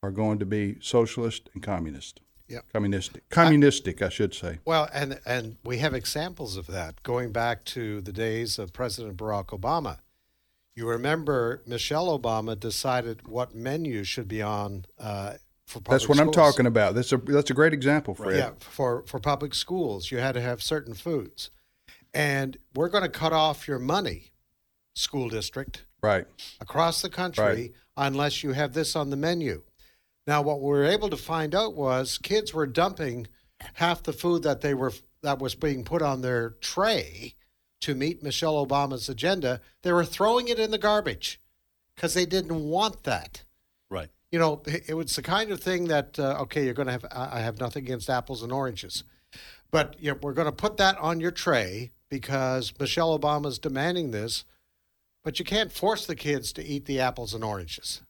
are 0.02 0.10
going 0.10 0.38
to 0.38 0.46
be 0.46 0.78
socialist 0.80 1.48
and 1.54 1.62
communist. 1.62 2.20
Yeah, 2.48 2.60
Communistic. 2.72 3.28
Communistic, 3.28 4.02
I 4.02 4.08
should 4.08 4.32
say. 4.32 4.60
Well, 4.64 4.88
and 4.92 5.20
and 5.26 5.56
we 5.64 5.78
have 5.78 5.94
examples 5.94 6.56
of 6.56 6.68
that 6.68 7.02
going 7.02 7.32
back 7.32 7.64
to 7.66 8.00
the 8.00 8.12
days 8.12 8.58
of 8.58 8.72
President 8.72 9.16
Barack 9.16 9.46
Obama. 9.46 9.98
You 10.76 10.86
remember 10.86 11.62
Michelle 11.66 12.16
Obama 12.18 12.58
decided 12.58 13.26
what 13.26 13.54
menu 13.54 14.04
should 14.04 14.28
be 14.28 14.42
on 14.42 14.84
uh, 15.00 15.32
for 15.66 15.80
public 15.80 15.84
schools. 15.84 15.90
That's 15.90 16.08
what 16.08 16.20
I'm 16.20 16.32
talking 16.32 16.66
about. 16.66 16.94
That's 16.94 17.12
a 17.12 17.16
that's 17.16 17.50
a 17.50 17.54
great 17.54 17.72
example, 17.72 18.14
Fred. 18.14 18.36
Yeah, 18.36 18.50
for 18.60 19.02
for 19.06 19.18
public 19.18 19.54
schools, 19.54 20.10
you 20.10 20.18
had 20.18 20.32
to 20.34 20.40
have 20.42 20.62
certain 20.62 20.92
foods, 20.92 21.50
and 22.12 22.58
we're 22.74 22.90
going 22.90 23.04
to 23.04 23.08
cut 23.08 23.32
off 23.32 23.66
your 23.66 23.78
money, 23.78 24.32
school 24.94 25.30
district, 25.30 25.86
Right. 26.02 26.26
across 26.60 27.00
the 27.00 27.08
country 27.08 27.42
Right. 27.44 27.72
unless 27.96 28.44
you 28.44 28.52
have 28.52 28.74
this 28.74 28.94
on 28.94 29.08
the 29.08 29.16
menu. 29.16 29.62
Now, 30.26 30.42
what 30.42 30.60
we 30.60 30.68
were 30.68 30.84
able 30.84 31.08
to 31.08 31.16
find 31.16 31.54
out 31.54 31.74
was 31.74 32.18
kids 32.18 32.52
were 32.52 32.66
dumping 32.66 33.28
half 33.74 34.02
the 34.02 34.12
food 34.12 34.42
that 34.42 34.60
they 34.60 34.74
were 34.74 34.92
that 35.22 35.38
was 35.38 35.54
being 35.54 35.84
put 35.84 36.02
on 36.02 36.20
their 36.20 36.50
tray 36.60 37.34
to 37.80 37.94
meet 37.94 38.22
Michelle 38.22 38.64
Obama's 38.64 39.08
agenda. 39.08 39.60
They 39.82 39.92
were 39.92 40.04
throwing 40.04 40.48
it 40.48 40.58
in 40.58 40.70
the 40.70 40.78
garbage 40.78 41.40
because 41.94 42.14
they 42.14 42.26
didn't 42.26 42.68
want 42.68 43.04
that. 43.04 43.44
Right. 43.90 44.08
You 44.30 44.38
know, 44.38 44.62
it 44.66 44.84
it 44.88 44.94
was 44.94 45.14
the 45.14 45.22
kind 45.22 45.50
of 45.50 45.60
thing 45.60 45.88
that 45.88 46.18
uh, 46.18 46.38
okay, 46.42 46.64
you're 46.64 46.74
going 46.74 46.86
to 46.86 46.92
have. 46.92 47.04
I 47.10 47.38
I 47.38 47.40
have 47.40 47.60
nothing 47.60 47.84
against 47.84 48.10
apples 48.10 48.42
and 48.42 48.52
oranges, 48.52 49.04
but 49.70 49.96
you 50.00 50.10
know, 50.10 50.18
we're 50.20 50.34
going 50.34 50.46
to 50.46 50.52
put 50.52 50.76
that 50.78 50.98
on 50.98 51.20
your 51.20 51.30
tray 51.30 51.92
because 52.08 52.72
Michelle 52.78 53.18
Obama's 53.18 53.58
demanding 53.58 54.10
this. 54.10 54.44
But 55.24 55.40
you 55.40 55.44
can't 55.44 55.72
force 55.72 56.06
the 56.06 56.14
kids 56.14 56.52
to 56.52 56.64
eat 56.64 56.84
the 56.84 57.00
apples 57.00 57.34
and 57.34 57.42
oranges. 57.42 58.00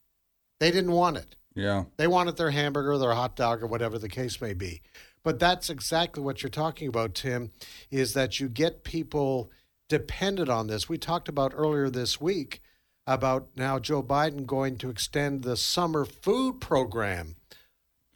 They 0.61 0.71
didn't 0.71 0.93
want 0.93 1.17
it. 1.17 1.35
Yeah. 1.55 1.85
They 1.97 2.07
wanted 2.07 2.37
their 2.37 2.51
hamburger, 2.51 2.99
their 2.99 3.15
hot 3.15 3.37
dog, 3.37 3.63
or 3.63 3.67
whatever 3.67 3.99
the 3.99 4.11
case 4.11 4.41
may 4.41 4.53
be. 4.53 4.83
But 5.27 5.41
that's 5.41 5.71
exactly 5.71 6.23
what 6.23 6.45
you're 6.45 6.51
talking 6.51 6.87
about, 6.87 7.17
Tim, 7.17 7.51
is 7.91 8.15
that 8.15 8.39
you 8.39 8.49
get 8.49 8.85
people 8.85 9.51
dependent 9.89 10.49
on 10.49 10.69
this. 10.69 10.89
We 10.89 10.99
talked 10.99 11.29
about 11.29 11.53
earlier 11.53 11.91
this 11.91 12.21
week 12.21 12.63
about 13.09 13.49
now 13.57 13.81
Joe 13.81 14.05
Biden 14.05 14.47
going 14.47 14.79
to 14.79 14.89
extend 14.89 15.43
the 15.43 15.57
summer 15.57 16.05
food 16.05 16.61
program. 16.61 17.35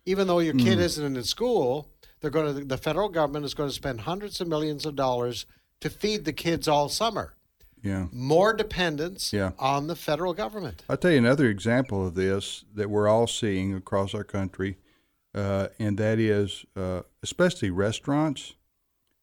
Even 0.06 0.28
though 0.28 0.38
your 0.38 0.54
kid 0.54 0.78
mm. 0.78 0.82
isn't 0.82 1.16
in 1.16 1.24
school, 1.24 1.90
they're 2.20 2.30
going 2.30 2.54
to 2.54 2.64
the 2.64 2.78
federal 2.78 3.08
government 3.08 3.44
is 3.44 3.54
going 3.54 3.70
to 3.70 3.74
spend 3.74 4.02
hundreds 4.02 4.40
of 4.40 4.46
millions 4.46 4.86
of 4.86 4.94
dollars 4.94 5.46
to 5.80 5.90
feed 5.90 6.24
the 6.24 6.32
kids 6.32 6.68
all 6.68 6.88
summer. 6.88 7.34
Yeah. 7.82 8.06
More 8.12 8.52
dependence 8.52 9.32
Yeah. 9.32 9.50
on 9.58 9.88
the 9.88 9.96
federal 9.96 10.32
government. 10.32 10.84
I'll 10.88 10.96
tell 10.96 11.10
you 11.10 11.18
another 11.18 11.48
example 11.48 12.06
of 12.06 12.14
this 12.14 12.64
that 12.72 12.88
we're 12.88 13.08
all 13.08 13.26
seeing 13.26 13.74
across 13.74 14.14
our 14.14 14.22
country, 14.22 14.76
uh, 15.34 15.68
and 15.78 15.96
that 15.98 16.18
is 16.18 16.64
uh, 16.76 17.02
especially 17.22 17.70
restaurants, 17.70 18.54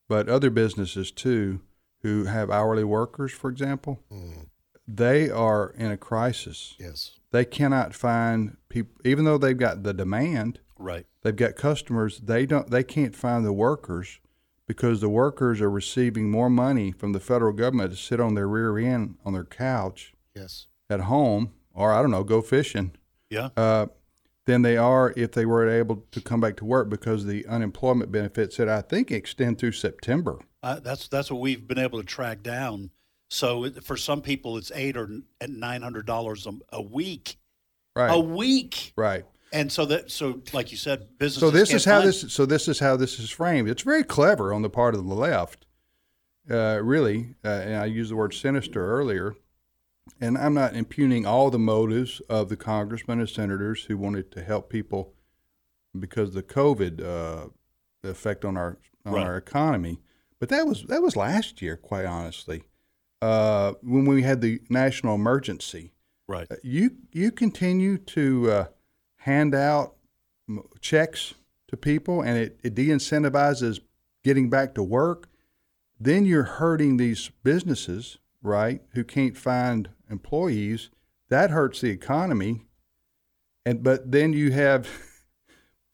but 0.08 0.30
other 0.30 0.50
businesses 0.50 1.12
too, 1.12 1.62
who 2.02 2.26
have 2.26 2.50
hourly 2.50 2.84
workers, 2.84 3.32
for 3.32 3.50
example. 3.50 4.00
They 4.88 5.30
are 5.30 5.72
in 5.78 5.92
a 5.92 5.98
crisis. 5.98 6.76
Yes. 6.80 7.20
They 7.32 7.44
cannot 7.44 7.94
find 7.94 8.56
people, 8.70 8.96
even 9.04 9.26
though 9.26 9.38
they've 9.38 9.58
got 9.58 9.84
the 9.84 9.94
demand, 9.94 10.60
Right. 10.80 11.06
they've 11.24 11.36
got 11.36 11.56
customers. 11.56 12.20
They 12.20 12.46
don't. 12.46 12.70
They 12.70 12.84
can't 12.84 13.16
find 13.16 13.44
the 13.46 13.52
workers 13.52 14.20
because 14.66 15.02
the 15.02 15.10
workers 15.10 15.60
are 15.60 15.70
receiving 15.70 16.30
more 16.32 16.50
money 16.50 16.92
from 16.92 17.12
the 17.12 17.20
federal 17.20 17.52
government 17.52 17.92
to 17.92 17.98
sit 17.98 18.20
on 18.22 18.36
their 18.36 18.48
rear 18.48 18.78
end 18.78 19.18
on 19.26 19.34
their 19.34 19.44
couch 19.44 20.14
Yes. 20.36 20.68
at 20.90 21.02
home, 21.02 21.52
or 21.74 21.92
I 21.92 22.02
don't 22.02 22.12
know, 22.12 22.24
go 22.24 22.42
fishing 22.42 22.92
Yeah. 23.30 23.50
uh, 23.58 23.88
than 24.48 24.62
they 24.62 24.78
are 24.78 25.14
if 25.18 25.34
they 25.34 25.46
were 25.46 25.70
able 25.70 26.06
to 26.10 26.22
come 26.22 26.40
back 26.40 26.56
to 26.56 26.66
work 26.66 26.90
because 26.90 27.26
the 27.26 27.46
unemployment 27.48 28.12
benefits 28.12 28.56
that 28.56 28.70
I 28.70 28.82
think 28.82 29.12
extend 29.12 29.60
through 29.60 29.74
September. 29.74 30.40
Uh, 30.64 30.80
that's 30.80 31.08
that's 31.10 31.30
what 31.30 31.42
we've 31.42 31.68
been 31.68 31.78
able 31.78 32.00
to 32.00 32.06
track 32.06 32.42
down. 32.42 32.90
So 33.30 33.70
for 33.84 33.98
some 33.98 34.22
people, 34.22 34.58
it's 34.58 34.72
eight 34.74 34.96
or 34.96 35.10
nine 35.46 35.82
hundred 35.82 36.06
dollars 36.06 36.48
a 36.72 36.82
week. 36.82 37.38
Right. 37.94 38.08
A 38.08 38.18
week. 38.18 38.94
Right. 38.96 39.26
And 39.52 39.70
so 39.70 39.86
that 39.86 40.12
so 40.12 40.42
like 40.54 40.72
you 40.72 40.78
said, 40.78 41.18
business. 41.20 41.42
So 41.42 41.52
this 41.52 41.74
is 41.74 41.84
how 41.84 42.02
this. 42.02 42.22
So 42.34 42.46
this 42.46 42.70
is 42.70 42.80
how 42.80 42.96
this 42.96 43.20
is 43.20 43.30
framed. 43.30 43.70
It's 43.70 43.84
very 43.84 44.04
clever 44.04 44.54
on 44.54 44.62
the 44.62 44.70
part 44.70 44.96
of 44.96 45.06
the 45.06 45.14
left. 45.14 45.66
Uh, 46.50 46.80
really, 46.82 47.36
uh, 47.44 47.50
and 47.50 47.76
I 47.76 47.86
used 47.86 48.12
the 48.12 48.16
word 48.16 48.34
sinister 48.34 48.90
earlier. 48.90 49.36
And 50.20 50.38
I'm 50.38 50.54
not 50.54 50.76
impugning 50.76 51.26
all 51.26 51.50
the 51.50 51.60
motives 51.60 52.20
of 52.30 52.50
the 52.50 52.58
congressmen 52.58 53.20
and 53.20 53.30
senators 53.30 53.84
who 53.86 53.98
wanted 53.98 54.32
to 54.32 54.44
help 54.44 54.70
people 54.70 55.14
because 55.98 56.30
of 56.30 56.36
the 56.36 56.44
COVID 56.44 57.04
uh, 57.04 57.50
effect 58.04 58.46
on 58.46 58.58
our 58.58 58.78
on 59.06 59.14
Right. 59.14 59.26
our 59.26 59.38
economy. 59.38 60.00
But 60.40 60.50
that 60.50 60.68
was 60.68 60.84
that 60.84 61.02
was 61.02 61.16
last 61.16 61.62
year, 61.62 61.78
quite 61.78 62.06
honestly, 62.06 62.64
uh, 63.22 63.74
when 63.82 64.06
we 64.06 64.22
had 64.24 64.42
the 64.42 64.62
national 64.70 65.16
emergency. 65.16 65.94
Right. 66.28 66.48
Uh, 66.52 66.56
You 66.64 66.92
you 67.14 67.32
continue 67.32 67.98
to 67.98 68.52
uh, 68.52 68.66
hand 69.18 69.56
out 69.56 69.96
checks 70.82 71.34
to 71.68 71.78
people, 71.78 72.22
and 72.22 72.38
it, 72.38 72.60
it 72.64 72.76
de-incentivizes 72.76 73.80
getting 74.24 74.50
back 74.50 74.74
to 74.76 74.84
work. 74.84 75.28
Then 76.00 76.26
you're 76.26 76.44
hurting 76.44 76.98
these 76.98 77.32
businesses, 77.44 78.20
right? 78.48 78.82
Who 78.92 79.04
can't 79.04 79.38
find 79.38 79.90
employees. 80.10 80.90
That 81.30 81.52
hurts 81.52 81.82
the 81.82 81.90
economy. 81.90 82.62
And 83.66 83.84
but 83.84 84.12
then 84.12 84.34
you 84.34 84.52
have 84.52 84.88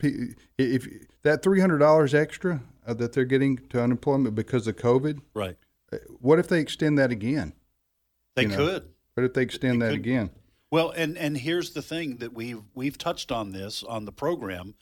if 0.00 0.88
that 1.22 1.42
three 1.42 1.60
hundred 1.60 1.78
dollars 1.78 2.14
extra 2.14 2.62
uh, 2.86 2.94
that 2.94 3.12
they're 3.12 3.24
getting 3.24 3.58
to 3.70 3.82
unemployment 3.82 4.34
because 4.34 4.66
of 4.66 4.76
COVID. 4.76 5.20
Right. 5.34 5.56
uh, 5.92 5.96
What 6.20 6.38
if 6.38 6.48
they 6.48 6.60
extend 6.60 6.98
that 6.98 7.10
again? 7.10 7.52
They 8.36 8.42
You 8.42 8.48
know, 8.48 8.56
could. 8.56 8.88
What 9.14 9.24
if 9.24 9.34
they 9.34 9.42
extend 9.42 9.80
They 9.82 9.86
that 9.86 9.92
could. 9.92 10.00
again? 10.00 10.30
Well, 10.70 10.90
and 10.90 11.16
and 11.18 11.36
here's 11.38 11.70
the 11.72 11.82
thing 11.82 12.16
that 12.18 12.32
we've 12.32 12.62
we've 12.74 12.98
touched 12.98 13.30
on 13.32 13.52
this 13.52 13.82
on 13.82 14.04
the 14.04 14.12
program. 14.12 14.74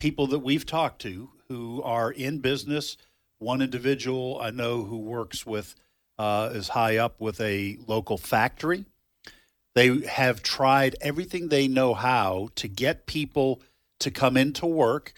People 0.00 0.26
that 0.28 0.40
we've 0.40 0.66
talked 0.66 1.00
to 1.02 1.30
who 1.48 1.82
are 1.82 2.10
in 2.10 2.38
business. 2.38 2.96
One 3.38 3.60
individual 3.60 4.38
I 4.40 4.50
know 4.50 4.84
who 4.84 4.98
works 4.98 5.44
with 5.44 5.74
uh, 6.22 6.50
is 6.54 6.68
high 6.68 6.98
up 6.98 7.20
with 7.20 7.40
a 7.40 7.76
local 7.88 8.16
factory. 8.16 8.84
They 9.74 10.02
have 10.06 10.40
tried 10.40 10.94
everything 11.00 11.48
they 11.48 11.66
know 11.66 11.94
how 11.94 12.50
to 12.54 12.68
get 12.68 13.06
people 13.06 13.60
to 13.98 14.12
come 14.12 14.36
into 14.36 14.64
work, 14.64 15.14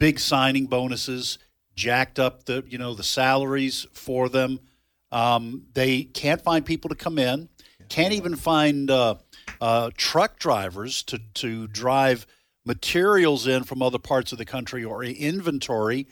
big 0.00 0.18
signing 0.18 0.66
bonuses, 0.66 1.38
jacked 1.76 2.18
up 2.18 2.46
the 2.46 2.64
you 2.66 2.76
know 2.76 2.92
the 2.92 3.04
salaries 3.04 3.86
for 3.92 4.28
them. 4.28 4.58
Um, 5.12 5.66
they 5.74 6.02
can't 6.02 6.42
find 6.42 6.66
people 6.66 6.88
to 6.88 6.96
come 6.96 7.20
in. 7.20 7.48
Can't 7.88 8.12
even 8.12 8.34
find 8.34 8.90
uh, 8.90 9.14
uh, 9.60 9.90
truck 9.96 10.40
drivers 10.40 11.04
to 11.04 11.20
to 11.34 11.68
drive 11.68 12.26
materials 12.64 13.46
in 13.46 13.62
from 13.62 13.80
other 13.80 14.00
parts 14.00 14.32
of 14.32 14.38
the 14.38 14.44
country 14.44 14.82
or 14.82 15.04
inventory. 15.04 16.08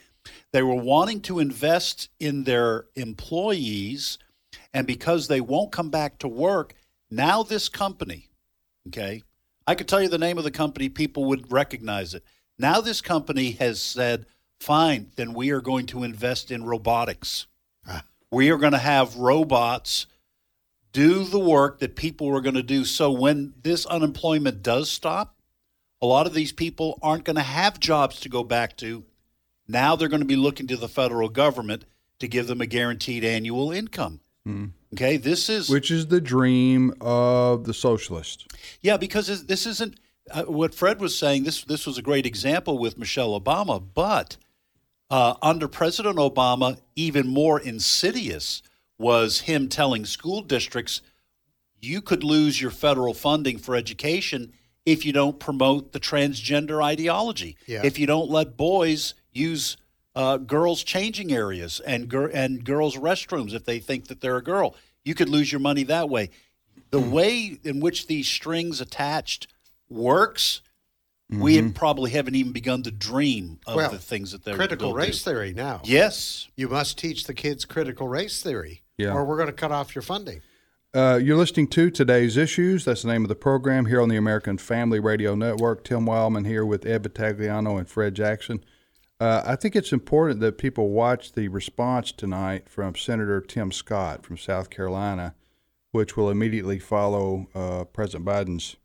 They 0.51 0.63
were 0.63 0.75
wanting 0.75 1.21
to 1.21 1.39
invest 1.39 2.09
in 2.19 2.43
their 2.43 2.85
employees, 2.95 4.17
and 4.73 4.87
because 4.87 5.27
they 5.27 5.41
won't 5.41 5.71
come 5.71 5.89
back 5.89 6.17
to 6.19 6.27
work, 6.27 6.75
now 7.09 7.43
this 7.43 7.69
company, 7.69 8.29
okay, 8.87 9.23
I 9.67 9.75
could 9.75 9.87
tell 9.87 10.01
you 10.01 10.09
the 10.09 10.17
name 10.17 10.37
of 10.37 10.43
the 10.43 10.51
company, 10.51 10.89
people 10.89 11.25
would 11.25 11.51
recognize 11.51 12.13
it. 12.13 12.23
Now 12.57 12.81
this 12.81 13.01
company 13.01 13.51
has 13.51 13.81
said, 13.81 14.25
fine, 14.59 15.11
then 15.15 15.33
we 15.33 15.51
are 15.51 15.61
going 15.61 15.85
to 15.87 16.03
invest 16.03 16.51
in 16.51 16.63
robotics. 16.63 17.47
Ah. 17.87 18.03
We 18.31 18.49
are 18.49 18.57
going 18.57 18.73
to 18.73 18.77
have 18.77 19.15
robots 19.15 20.07
do 20.95 21.25
the 21.25 21.39
work 21.39 21.79
that 21.79 21.97
people 21.97 22.27
were 22.27 22.39
going 22.39 22.55
to 22.55 22.63
do. 22.63 22.85
So 22.85 23.11
when 23.11 23.53
this 23.61 23.85
unemployment 23.85 24.63
does 24.63 24.89
stop, 24.89 25.35
a 26.01 26.05
lot 26.05 26.25
of 26.25 26.33
these 26.33 26.53
people 26.53 26.97
aren't 27.01 27.25
going 27.25 27.35
to 27.35 27.41
have 27.41 27.81
jobs 27.81 28.21
to 28.21 28.29
go 28.29 28.45
back 28.45 28.77
to. 28.77 29.03
Now 29.67 29.95
they're 29.95 30.07
going 30.09 30.21
to 30.21 30.25
be 30.27 30.35
looking 30.35 30.67
to 30.67 30.77
the 30.77 30.87
federal 30.87 31.29
government 31.29 31.85
to 32.19 32.27
give 32.27 32.47
them 32.47 32.61
a 32.61 32.65
guaranteed 32.65 33.23
annual 33.23 33.71
income. 33.71 34.19
Okay, 34.93 35.17
this 35.17 35.49
is 35.49 35.69
Which 35.69 35.89
is 35.89 36.07
the 36.07 36.21
dream 36.21 36.93
of 37.01 37.63
the 37.65 37.73
socialist. 37.73 38.45
yeah, 38.81 38.95
because 38.95 39.25
this- 39.27 39.41
this 39.41 39.65
isn't 39.65 39.99
uh, 40.31 40.43
what 40.43 40.73
Fred 40.75 40.99
was 40.99 41.17
saying. 41.17 41.43
This 41.43 41.63
this 41.63 41.85
was 41.85 41.97
a 41.97 42.01
great 42.03 42.25
example 42.25 42.77
with 42.79 42.97
Michelle 42.97 43.39
Obama, 43.39 43.83
but 43.93 44.37
uh, 45.11 45.35
under 45.41 45.67
President 45.67 46.17
Obama, 46.17 46.79
even 46.95 47.27
more 47.27 47.59
insidious 47.59 48.61
was 48.97 49.41
him 49.41 49.67
telling 49.67 50.05
school 50.05 50.41
districts, 50.41 51.01
"You 51.81 52.01
could 52.01 52.23
lose 52.23 52.59
your 52.61 52.71
federal 52.71 53.13
funding 53.13 53.57
for 53.59 53.75
education 53.75 54.53
if 54.85 55.05
you 55.05 55.11
don't 55.13 55.39
promote 55.39 55.91
the 55.91 55.99
transgender 55.99 56.83
ideology. 56.83 57.57
Yeah. 57.67 57.81
If 57.83 57.97
you 57.99 58.05
don't 58.07 58.29
let 58.29 58.55
boys 58.57 59.13
use." 59.35 59.77
Uh, 60.15 60.37
girls' 60.37 60.81
changing 60.81 61.33
areas 61.33 61.81
and 61.81 62.07
gir- 62.07 62.29
and 62.33 62.63
girls' 62.63 62.95
restrooms 62.95 63.53
if 63.53 63.65
they 63.65 63.79
think 63.79 64.07
that 64.07 64.21
they're 64.21 64.37
a 64.37 64.41
girl, 64.43 64.73
you 65.03 65.13
could 65.13 65.27
lose 65.27 65.51
your 65.51 65.59
money 65.59 65.83
that 65.83 66.09
way 66.09 66.29
the 66.91 67.01
Hmm. 67.01 67.11
way 67.11 67.59
in 67.65 67.81
which 67.81 68.07
these 68.07 68.25
strings 68.27 68.79
attached 68.79 69.47
works, 69.89 70.61
we 71.29 71.55
had 71.57 71.75
probably 71.75 72.11
haven't 72.11 72.35
even 72.35 72.53
begun 72.53 72.81
to 72.83 72.91
dream 72.91 73.59
of 73.65 73.71
Mm-hmm. 73.71 73.77
Well, 73.77 73.91
the 73.91 73.97
things 73.97 74.31
that 74.31 74.45
they're 74.45 74.55
critical 74.55 74.89
they'll 74.93 75.01
do. 75.01 75.07
race 75.07 75.23
theory 75.23 75.53
now. 75.53 75.81
Yes, 75.83 76.47
You 76.55 76.69
must 76.69 76.97
teach 76.97 77.25
the 77.25 77.33
kids 77.33 77.65
critical 77.65 78.07
race 78.07 78.41
theory, 78.41 78.83
Yeah. 78.97 79.11
or 79.13 79.25
we're 79.25 79.35
going 79.37 79.47
to 79.47 79.53
cut 79.53 79.71
off 79.71 79.95
your 79.95 80.01
funding. 80.03 80.41
Uh, 80.93 81.19
you're 81.21 81.35
listening 81.35 81.67
to 81.67 81.89
today's 81.89 82.37
issues. 82.37 82.85
That's 82.85 83.01
the 83.01 83.09
name 83.09 83.23
of 83.23 83.29
the 83.29 83.35
program 83.35 83.87
here 83.87 83.99
on 84.01 84.07
the 84.07 84.15
American 84.15 84.57
Family 84.57 84.99
Radio 84.99 85.35
Network. 85.35 85.83
Tim 85.83 86.05
Wildmon 86.05 86.45
here 86.47 86.65
with 86.65 86.85
Ed 86.85 87.03
Vitagliano 87.03 87.77
and 87.77 87.89
Fred 87.89 88.15
Jackson. 88.15 88.63
Uh, 89.19 89.41
I 89.45 89.55
think 89.55 89.75
it's 89.75 89.93
important 89.93 90.41
that 90.41 90.57
people 90.57 90.89
watch 90.89 91.31
the 91.33 91.47
response 91.47 92.11
tonight 92.11 92.67
from 92.67 92.95
Senator 92.95 93.39
Tim 93.41 93.71
Scott 93.71 94.25
from 94.25 94.37
South 94.37 94.69
Carolina, 94.69 95.35
which 95.91 96.17
will 96.17 96.29
immediately 96.29 96.79
follow 96.79 97.47
uh, 97.55 97.85
President 97.85 98.25
Biden's 98.25 98.75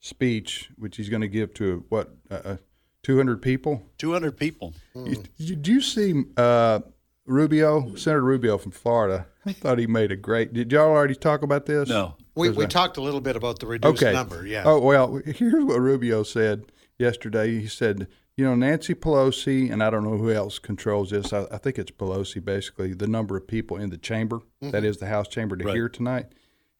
speech, 0.00 0.70
which 0.76 0.96
he's 0.96 1.08
going 1.08 1.22
to 1.22 1.28
give 1.28 1.54
to 1.54 1.84
what 1.90 2.16
uh, 2.30 2.40
uh, 2.44 2.56
200 3.04 3.40
people. 3.40 3.82
two 3.98 4.12
hundred 4.12 4.36
people. 4.36 4.74
You- 4.94 5.22
Did 5.38 5.68
you 5.68 5.80
see 5.80 6.24
uh, 6.36 6.80
Rubio, 7.24 7.94
Senator 7.94 8.22
Rubio 8.24 8.58
from 8.58 8.72
Florida? 8.72 9.26
I 9.46 9.52
thought 9.52 9.78
he 9.78 9.86
made 9.86 10.10
a 10.10 10.16
great. 10.16 10.52
Did 10.52 10.72
y'all 10.72 10.88
already 10.90 11.14
talk 11.14 11.42
about 11.42 11.66
this? 11.66 11.88
No, 11.88 12.16
We, 12.34 12.48
'Cause 12.48 12.56
we 12.56 12.64
I- 12.64 12.68
talked 12.68 12.96
a 12.96 13.00
little 13.00 13.20
bit 13.20 13.36
about 13.36 13.60
the 13.60 13.66
reduced 13.68 14.02
okay. 14.02 14.12
number. 14.12 14.44
Yeah. 14.44 14.64
Oh 14.66 14.80
well, 14.80 15.20
here's 15.24 15.64
what 15.64 15.78
Rubio 15.80 16.24
said 16.24 16.64
yesterday. 16.98 17.60
He 17.60 17.68
said, 17.68 18.08
you 18.38 18.44
know, 18.44 18.54
Nancy 18.54 18.94
Pelosi 18.94 19.70
and 19.72 19.82
I 19.82 19.90
don't 19.90 20.04
know 20.04 20.16
who 20.16 20.30
else 20.30 20.60
controls 20.60 21.10
this. 21.10 21.32
I, 21.32 21.46
I 21.50 21.58
think 21.58 21.76
it's 21.76 21.90
Pelosi, 21.90 22.42
basically 22.42 22.94
the 22.94 23.08
number 23.08 23.36
of 23.36 23.48
people 23.48 23.76
in 23.76 23.90
the 23.90 23.98
chamber, 23.98 24.40
that 24.62 24.84
is 24.84 24.98
the 24.98 25.06
House 25.06 25.26
chamber, 25.26 25.56
to 25.56 25.64
Right. 25.64 25.74
hear 25.74 25.88
tonight. 25.88 26.26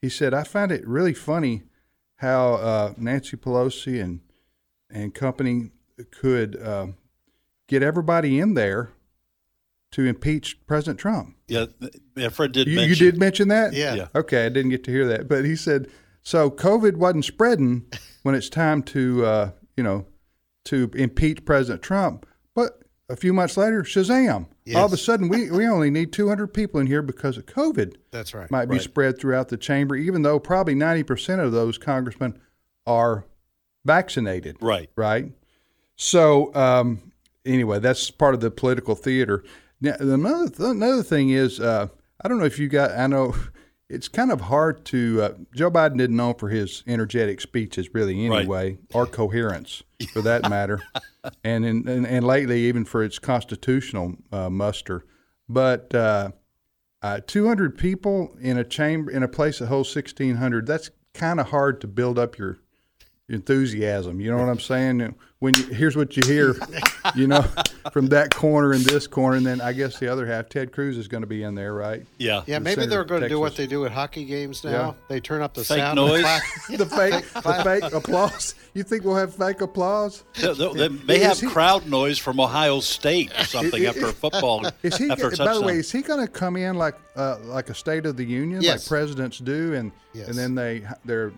He 0.00 0.08
said, 0.08 0.32
I 0.32 0.44
find 0.44 0.70
it 0.70 0.86
really 0.86 1.12
funny 1.14 1.64
how 2.18 2.54
uh, 2.54 2.92
Nancy 2.96 3.36
Pelosi 3.36 4.00
and 4.02 4.20
and 4.90 5.12
company 5.14 5.70
could 6.12 6.56
um, 6.64 6.94
get 7.66 7.82
everybody 7.82 8.38
in 8.38 8.54
there 8.54 8.90
to 9.92 10.04
impeach 10.04 10.64
President 10.66 10.98
Trump. 11.00 11.34
yeah, 11.48 11.66
yeah. 12.16 12.28
Fred 12.28 12.52
did 12.52 12.68
You, 12.68 12.76
mention. 12.76 12.90
you 13.04 13.10
did 13.10 13.18
mention 13.20 13.48
that? 13.48 13.72
Yeah. 13.72 13.94
Yeah. 13.94 14.08
Okay, 14.14 14.46
I 14.46 14.48
didn't 14.48 14.70
get 14.70 14.84
to 14.84 14.90
hear 14.92 15.06
that, 15.08 15.28
but 15.28 15.44
he 15.44 15.56
said 15.56 15.88
so. 16.22 16.50
COVID 16.50 16.96
wasn't 16.96 17.24
spreading 17.24 17.84
when 18.22 18.34
it's 18.36 18.48
time 18.48 18.82
to, 18.84 19.26
uh, 19.26 19.50
you 19.76 19.82
know, 19.82 20.06
to 20.68 20.90
impeach 20.94 21.44
President 21.44 21.82
Trump. 21.82 22.26
But 22.54 22.80
a 23.08 23.16
few 23.16 23.32
months 23.32 23.56
later, 23.56 23.82
Shazam! 23.82 24.46
All 24.74 24.84
of 24.84 24.92
a 24.92 24.96
sudden, 24.98 25.28
we, 25.28 25.50
we 25.50 25.66
only 25.66 25.90
need 25.90 26.12
200 26.12 26.48
people 26.48 26.78
in 26.78 26.86
here 26.86 27.00
because 27.02 27.38
of 27.38 27.46
COVID. 27.46 27.94
That's 28.10 28.34
right. 28.34 28.50
Might 28.50 28.66
be 28.66 28.74
Right. 28.76 28.82
spread 28.82 29.18
throughout 29.18 29.48
the 29.48 29.56
chamber, 29.56 29.96
even 29.96 30.22
though 30.22 30.38
probably 30.38 30.74
90% 30.74 31.42
of 31.42 31.52
those 31.52 31.78
congressmen 31.78 32.38
are 32.86 33.24
vaccinated 33.84 34.56
Right. 34.60 34.90
right? 34.96 35.32
So 35.96 36.54
um, 36.54 37.12
anyway, 37.46 37.78
that's 37.78 38.10
part 38.10 38.34
of 38.34 38.40
the 38.40 38.50
political 38.50 38.94
theater. 38.94 39.42
Now, 39.80 39.94
another 40.00 40.48
th- 40.48 40.60
another 40.70 41.02
thing 41.02 41.30
is, 41.30 41.60
uh, 41.60 41.88
I 42.22 42.28
don't 42.28 42.38
know 42.38 42.44
if 42.44 42.58
you 42.58 42.68
got. 42.68 42.90
I 42.92 43.06
know 43.06 43.34
it's 43.88 44.08
kind 44.08 44.30
of 44.30 44.42
hard 44.42 44.84
to. 44.86 45.22
Uh, 45.22 45.32
Joe 45.54 45.70
Biden 45.70 45.96
didn't 45.96 46.16
know 46.16 46.34
for 46.34 46.48
his 46.48 46.82
energetic 46.86 47.40
speeches, 47.40 47.88
really, 47.94 48.28
Right. 48.28 48.40
anyway, 48.40 48.78
or 48.92 49.06
coherence, 49.06 49.82
for 50.12 50.20
that 50.22 50.42
matter, 50.50 50.82
and, 51.42 51.64
in, 51.64 51.88
and 51.88 52.06
and 52.06 52.26
lately 52.26 52.60
even 52.62 52.84
for 52.84 53.02
its 53.02 53.18
constitutional 53.18 54.14
uh, 54.32 54.50
muster. 54.50 55.04
But 55.48 55.94
uh, 55.94 56.32
uh, 57.00 57.20
200 57.26 57.78
people 57.78 58.36
in 58.40 58.58
a 58.58 58.64
chamber 58.64 59.10
in 59.10 59.22
a 59.22 59.28
place 59.28 59.58
that 59.60 59.66
holds 59.66 59.94
1,600. 59.94 60.66
That's 60.66 60.90
kind 61.14 61.40
of 61.40 61.48
hard 61.48 61.80
to 61.80 61.86
build 61.86 62.18
up 62.18 62.36
your 62.38 62.58
enthusiasm. 63.28 64.20
You 64.20 64.30
know 64.30 64.38
what 64.38 64.48
I'm 64.48 64.60
saying? 64.60 65.14
When 65.40 65.54
you, 65.54 65.62
here's 65.66 65.96
what 65.96 66.16
you 66.16 66.24
hear, 66.26 66.56
you 67.14 67.28
know, 67.28 67.42
from 67.92 68.08
that 68.08 68.34
corner 68.34 68.72
and 68.72 68.84
this 68.84 69.06
corner, 69.06 69.36
and 69.36 69.46
then 69.46 69.60
I 69.60 69.72
guess 69.72 69.96
the 70.00 70.08
other 70.08 70.26
half, 70.26 70.48
Ted 70.48 70.72
Cruz 70.72 70.98
is 70.98 71.06
going 71.06 71.20
to 71.20 71.28
be 71.28 71.44
in 71.44 71.54
there, 71.54 71.74
right? 71.74 72.04
Yeah, 72.18 72.42
Yeah, 72.48 72.58
the 72.58 72.64
maybe 72.64 72.86
they're 72.86 73.04
going 73.04 73.20
to 73.22 73.28
do 73.28 73.38
what 73.38 73.54
they 73.54 73.68
do 73.68 73.84
at 73.84 73.92
hockey 73.92 74.24
games 74.24 74.64
now. 74.64 74.70
Yeah. 74.72 74.92
They 75.08 75.20
turn 75.20 75.40
up 75.40 75.54
the 75.54 75.62
Fake 75.62 75.78
sound. 75.78 75.94
noise. 75.94 76.22
the 76.76 76.84
fake, 76.86 77.24
the 77.34 77.60
fake 77.62 77.92
applause. 77.92 78.56
You 78.74 78.82
think 78.82 79.04
we'll 79.04 79.14
have 79.14 79.32
fake 79.32 79.60
applause? 79.60 80.24
They, 80.40 80.52
they- 80.54 80.72
they 80.72 80.88
may 80.88 81.18
have 81.20 81.38
he- 81.38 81.46
crowd 81.46 81.86
noise 81.86 82.18
from 82.18 82.40
Ohio 82.40 82.80
State 82.80 83.30
or 83.38 83.44
something 83.44 83.86
after 83.86 84.06
a 84.06 84.12
football. 84.12 84.66
Is 84.82 84.96
he? 84.96 85.08
after 85.08 85.30
By 85.36 85.54
the 85.54 85.62
way, 85.62 85.76
is 85.76 85.92
he 85.92 86.02
going 86.02 86.20
to 86.26 86.30
come 86.32 86.56
in 86.56 86.74
like 86.76 86.96
uh, 87.14 87.36
like 87.44 87.70
a 87.70 87.74
State 87.74 88.06
of 88.06 88.16
the 88.16 88.24
Union, 88.24 88.60
Yes. 88.60 88.80
like 88.84 88.88
presidents 88.88 89.38
do, 89.38 89.74
and 89.74 89.92
Yes. 90.14 90.26
and 90.28 90.36
then 90.36 90.56
they 90.56 90.82
they're 91.04 91.32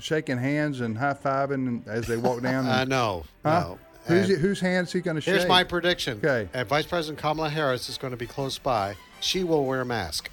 shaking 0.00 0.38
hands 0.38 0.80
and 0.80 0.96
high 0.98 1.14
fiving 1.14 1.86
as 1.86 2.06
they 2.06 2.16
walk 2.16 2.42
down? 2.42 2.66
Uh, 2.66 2.70
and- 2.80 2.90
no, 2.90 3.24
Huh? 3.44 3.60
no. 3.60 3.78
Who's 4.06 4.28
And 4.28 4.38
whose 4.38 4.60
hands 4.60 4.92
he 4.92 5.00
going 5.00 5.14
to 5.14 5.20
shake? 5.22 5.34
here's 5.34 5.48
my 5.48 5.64
prediction. 5.64 6.18
Okay. 6.22 6.46
And 6.52 6.68
Vice 6.68 6.84
President 6.84 7.18
Kamala 7.18 7.48
Harris 7.48 7.88
is 7.88 7.96
going 7.96 8.10
to 8.10 8.18
be 8.18 8.26
close 8.26 8.58
by. 8.58 8.96
She 9.20 9.44
will 9.44 9.64
wear 9.64 9.80
a 9.80 9.86
mask. 9.86 10.28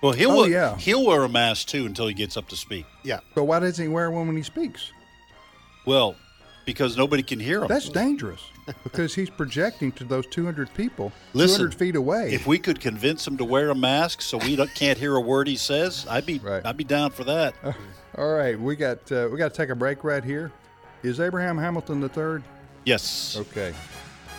well, 0.00 0.12
he'll 0.12 0.30
Oh, 0.30 0.36
wear- 0.42 0.50
yeah. 0.50 0.76
he'll 0.78 1.04
wear 1.04 1.22
a 1.24 1.28
mask 1.28 1.68
too 1.68 1.84
until 1.84 2.06
he 2.06 2.14
gets 2.14 2.38
up 2.38 2.48
to 2.48 2.56
speak. 2.56 2.86
Yeah. 3.02 3.20
But 3.34 3.44
why 3.44 3.58
doesn't 3.60 3.82
he 3.84 3.88
wear 3.88 4.10
one 4.10 4.26
when 4.28 4.36
he 4.36 4.42
speaks? 4.42 4.92
Well, 5.86 6.16
because 6.64 6.96
nobody 6.96 7.22
can 7.22 7.38
hear 7.38 7.60
him. 7.62 7.68
That's 7.68 7.90
dangerous 7.90 8.40
because 8.82 9.14
he's 9.14 9.30
projecting 9.30 9.92
to 9.92 10.04
those 10.04 10.26
200 10.26 10.72
people 10.74 11.12
Listen, 11.32 11.58
200 11.58 11.74
feet 11.74 11.96
away. 11.96 12.32
If 12.32 12.46
we 12.46 12.58
could 12.58 12.80
convince 12.80 13.26
him 13.26 13.36
to 13.38 13.44
wear 13.44 13.70
a 13.70 13.74
mask 13.74 14.22
so 14.22 14.38
we 14.38 14.56
can't 14.68 14.98
hear 14.98 15.16
a 15.16 15.20
word 15.20 15.48
he 15.48 15.56
says, 15.56 16.06
I'd 16.08 16.26
be 16.26 16.38
Right. 16.38 16.64
I'd 16.64 16.76
be 16.76 16.84
down 16.84 17.10
for 17.10 17.24
that. 17.24 17.54
All 18.16 18.32
right, 18.32 18.58
we 18.58 18.76
got 18.76 19.10
uh, 19.10 19.28
we 19.30 19.38
got 19.38 19.52
to 19.52 19.56
take 19.56 19.70
a 19.70 19.74
break 19.74 20.04
right 20.04 20.22
here. 20.22 20.52
Is 21.02 21.20
Abraham 21.20 21.58
Hamilton 21.58 22.00
the 22.00 22.08
third? 22.08 22.42
Yes. 22.84 23.36
Okay. 23.36 23.74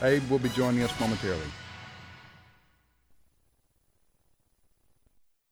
Abe 0.01 0.27
will 0.29 0.39
be 0.39 0.49
joining 0.49 0.81
us 0.83 0.97
momentarily. 0.99 1.41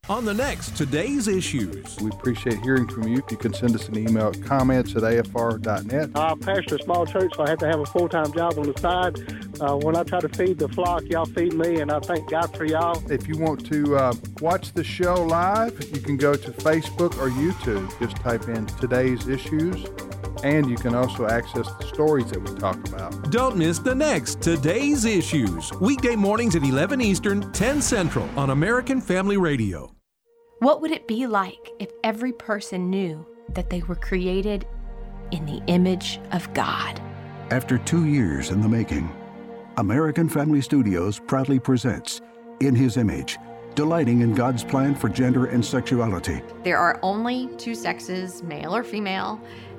On 0.09 0.25
the 0.25 0.33
next 0.33 0.75
Today's 0.75 1.29
Issues. 1.29 1.97
We 2.01 2.09
appreciate 2.09 2.59
hearing 2.59 2.89
from 2.89 3.07
you. 3.07 3.19
If 3.19 3.31
you 3.31 3.37
can 3.37 3.53
send 3.53 3.73
us 3.73 3.87
an 3.87 3.97
email 3.97 4.27
at 4.27 4.43
comments 4.43 4.97
at 4.97 5.03
afr.net. 5.03 6.09
I 6.13 6.35
pastor 6.35 6.75
a 6.75 6.83
small 6.83 7.05
church, 7.05 7.31
so 7.37 7.43
I 7.43 7.49
have 7.49 7.59
to 7.59 7.67
have 7.67 7.79
a 7.79 7.85
full 7.85 8.09
time 8.09 8.33
job 8.33 8.57
on 8.57 8.69
the 8.69 8.77
side. 8.81 9.17
Uh, 9.61 9.77
when 9.77 9.95
I 9.95 10.03
try 10.03 10.19
to 10.19 10.27
feed 10.27 10.59
the 10.59 10.67
flock, 10.67 11.03
y'all 11.05 11.23
feed 11.23 11.53
me, 11.53 11.79
and 11.79 11.89
I 11.89 12.01
thank 12.01 12.29
God 12.29 12.53
for 12.53 12.65
y'all. 12.65 13.01
If 13.09 13.29
you 13.29 13.37
want 13.37 13.65
to 13.71 13.95
uh, 13.95 14.13
watch 14.41 14.73
the 14.73 14.83
show 14.83 15.23
live, 15.23 15.81
you 15.95 16.01
can 16.01 16.17
go 16.17 16.35
to 16.35 16.51
Facebook 16.51 17.17
or 17.17 17.29
YouTube. 17.29 17.97
Just 18.01 18.17
type 18.17 18.49
in 18.49 18.65
today's 18.65 19.29
issues 19.29 19.85
and 20.43 20.69
you 20.69 20.75
can 20.75 20.95
also 20.95 21.27
access 21.27 21.67
the 21.79 21.85
stories 21.85 22.29
that 22.31 22.41
we 22.41 22.55
talk 22.55 22.77
about. 22.87 23.31
Don't 23.31 23.57
miss 23.57 23.79
the 23.79 23.95
next 23.95 24.41
Today's 24.41 25.05
Issues, 25.05 25.71
weekday 25.73 26.15
mornings 26.15 26.55
at 26.55 26.63
11 26.63 27.01
Eastern, 27.01 27.51
10 27.51 27.81
Central 27.81 28.27
on 28.37 28.49
American 28.49 28.99
Family 28.99 29.37
Radio. 29.37 29.93
What 30.59 30.81
would 30.81 30.91
it 30.91 31.07
be 31.07 31.27
like 31.27 31.71
if 31.79 31.91
every 32.03 32.31
person 32.31 32.89
knew 32.89 33.25
that 33.49 33.69
they 33.69 33.81
were 33.81 33.95
created 33.95 34.65
in 35.31 35.45
the 35.45 35.61
image 35.67 36.19
of 36.31 36.51
God? 36.53 37.01
After 37.51 37.77
two 37.77 38.05
years 38.05 38.49
in 38.49 38.61
the 38.61 38.69
making, 38.69 39.09
American 39.77 40.29
Family 40.29 40.61
Studios 40.61 41.19
proudly 41.19 41.59
presents 41.59 42.21
In 42.61 42.75
His 42.75 42.95
Image, 42.95 43.37
delighting 43.75 44.21
in 44.21 44.33
God's 44.33 44.63
plan 44.63 44.95
for 44.95 45.09
gender 45.09 45.47
and 45.47 45.65
sexuality. 45.65 46.41
There 46.63 46.77
are 46.77 46.99
only 47.01 47.49
two 47.57 47.75
sexes, 47.75 48.43
male 48.43 48.75
or 48.75 48.83
female. 48.83 49.41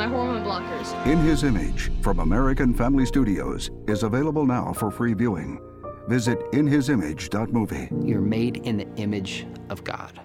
my 0.00 0.06
hormone 0.06 0.42
blockers. 0.42 1.06
In 1.06 1.18
His 1.18 1.44
Image 1.44 1.92
from 2.00 2.20
American 2.20 2.72
Family 2.72 3.04
Studios 3.04 3.70
is 3.86 4.02
available 4.02 4.46
now 4.46 4.72
for 4.72 4.90
free 4.90 5.12
viewing. 5.12 5.60
Visit 6.08 6.38
inhisimage.movie. 6.52 7.90
You're 8.08 8.22
made 8.22 8.56
in 8.66 8.78
the 8.78 8.88
image 8.96 9.46
of 9.68 9.84
God. 9.84 10.18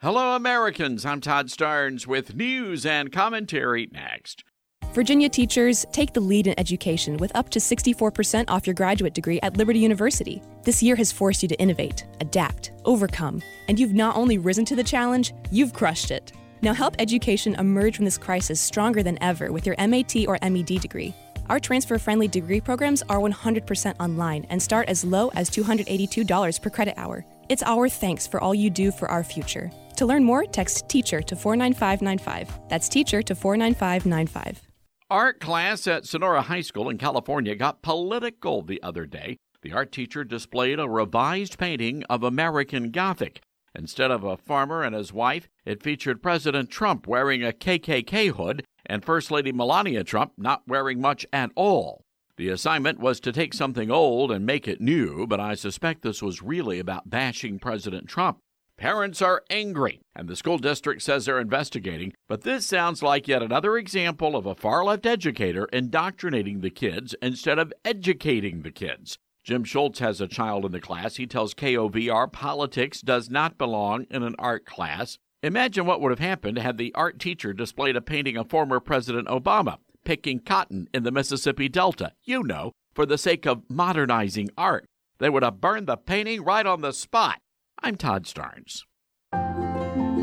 Hello, 0.00 0.36
Americans. 0.36 1.04
I'm 1.04 1.20
Todd 1.20 1.48
Starnes 1.48 2.06
with 2.06 2.36
news 2.36 2.86
and 2.86 3.10
commentary 3.10 3.88
next. 3.90 4.44
Virginia 4.92 5.28
teachers 5.28 5.84
take 5.90 6.12
the 6.12 6.20
lead 6.20 6.46
in 6.46 6.54
education 6.56 7.16
with 7.16 7.34
up 7.34 7.48
to 7.48 7.58
64% 7.58 8.44
off 8.46 8.64
your 8.64 8.74
graduate 8.74 9.14
degree 9.14 9.40
at 9.42 9.56
Liberty 9.56 9.80
University. 9.80 10.40
This 10.62 10.84
year 10.84 10.94
has 10.94 11.10
forced 11.10 11.42
you 11.42 11.48
to 11.48 11.56
innovate, 11.56 12.06
adapt, 12.20 12.70
overcome, 12.84 13.42
and 13.66 13.80
you've 13.80 13.92
not 13.92 14.14
only 14.14 14.38
risen 14.38 14.64
to 14.66 14.76
the 14.76 14.84
challenge, 14.84 15.34
you've 15.50 15.72
crushed 15.72 16.12
it. 16.12 16.32
Now 16.64 16.72
help 16.72 16.96
education 16.98 17.54
emerge 17.56 17.96
from 17.96 18.06
this 18.06 18.16
crisis 18.16 18.58
stronger 18.58 19.02
than 19.02 19.22
ever 19.22 19.52
with 19.52 19.66
your 19.66 19.76
MAT 19.86 20.26
or 20.26 20.38
MED 20.40 20.80
degree. 20.80 21.12
Our 21.50 21.60
transfer 21.60 21.98
friendly 21.98 22.26
degree 22.26 22.62
programs 22.62 23.02
are 23.10 23.18
100% 23.18 23.94
online 24.00 24.46
and 24.48 24.62
start 24.62 24.88
as 24.88 25.04
low 25.04 25.28
as 25.34 25.50
$282 25.50 26.62
per 26.62 26.70
credit 26.70 26.94
hour. 26.96 27.26
It's 27.50 27.62
our 27.64 27.90
thanks 27.90 28.26
for 28.26 28.40
all 28.40 28.54
you 28.54 28.70
do 28.70 28.90
for 28.90 29.10
our 29.10 29.22
future. 29.22 29.70
To 29.98 30.06
learn 30.06 30.24
more, 30.24 30.46
text 30.46 30.88
teacher 30.88 31.20
to 31.20 31.36
49595. 31.36 32.58
That's 32.70 32.88
teacher 32.88 33.20
to 33.20 33.34
49595. 33.34 34.62
Art 35.10 35.40
class 35.40 35.86
at 35.86 36.06
Sonora 36.06 36.40
High 36.40 36.62
School 36.62 36.88
in 36.88 36.96
California 36.96 37.54
got 37.56 37.82
political 37.82 38.62
the 38.62 38.82
other 38.82 39.04
day. 39.04 39.36
The 39.60 39.72
art 39.72 39.92
teacher 39.92 40.24
displayed 40.24 40.80
a 40.80 40.88
revised 40.88 41.58
painting 41.58 42.04
of 42.04 42.22
American 42.22 42.90
Gothic. 42.90 43.42
Instead 43.74 44.10
of 44.10 44.22
a 44.22 44.36
farmer 44.36 44.82
and 44.82 44.94
his 44.94 45.12
wife, 45.12 45.48
it 45.64 45.82
featured 45.82 46.22
President 46.22 46.70
Trump 46.70 47.06
wearing 47.06 47.42
a 47.42 47.52
KKK 47.52 48.30
hood 48.36 48.64
and 48.86 49.04
First 49.04 49.30
Lady 49.30 49.52
Melania 49.52 50.04
Trump 50.04 50.32
not 50.36 50.62
wearing 50.66 51.00
much 51.00 51.26
at 51.32 51.50
all. 51.56 52.04
The 52.36 52.48
assignment 52.48 52.98
was 52.98 53.20
to 53.20 53.32
take 53.32 53.54
something 53.54 53.90
old 53.90 54.30
and 54.30 54.44
make 54.44 54.66
it 54.66 54.80
new, 54.80 55.26
but 55.26 55.40
I 55.40 55.54
suspect 55.54 56.02
this 56.02 56.22
was 56.22 56.42
really 56.42 56.78
about 56.78 57.10
bashing 57.10 57.58
President 57.58 58.08
Trump. 58.08 58.38
Parents 58.76 59.22
are 59.22 59.44
angry, 59.50 60.00
and 60.16 60.28
the 60.28 60.34
school 60.34 60.58
district 60.58 61.02
says 61.02 61.26
they're 61.26 61.38
investigating, 61.38 62.12
but 62.28 62.42
this 62.42 62.66
sounds 62.66 63.04
like 63.04 63.28
yet 63.28 63.42
another 63.42 63.76
example 63.78 64.34
of 64.34 64.46
a 64.46 64.56
far 64.56 64.84
left 64.84 65.06
educator 65.06 65.66
indoctrinating 65.72 66.60
the 66.60 66.70
kids 66.70 67.14
instead 67.22 67.60
of 67.60 67.72
educating 67.84 68.62
the 68.62 68.72
kids. 68.72 69.16
Jim 69.44 69.62
Schultz 69.62 69.98
has 69.98 70.22
a 70.22 70.26
child 70.26 70.64
in 70.64 70.72
the 70.72 70.80
class. 70.80 71.16
He 71.16 71.26
tells 71.26 71.52
KOVR 71.52 72.32
politics 72.32 73.02
does 73.02 73.28
not 73.28 73.58
belong 73.58 74.06
in 74.10 74.22
an 74.22 74.34
art 74.38 74.64
class. 74.64 75.18
Imagine 75.42 75.84
what 75.84 76.00
would 76.00 76.10
have 76.10 76.18
happened 76.18 76.56
had 76.56 76.78
the 76.78 76.94
art 76.94 77.18
teacher 77.20 77.52
displayed 77.52 77.94
a 77.94 78.00
painting 78.00 78.38
of 78.38 78.48
former 78.48 78.80
President 78.80 79.28
Obama 79.28 79.76
picking 80.02 80.38
cotton 80.38 80.88
in 80.94 81.02
the 81.02 81.10
Mississippi 81.10 81.68
Delta, 81.68 82.12
you 82.24 82.42
know, 82.42 82.72
for 82.94 83.04
the 83.04 83.18
sake 83.18 83.46
of 83.46 83.62
modernizing 83.68 84.50
art. 84.56 84.86
They 85.18 85.28
would 85.28 85.42
have 85.42 85.60
burned 85.60 85.88
the 85.88 85.96
painting 85.96 86.42
right 86.42 86.64
on 86.64 86.80
the 86.80 86.92
spot. 86.92 87.38
I'm 87.82 87.96
Todd 87.96 88.24
Starnes. 88.24 88.84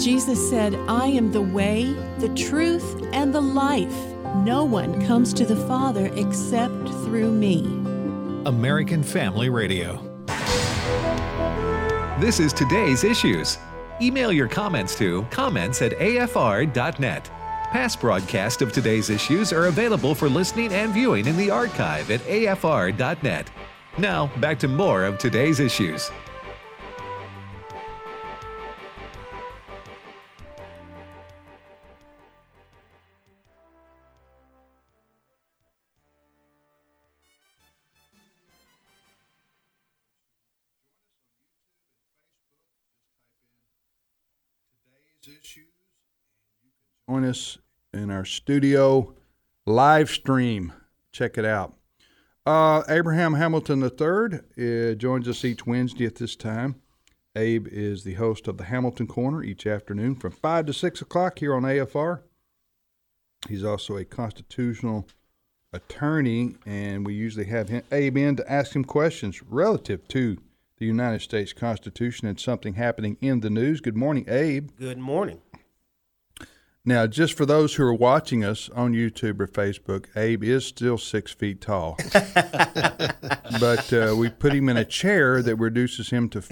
Jesus 0.04 0.50
said, 0.50 0.74
I 0.88 1.06
am 1.08 1.32
the 1.32 1.42
way, 1.42 1.94
the 2.18 2.34
truth, 2.36 3.08
and 3.14 3.36
the 3.36 3.42
life. 3.42 3.96
No 4.38 4.64
one 4.64 5.06
comes 5.06 5.32
to 5.34 5.46
the 5.46 5.56
Father 5.68 6.10
except 6.16 6.88
through 7.06 7.32
me. 7.32 7.81
American 8.46 9.04
Family 9.04 9.50
Radio. 9.50 10.02
This 12.20 12.40
is 12.40 12.54
today's 12.54 13.04
issues. 13.04 13.58
Email 14.02 14.32
your 14.32 14.48
comments 14.48 14.96
to 14.98 15.24
comments 15.30 15.82
at 15.82 15.92
afr.net. 15.94 17.26
Past 17.72 18.02
broadcasts 18.02 18.62
of 18.62 18.72
today's 18.72 19.10
issues 19.10 19.54
are 19.54 19.68
available 19.68 20.16
for 20.16 20.28
listening 20.28 20.74
and 20.74 20.92
viewing 20.92 21.28
in 21.28 21.38
the 21.38 21.52
archive 21.52 22.10
at 22.10 22.22
afr.net. 22.22 23.50
Now, 23.98 24.28
back 24.38 24.58
to 24.60 24.68
more 24.68 25.06
of 25.06 25.18
today's 25.18 25.60
issues. 25.60 26.10
Join 47.22 47.30
us 47.30 47.60
in 47.94 48.10
our 48.10 48.26
studio 48.26 49.14
live 49.68 50.10
stream. 50.10 50.74
Check 51.12 51.38
it 51.38 51.46
out. 51.46 51.76
Uh, 52.48 52.82
Abraham 52.90 53.36
Hamilton 53.36 53.84
III 53.84 54.40
uh, 54.92 54.96
joins 54.96 55.28
us 55.28 55.46
each 55.46 55.68
Wednesday 55.68 56.08
at 56.08 56.16
this 56.16 56.36
time. 56.36 56.82
Abe 57.36 57.68
is 57.68 58.04
the 58.04 58.16
host 58.16 58.48
of 58.48 58.58
the 58.58 58.64
Hamilton 58.64 59.06
Corner 59.06 59.44
each 59.44 59.68
afternoon 59.68 60.16
from 60.16 60.32
5 60.32 60.66
to 60.66 60.74
6 60.74 61.02
o'clock 61.02 61.38
here 61.38 61.54
on 61.54 61.62
AFR. 61.62 62.22
He's 63.48 63.64
also 63.64 63.98
a 63.98 64.06
constitutional 64.06 65.08
attorney, 65.72 66.56
and 66.66 67.06
we 67.06 67.14
usually 67.14 67.46
have 67.46 67.70
him, 67.70 67.84
Abe 67.92 68.18
in 68.18 68.36
to 68.38 68.52
ask 68.52 68.76
him 68.76 68.84
questions 68.84 69.44
relative 69.44 70.08
to 70.08 70.40
the 70.78 70.88
United 70.88 71.22
States 71.22 71.54
Constitution 71.54 72.28
and 72.28 72.40
something 72.40 72.74
happening 72.74 73.18
in 73.22 73.42
the 73.42 73.52
news. 73.52 73.80
Good 73.80 73.96
morning, 73.96 74.26
Abe. 74.28 74.72
Good 74.76 74.98
morning. 74.98 75.40
Now, 76.84 77.06
just 77.06 77.38
for 77.38 77.46
those 77.46 77.76
who 77.76 77.84
are 77.84 77.94
watching 77.94 78.44
us 78.44 78.68
on 78.70 78.94
YouTube 78.94 79.40
or 79.40 79.48
Facebook, 79.48 80.06
Abe 80.16 80.44
is 80.44 80.66
still 80.66 80.98
six 80.98 81.32
feet 81.32 81.62
tall. 81.62 81.96
but 83.60 83.94
uh, 83.94 84.16
we 84.18 84.30
put 84.30 84.54
him 84.54 84.68
in 84.68 84.78
a 84.78 84.86
chair 84.86 85.44
that 85.44 85.58
reduces 85.58 86.10
him 86.10 86.28
to 86.30 86.44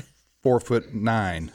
four 0.43 0.59
foot 0.59 0.93
nine. 0.93 1.51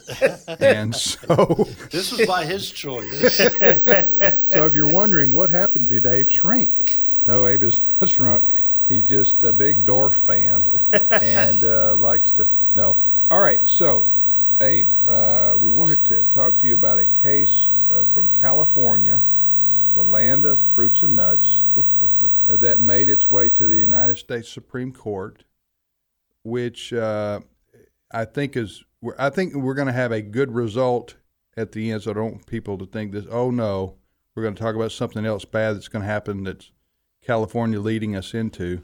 And 0.59 0.95
so. 0.95 1.69
This 1.91 2.11
was 2.11 2.27
by 2.27 2.45
his 2.45 2.69
choice. 2.69 3.37
so 3.37 4.65
if 4.67 4.75
you're 4.75 4.93
wondering 4.93 5.35
what 5.35 5.51
happened, 5.51 5.87
did 5.87 6.05
Abe 6.05 6.29
shrink? 6.29 6.99
No, 7.29 7.47
Abe 7.47 7.63
is 7.63 7.87
not 8.01 8.11
shrunk. 8.11 8.51
He's 8.89 9.05
just 9.05 9.45
a 9.45 9.53
big 9.53 9.85
Dorf 9.85 10.15
fan 10.15 10.67
and 10.91 11.63
uh, 11.63 11.95
likes 11.95 12.33
to. 12.33 12.49
No. 12.75 12.99
All 13.31 13.41
right. 13.41 13.67
So, 13.69 14.09
Abe, 14.61 14.91
uh, 15.07 15.55
we 15.59 15.71
wanted 15.71 16.05
to 16.07 16.25
talk 16.25 16.59
to 16.59 16.67
you 16.67 16.75
about 16.75 16.99
a 16.99 17.07
case 17.07 17.71
uh, 17.91 18.05
from 18.05 18.29
California, 18.29 19.25
the 19.95 20.05
land 20.05 20.45
of 20.47 20.63
fruits 20.63 21.03
and 21.03 21.17
nuts, 21.17 21.65
uh, 22.49 22.57
that 22.57 22.81
made 22.81 23.09
its 23.09 23.31
way 23.31 23.49
to 23.51 23.67
the 23.67 23.77
United 23.77 24.17
States 24.17 24.49
Supreme 24.49 24.93
Court, 24.93 25.45
which 26.43 26.93
uh, 26.93 27.41
I 28.13 28.25
think 28.25 28.57
is 28.57 28.85
I 29.19 29.31
think 29.31 29.55
we're 29.55 29.75
going 29.75 29.87
to 29.87 29.93
have 29.93 30.13
a 30.13 30.23
good 30.23 30.55
result 30.55 31.15
at 31.57 31.73
the 31.73 31.91
end. 31.91 32.03
So 32.03 32.11
I 32.11 32.15
don't 32.15 32.33
want 32.33 32.47
people 32.47 32.79
to 32.79 32.87
think 32.87 33.13
this. 33.13 33.27
Oh 33.31 33.51
no, 33.51 33.95
we're 34.35 34.43
going 34.43 34.55
to 34.55 34.63
talk 34.63 34.75
about 34.75 34.93
something 34.93 35.25
else 35.25 35.45
bad 35.45 35.77
that's 35.77 35.89
going 35.89 36.03
to 36.03 36.09
happen. 36.09 36.45
That's 36.45 36.71
California 37.25 37.81
leading 37.81 38.17
us 38.17 38.35
into. 38.35 38.83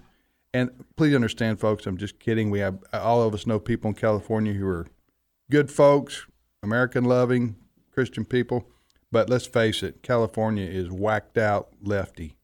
And 0.52 0.84
please 0.96 1.14
understand, 1.14 1.60
folks, 1.60 1.86
I'm 1.86 1.96
just 1.96 2.18
kidding. 2.18 2.50
We 2.50 2.58
have 2.58 2.78
all 2.92 3.22
of 3.22 3.34
us 3.34 3.46
know 3.46 3.60
people 3.60 3.88
in 3.88 3.94
California 3.94 4.52
who 4.52 4.66
are 4.66 4.86
good 5.50 5.70
folks, 5.70 6.26
American 6.62 7.04
loving, 7.04 7.56
Christian 7.92 8.24
people. 8.24 8.66
But 9.12 9.28
let's 9.28 9.46
face 9.46 9.82
it, 9.82 10.02
California 10.02 10.66
is 10.66 10.90
whacked 10.90 11.36
out 11.36 11.68
lefty. 11.82 12.36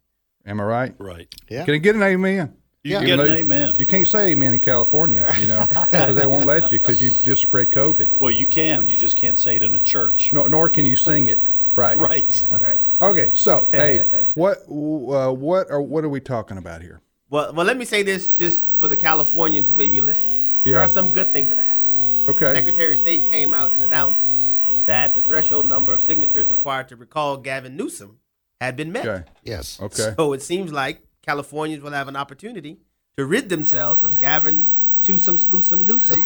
Am 0.44 0.60
I 0.60 0.64
right? 0.64 0.94
Right. 0.98 1.32
Yeah. 1.48 1.64
Can 1.64 1.74
I 1.74 1.78
get 1.78 1.94
an 1.94 2.02
amen? 2.02 2.56
You 2.82 2.98
can 2.98 3.06
get 3.06 3.20
an 3.20 3.30
amen. 3.30 3.74
You 3.78 3.86
can't 3.86 4.06
say 4.06 4.28
amen 4.28 4.54
in 4.54 4.60
California, 4.60 5.34
you 5.40 5.48
know, 5.48 5.66
they 5.90 6.26
won't 6.26 6.46
let 6.46 6.70
you 6.70 6.78
because 6.78 7.02
you've 7.02 7.20
just 7.20 7.42
spread 7.42 7.72
COVID. 7.72 8.16
Well, 8.16 8.30
you 8.30 8.46
can. 8.46 8.86
You 8.88 8.96
just 8.96 9.16
can't 9.16 9.38
say 9.38 9.56
it 9.56 9.64
in 9.64 9.74
a 9.74 9.80
church. 9.80 10.32
No, 10.32 10.46
nor 10.46 10.68
can 10.68 10.86
you 10.86 10.94
sing 10.94 11.26
it. 11.26 11.46
Right. 11.74 11.98
Right. 11.98 12.46
That's 12.50 12.62
right. 12.62 12.80
Okay, 13.02 13.32
so 13.34 13.68
hey, 13.72 14.28
what 14.34 14.58
uh, 14.68 15.32
what 15.32 15.70
are 15.70 15.82
what 15.82 16.04
are 16.04 16.08
we 16.08 16.20
talking 16.20 16.58
about 16.58 16.80
here? 16.80 17.00
Well, 17.28 17.52
well, 17.52 17.66
let 17.66 17.76
me 17.76 17.84
say 17.84 18.04
this 18.04 18.30
just 18.30 18.72
for 18.76 18.86
the 18.86 18.96
Californians 18.96 19.68
who 19.68 19.74
may 19.74 19.88
be 19.88 20.00
listening. 20.00 20.46
Yeah. 20.64 20.74
There 20.74 20.82
are 20.82 20.88
some 20.88 21.10
good 21.10 21.32
things 21.32 21.48
that 21.48 21.58
are 21.58 21.62
happening. 21.62 22.08
I 22.14 22.16
mean, 22.18 22.24
Okay. 22.28 22.46
The 22.46 22.54
Secretary 22.54 22.92
of 22.94 23.00
State 23.00 23.26
came 23.26 23.52
out 23.52 23.72
and 23.72 23.82
announced 23.82 24.30
that 24.86 25.14
the 25.14 25.20
threshold 25.22 25.66
number 25.66 25.92
of 25.92 26.02
signatures 26.02 26.50
required 26.50 26.88
to 26.88 26.96
recall 26.96 27.36
Gavin 27.36 27.76
Newsom 27.76 28.18
had 28.60 28.76
been 28.76 28.90
met. 28.92 29.06
Okay. 29.06 29.24
Yes. 29.44 29.78
Okay. 29.80 30.14
So 30.16 30.32
it 30.32 30.42
seems 30.42 30.72
like 30.72 31.00
Californians 31.24 31.82
will 31.82 31.92
have 31.92 32.08
an 32.08 32.16
opportunity 32.16 32.78
to 33.16 33.26
rid 33.26 33.48
themselves 33.48 34.02
of 34.04 34.18
Gavin 34.18 34.68
Twosome 35.02 35.36
Sleusome 35.36 35.86
Newsom 35.86 36.24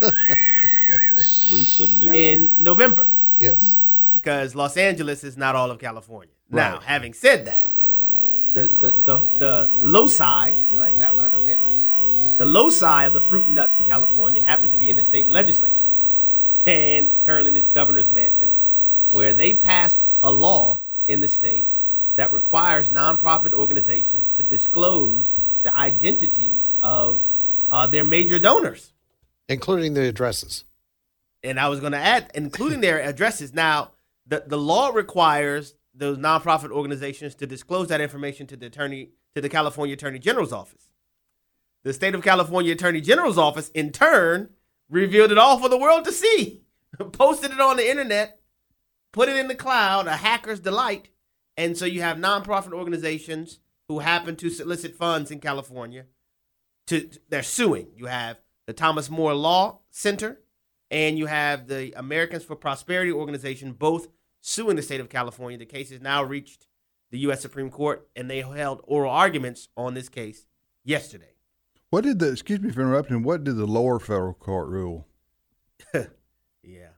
Sleusome 1.17 2.01
Newsom. 2.01 2.15
in 2.15 2.55
November. 2.59 3.17
Yes. 3.37 3.79
Because 4.13 4.55
Los 4.55 4.77
Angeles 4.77 5.25
is 5.25 5.37
not 5.37 5.55
all 5.55 5.71
of 5.71 5.79
California. 5.79 6.33
Now, 6.51 6.81
having 6.81 7.13
said 7.13 7.47
that, 7.47 7.71
the, 8.53 8.73
the 8.79 8.97
the 9.05 9.27
the 9.37 9.71
loci, 9.79 10.55
you 10.69 10.77
like 10.77 10.99
that 10.99 11.15
one? 11.15 11.25
I 11.25 11.29
know 11.29 11.43
Ed 11.43 11.61
likes 11.61 11.83
that 11.83 12.03
one. 12.03 12.13
The 12.37 12.45
loci 12.45 13.05
of 13.05 13.13
the 13.13 13.21
fruit 13.21 13.47
and 13.47 13.55
nuts 13.55 13.79
in 13.79 13.85
California 13.85 14.41
happens 14.41 14.73
to 14.73 14.79
be 14.79 14.91
in 14.91 14.97
the 14.97 15.05
state 15.05 15.29
legislature, 15.29 15.85
and 16.67 17.21
currently 17.23 17.49
in 17.49 17.55
this 17.55 17.67
governor's 17.67 18.13
mansion, 18.13 18.57
where 19.13 19.35
they 19.35 19.55
passed 19.55 20.01
a 20.23 20.31
law 20.31 20.81
in 21.07 21.21
the 21.21 21.29
state 21.29 21.73
that 22.17 22.33
requires 22.33 22.91
nonprofit 22.91 23.53
organizations 23.53 24.29
to 24.29 24.43
disclose 24.43 25.37
the 25.63 25.77
identities 25.77 26.73
of 26.83 27.27
uh, 27.71 27.87
their 27.87 28.05
major 28.05 28.39
donors. 28.39 28.91
Including 29.49 29.95
the 29.95 30.07
addresses. 30.07 30.65
And 31.43 31.59
I 31.59 31.69
was 31.69 31.81
going 31.81 31.93
to 31.93 31.99
add, 31.99 32.31
including 32.35 32.81
their 32.81 33.01
addresses. 33.01 33.55
Now, 33.55 33.91
the, 34.29 34.45
the 34.47 34.59
law 34.59 34.91
requires 34.91 35.75
those 35.95 36.19
nonprofit 36.19 36.71
organizations 36.71 37.35
to 37.37 37.47
disclose 37.47 37.89
that 37.89 38.01
information 38.01 38.47
to 38.49 38.57
the 38.57 38.67
attorney 38.67 39.09
to 39.35 39.41
the 39.41 39.49
California 39.49 39.95
Attorney 39.95 40.19
General's 40.19 40.53
office. 40.53 40.89
The 41.85 41.93
state 41.93 42.15
of 42.15 42.23
California 42.23 42.73
Attorney 42.73 43.01
General's 43.01 43.39
office, 43.39 43.71
in 43.71 43.93
turn, 43.93 44.51
revealed 44.91 45.33
it 45.33 45.39
all 45.39 45.59
for 45.59 45.69
the 45.69 45.79
world 45.79 46.05
to 46.05 46.13
see, 46.13 46.63
posted 47.13 47.53
it 47.53 47.61
on 47.61 47.77
the 47.77 47.89
internet, 47.89 48.41
put 49.13 49.29
it 49.29 49.37
in 49.37 49.49
the 49.49 49.55
cloud, 49.55 50.07
a 50.07 50.17
hacker's 50.17 50.61
delight. 50.61 51.09
And 51.57 51.77
so 51.77 51.85
you 51.85 52.03
have 52.03 52.17
nonprofit 52.17 52.73
organizations 52.73 53.61
who 53.89 54.01
happen 54.01 54.37
to 54.37 54.51
solicit 54.51 54.97
funds 54.97 55.31
in 55.31 55.41
California. 55.41 56.07
To 56.89 57.09
they're 57.29 57.43
suing. 57.43 57.89
You 57.97 58.07
have 58.07 58.39
the 58.67 58.73
Thomas 58.73 59.11
More 59.11 59.35
Law 59.35 59.81
Center, 59.91 60.41
and 60.91 61.19
you 61.19 61.27
have 61.27 61.69
the 61.69 61.93
Americans 61.97 62.45
for 62.45 62.57
Prosperity 62.57 63.13
organization, 63.13 63.73
both 63.73 64.09
suing 64.41 64.77
the 64.77 64.83
state 64.83 65.01
of 65.01 65.09
California. 65.09 65.59
The 65.59 65.67
case 65.67 65.91
has 65.91 66.01
now 66.01 66.23
reached 66.23 66.67
the 67.11 67.19
U.S. 67.21 67.41
Supreme 67.41 67.71
Court, 67.71 68.09
and 68.17 68.31
they 68.31 68.41
held 68.41 68.81
oral 68.85 69.11
arguments 69.11 69.69
on 69.77 69.95
this 69.95 70.09
case 70.09 70.47
yesterday. 70.85 71.35
What 71.91 72.05
did 72.05 72.19
the 72.21 72.31
excuse 72.31 72.61
me 72.61 72.71
for 72.71 72.81
interrupting? 72.83 73.23
What 73.23 73.45
did 73.45 73.57
the 73.57 73.67
lower 73.67 73.99
federal 73.99 74.35
court 74.35 74.69
rule? 74.69 75.07
Yeah. 76.63 76.89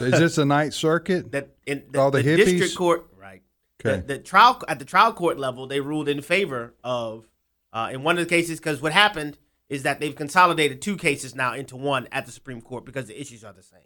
Is 0.00 0.18
this 0.18 0.38
a 0.38 0.44
Ninth 0.44 0.74
Circuit? 0.74 1.32
That 1.32 1.56
in 1.66 1.82
the, 1.90 1.98
All 1.98 2.10
the, 2.10 2.22
the 2.22 2.28
hippies. 2.36 2.44
district 2.44 2.76
court, 2.76 3.08
right? 3.16 3.42
Okay. 3.84 4.00
The, 4.00 4.14
the 4.14 4.18
trial 4.18 4.62
at 4.68 4.78
the 4.78 4.84
trial 4.84 5.12
court 5.14 5.38
level, 5.38 5.66
they 5.66 5.80
ruled 5.80 6.08
in 6.08 6.20
favor 6.20 6.74
of 6.84 7.26
uh, 7.72 7.88
in 7.90 8.02
one 8.02 8.18
of 8.18 8.24
the 8.24 8.28
cases 8.28 8.58
because 8.60 8.82
what 8.82 8.92
happened 8.92 9.38
is 9.68 9.82
that 9.84 9.98
they've 9.98 10.14
consolidated 10.14 10.82
two 10.82 10.96
cases 10.96 11.34
now 11.34 11.54
into 11.54 11.74
one 11.74 12.06
at 12.12 12.26
the 12.26 12.32
Supreme 12.32 12.60
Court 12.60 12.84
because 12.84 13.06
the 13.06 13.18
issues 13.18 13.42
are 13.42 13.52
the 13.52 13.62
same. 13.62 13.80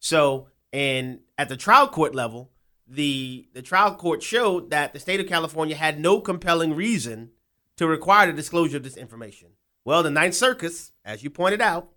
So, 0.00 0.48
and 0.72 1.20
at 1.36 1.50
the 1.50 1.56
trial 1.58 1.88
court 1.88 2.14
level, 2.14 2.50
the 2.88 3.46
the 3.52 3.62
trial 3.62 3.94
court 3.94 4.22
showed 4.22 4.70
that 4.70 4.94
the 4.94 4.98
state 4.98 5.20
of 5.20 5.26
California 5.26 5.76
had 5.76 6.00
no 6.00 6.20
compelling 6.20 6.74
reason 6.74 7.30
to 7.76 7.86
require 7.86 8.26
the 8.28 8.32
disclosure 8.32 8.78
of 8.78 8.82
this 8.82 8.96
information. 8.96 9.50
Well, 9.84 10.02
the 10.02 10.10
Ninth 10.10 10.34
Circus, 10.34 10.92
as 11.04 11.22
you 11.22 11.30
pointed 11.30 11.60
out, 11.60 11.90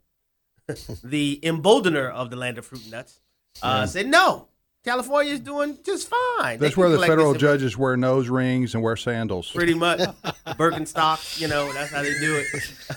the 1.03 1.39
emboldener 1.43 2.09
of 2.09 2.29
the 2.29 2.35
land 2.35 2.57
of 2.57 2.65
fruit 2.65 2.83
and 2.83 2.91
nuts, 2.91 3.19
uh, 3.61 3.79
Yeah. 3.81 3.85
said 3.85 4.07
no. 4.07 4.49
California 4.83 5.33
is 5.33 5.41
doing 5.41 5.77
just 5.83 6.07
fine. 6.09 6.59
That's 6.59 6.77
where 6.77 6.87
the 6.89 6.99
federal 6.99 7.33
judges 7.33 7.77
wear 7.77 7.97
nose 7.97 8.29
rings 8.29 8.73
and 8.73 8.81
wear 8.81 8.95
sandals. 8.95 9.51
Pretty 9.51 9.73
much, 9.85 9.99
Birkenstock. 10.57 11.41
You 11.41 11.49
know, 11.49 11.71
that's 11.73 11.91
how 11.91 12.03
they 12.03 12.17
do 12.19 12.37
it. 12.37 12.45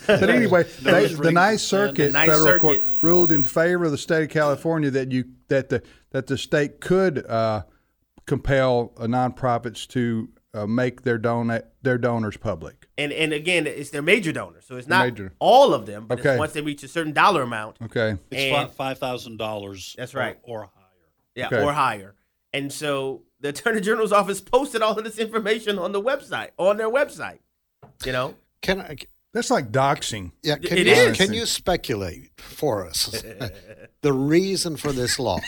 But 0.06 0.22
anyway, 0.30 0.64
they, 0.82 1.06
the 1.06 1.32
Ninth 1.32 1.60
Circuit 1.60 2.06
the 2.08 2.12
Ninth 2.12 2.30
federal 2.30 2.46
Circuit 2.46 2.60
court 2.60 2.80
ruled 3.00 3.32
in 3.32 3.42
favor 3.42 3.86
of 3.86 3.90
the 3.90 3.98
state 3.98 4.22
of 4.22 4.28
California 4.28 4.90
that 4.90 5.10
you 5.10 5.24
that 5.48 5.68
the 5.68 5.82
that 6.10 6.28
the 6.28 6.38
state 6.38 6.80
could 6.80 7.26
uh, 7.26 7.62
compel 8.24 8.92
uh, 8.96 9.06
nonprofits 9.06 9.88
to 9.88 10.28
uh, 10.52 10.66
make 10.66 11.02
their 11.02 11.18
donate 11.18 11.62
their 11.82 11.98
donors 11.98 12.36
public. 12.36 12.88
And 12.98 13.12
and 13.12 13.32
again, 13.32 13.66
it's 13.66 13.90
their 13.90 14.02
major 14.02 14.32
donors, 14.32 14.64
so 14.66 14.76
it's 14.76 14.88
not 14.88 15.06
Major. 15.06 15.32
all 15.38 15.72
of 15.74 15.86
them, 15.86 16.06
but 16.06 16.18
Okay. 16.20 16.30
it's 16.30 16.38
once 16.38 16.52
they 16.52 16.60
reach 16.60 16.82
a 16.82 16.88
certain 16.88 17.12
dollar 17.12 17.42
amount. 17.42 17.76
Okay. 17.84 18.16
It's 18.30 18.56
And- 18.56 18.70
five 18.72 18.98
thousand 18.98 19.36
dollars. 19.38 19.94
That's 19.96 20.14
right. 20.14 20.38
Or, 20.42 20.62
or 20.62 20.70
higher. 20.74 20.84
Yeah, 21.34 21.46
Okay. 21.46 21.62
or 21.62 21.72
higher. 21.72 22.14
And 22.52 22.72
so 22.72 23.22
the 23.40 23.50
Attorney 23.50 23.80
General's 23.80 24.12
office 24.12 24.40
posted 24.40 24.82
all 24.82 24.98
of 24.98 25.04
this 25.04 25.18
information 25.18 25.78
on 25.78 25.92
the 25.92 26.02
website, 26.02 26.48
on 26.58 26.76
their 26.78 26.90
website. 26.90 27.38
You 28.04 28.12
know, 28.12 28.34
Can 28.60 28.80
I? 28.80 28.96
That's 29.32 29.50
like 29.52 29.70
doxing. 29.70 30.32
Yeah. 30.42 30.56
Can 30.56 30.78
It 30.78 30.86
you, 30.88 30.92
is. 30.92 31.16
Can 31.16 31.32
you 31.32 31.46
speculate 31.46 32.32
for 32.38 32.84
us 32.84 33.22
the 34.02 34.12
reason 34.12 34.76
for 34.76 34.90
this 34.92 35.20
law? 35.20 35.38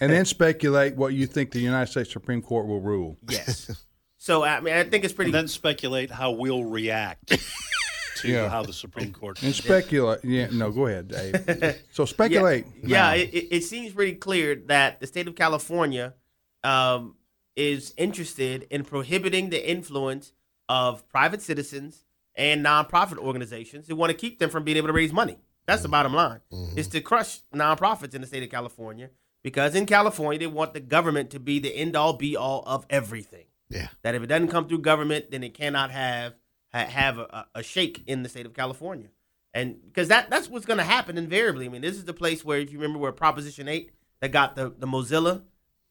And 0.00 0.10
then 0.12 0.24
speculate 0.24 0.96
what 0.96 1.14
you 1.14 1.26
think 1.26 1.50
the 1.52 1.60
United 1.60 1.90
States 1.90 2.12
Supreme 2.12 2.42
Court 2.42 2.66
will 2.66 2.80
rule. 2.80 3.18
yes. 3.28 3.70
So 4.18 4.44
I 4.44 4.60
mean, 4.60 4.72
I 4.72 4.84
think 4.84 5.02
it's 5.02 5.12
pretty. 5.12 5.30
And 5.30 5.34
then 5.34 5.48
speculate 5.48 6.08
how 6.08 6.30
we'll 6.30 6.62
react 6.62 7.26
to 8.18 8.28
Yeah. 8.28 8.48
how 8.48 8.62
the 8.62 8.72
Supreme 8.72 9.12
Court. 9.12 9.42
And 9.42 9.52
speculate. 9.52 10.20
Yeah, 10.24 10.46
no, 10.52 10.70
go 10.70 10.86
ahead, 10.86 11.08
Dave. 11.08 11.82
So 11.92 12.04
speculate. 12.04 12.66
Yeah, 12.84 13.14
yeah 13.14 13.22
it, 13.24 13.34
it, 13.34 13.48
it 13.56 13.64
seems 13.64 13.92
pretty 13.92 14.12
clear 14.14 14.54
that 14.66 15.00
the 15.00 15.08
state 15.08 15.26
of 15.26 15.34
California 15.34 16.14
um, 16.62 17.16
is 17.56 17.94
interested 17.96 18.68
in 18.70 18.84
prohibiting 18.84 19.50
the 19.50 19.68
influence 19.68 20.32
of 20.68 21.06
private 21.08 21.42
citizens 21.42 22.04
and 22.36 22.64
nonprofit 22.64 23.18
organizations 23.18 23.88
who 23.88 23.96
want 23.96 24.10
to 24.10 24.16
keep 24.16 24.38
them 24.38 24.50
from 24.50 24.62
being 24.62 24.76
able 24.76 24.86
to 24.86 24.92
raise 24.92 25.12
money. 25.12 25.36
That's 25.66 25.82
the 25.82 25.88
bottom 25.88 26.14
line. 26.14 26.38
Is 26.76 26.86
to 26.88 27.00
crush 27.00 27.40
nonprofits 27.52 28.14
in 28.14 28.20
the 28.20 28.28
state 28.28 28.44
of 28.44 28.50
California 28.50 29.10
because 29.42 29.74
in 29.74 29.86
California 29.86 30.38
they 30.38 30.46
want 30.46 30.74
the 30.74 30.80
government 30.80 31.30
to 31.30 31.40
be 31.40 31.58
the 31.58 31.74
end 31.74 31.96
all 31.96 32.12
be 32.14 32.36
all 32.36 32.62
of 32.66 32.86
everything. 32.90 33.44
Yeah. 33.68 33.88
That 34.02 34.14
if 34.14 34.22
it 34.22 34.26
doesn't 34.26 34.48
come 34.48 34.68
through 34.68 34.80
government, 34.80 35.30
then 35.30 35.42
it 35.42 35.54
cannot 35.54 35.90
have 35.90 36.34
have 36.72 37.18
a, 37.18 37.46
a 37.54 37.62
shake 37.62 38.02
in 38.06 38.22
the 38.22 38.28
state 38.28 38.46
of 38.46 38.54
California. 38.54 39.08
And 39.54 39.76
because 39.84 40.08
that 40.08 40.30
that's 40.30 40.48
what's 40.48 40.64
going 40.66 40.78
to 40.78 40.84
happen 40.84 41.18
invariably. 41.18 41.66
I 41.66 41.68
mean, 41.68 41.82
this 41.82 41.96
is 41.96 42.04
the 42.04 42.14
place 42.14 42.44
where 42.44 42.58
if 42.58 42.72
you 42.72 42.78
remember 42.78 42.98
where 42.98 43.12
Proposition 43.12 43.68
8 43.68 43.90
that 44.20 44.32
got 44.32 44.56
the 44.56 44.70
the 44.70 44.86
Mozilla 44.86 45.42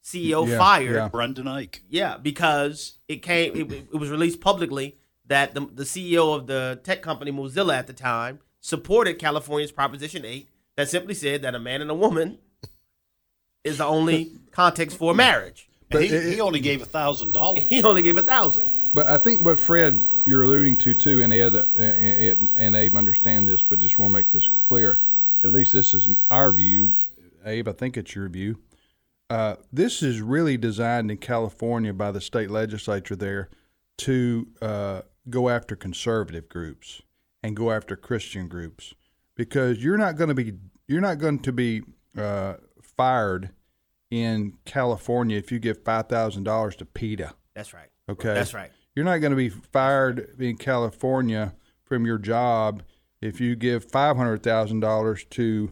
CEO 0.03 0.47
Yeah, 0.47 0.57
fired. 0.57 0.95
yeah. 0.95 1.07
Brendan 1.09 1.45
Eich. 1.45 1.81
Yeah, 1.87 2.17
because 2.17 2.97
it 3.07 3.17
came, 3.17 3.55
it, 3.55 3.71
it 3.71 3.95
was 3.99 4.09
released 4.09 4.41
publicly 4.41 4.97
that 5.27 5.53
the, 5.53 5.61
the 5.61 5.83
CEO 5.83 6.35
of 6.35 6.47
the 6.47 6.79
tech 6.83 7.01
company 7.03 7.31
Mozilla 7.31 7.77
at 7.77 7.85
the 7.87 7.93
time 7.93 8.39
supported 8.59 9.19
California's 9.19 9.71
Proposition 9.71 10.25
8 10.25 10.49
that 10.75 10.89
simply 10.89 11.13
said 11.13 11.43
that 11.43 11.53
a 11.53 11.59
man 11.59 11.81
and 11.81 11.91
a 11.91 11.95
woman 11.95 12.39
is 13.63 13.77
the 13.77 13.85
only 13.85 14.31
context 14.51 14.97
for 14.97 15.13
marriage. 15.13 15.67
And 15.91 16.03
he, 16.03 16.33
he 16.33 16.41
only 16.41 16.59
gave 16.59 16.81
a 16.81 16.85
thousand 16.85 17.33
dollars. 17.33 17.65
He 17.65 17.83
only 17.83 18.01
gave 18.01 18.17
a 18.17 18.21
thousand. 18.21 18.71
But 18.93 19.07
I 19.07 19.17
think 19.17 19.45
what 19.45 19.59
Fred 19.59 20.05
you're 20.25 20.43
alluding 20.43 20.77
to 20.79 20.93
too, 20.93 21.21
and 21.21 21.33
Ed 21.33 21.55
and, 21.75 22.49
and 22.55 22.75
Abe 22.75 22.95
understand 22.95 23.47
this, 23.47 23.63
but 23.63 23.79
just 23.79 23.97
want 23.97 24.09
to 24.09 24.13
make 24.13 24.31
this 24.31 24.49
clear. 24.49 24.99
At 25.43 25.51
least 25.51 25.73
this 25.73 25.93
is 25.93 26.07
our 26.29 26.51
view, 26.51 26.97
Abe. 27.45 27.67
I 27.67 27.71
think 27.71 27.97
it's 27.97 28.15
your 28.15 28.29
view. 28.29 28.57
Uh, 29.29 29.55
this 29.71 30.03
is 30.03 30.21
really 30.21 30.57
designed 30.57 31.09
in 31.09 31.17
California 31.17 31.93
by 31.93 32.11
the 32.11 32.19
state 32.19 32.51
legislature 32.51 33.15
there 33.15 33.49
to 33.97 34.47
uh, 34.61 35.01
go 35.29 35.49
after 35.49 35.75
conservative 35.75 36.49
groups 36.49 37.01
and 37.41 37.55
go 37.55 37.71
after 37.71 37.95
Christian 37.95 38.47
groups 38.47 38.93
because 39.35 39.83
you're 39.83 39.97
not 39.97 40.17
going 40.17 40.27
to 40.27 40.35
be 40.35 40.53
you're 40.87 41.01
not 41.01 41.17
going 41.17 41.39
to 41.39 41.51
be 41.51 41.81
uh, 42.17 42.55
fired 42.97 43.51
in 44.09 44.53
California 44.65 45.37
if 45.37 45.51
you 45.51 45.59
give 45.59 45.83
five 45.83 46.07
thousand 46.07 46.43
dollars 46.43 46.75
to 46.77 46.85
PETA. 46.85 47.33
That's 47.55 47.73
right. 47.73 47.89
Okay. 48.09 48.33
That's 48.33 48.53
right. 48.53 48.71
You're 48.95 49.05
not 49.05 49.19
going 49.19 49.31
to 49.31 49.37
be 49.37 49.49
fired 49.49 50.35
in 50.39 50.57
California 50.57 51.53
from 51.83 52.05
your 52.05 52.17
job 52.17 52.83
if 53.21 53.39
you 53.39 53.55
give 53.55 53.85
five 53.89 54.17
hundred 54.17 54.43
thousand 54.43 54.81
dollars 54.81 55.23
to 55.31 55.71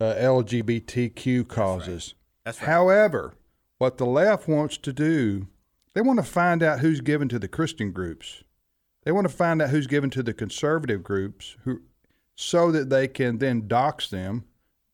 uh, 0.00 0.14
LGBTQ 0.14 1.48
causes. 1.48 2.14
That's 2.44 2.60
right. 2.60 2.68
However, 2.68 3.34
what 3.78 3.98
the 3.98 4.06
left 4.06 4.48
wants 4.48 4.76
to 4.78 4.92
do 4.92 5.48
They 5.94 6.00
want 6.00 6.18
to 6.18 6.24
find 6.24 6.62
out 6.62 6.80
who's 6.80 7.00
given 7.00 7.28
to 7.28 7.38
the 7.38 7.48
Christian 7.48 7.92
groups. 7.92 8.42
They 9.04 9.12
want 9.12 9.28
to 9.28 9.34
find 9.34 9.60
out 9.60 9.70
who's 9.70 9.86
given 9.88 10.10
to 10.10 10.22
the 10.22 10.32
conservative 10.32 11.02
groups, 11.02 11.56
who, 11.64 11.82
so 12.36 12.70
that 12.70 12.88
they 12.88 13.08
can 13.08 13.38
then 13.38 13.66
dox 13.66 14.08
them. 14.08 14.44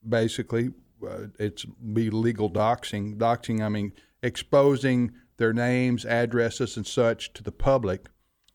Basically, 0.09 0.71
uh, 1.07 1.26
it's 1.38 1.64
be 1.64 2.11
legal 2.11 2.51
doxing. 2.51 3.16
Doxing, 3.16 3.62
I 3.62 3.68
mean, 3.68 3.92
exposing 4.22 5.12
their 5.36 5.53
names, 5.53 6.05
addresses, 6.05 6.76
and 6.76 6.86
such 6.86 7.32
to 7.34 7.42
the 7.42 7.53
public, 7.53 8.09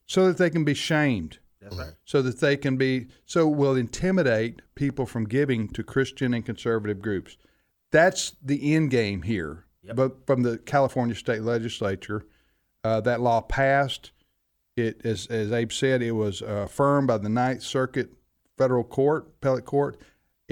so 0.05 0.27
that 0.27 0.37
they 0.37 0.49
can 0.49 0.63
be 0.63 0.73
shamed. 0.73 1.39
That's 1.61 1.77
right. 1.77 1.93
So 2.03 2.21
that 2.21 2.39
they 2.39 2.57
can 2.57 2.77
be 2.77 3.07
so 3.25 3.47
will 3.47 3.75
intimidate 3.75 4.61
people 4.75 5.05
from 5.05 5.25
giving 5.25 5.69
to 5.69 5.83
Christian 5.83 6.33
and 6.33 6.45
conservative 6.45 7.01
groups. 7.01 7.37
That's 7.91 8.33
the 8.43 8.75
end 8.75 8.89
game 8.91 9.21
here. 9.21 9.65
But 9.95 10.25
from 10.25 10.43
the 10.43 10.57
California 10.59 11.15
state 11.15 11.41
legislature, 11.41 12.25
uh, 12.83 13.01
that 13.01 13.21
law 13.21 13.41
passed. 13.41 14.11
It, 14.75 15.05
as, 15.05 15.27
as 15.27 15.51
Abe 15.51 15.71
said, 15.71 16.01
it 16.01 16.13
was 16.13 16.41
uh, 16.41 16.63
affirmed 16.65 17.07
by 17.07 17.17
the 17.17 17.29
Ninth 17.29 17.61
Circuit 17.61 18.11
Federal 18.57 18.83
Court, 18.83 19.27
Appellate 19.27 19.65
Court. 19.65 19.99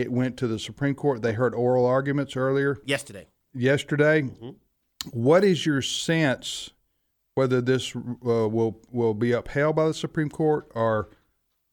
It 0.01 0.11
went 0.11 0.35
to 0.37 0.47
the 0.47 0.57
Supreme 0.59 0.95
Court. 0.95 1.21
They 1.21 1.33
heard 1.33 1.53
oral 1.53 1.85
arguments 1.85 2.35
earlier 2.35 2.79
Yesterday. 2.85 3.27
yesterday. 3.53 4.29
What 5.11 5.43
is 5.43 5.65
your 5.65 5.81
sense 5.81 6.71
whether 7.35 7.61
this 7.61 7.95
uh, 7.95 7.99
will 8.49 8.81
will 8.91 9.13
be 9.13 9.31
upheld 9.31 9.75
by 9.75 9.87
the 9.87 9.93
Supreme 9.93 10.29
Court 10.29 10.67
or 10.75 11.09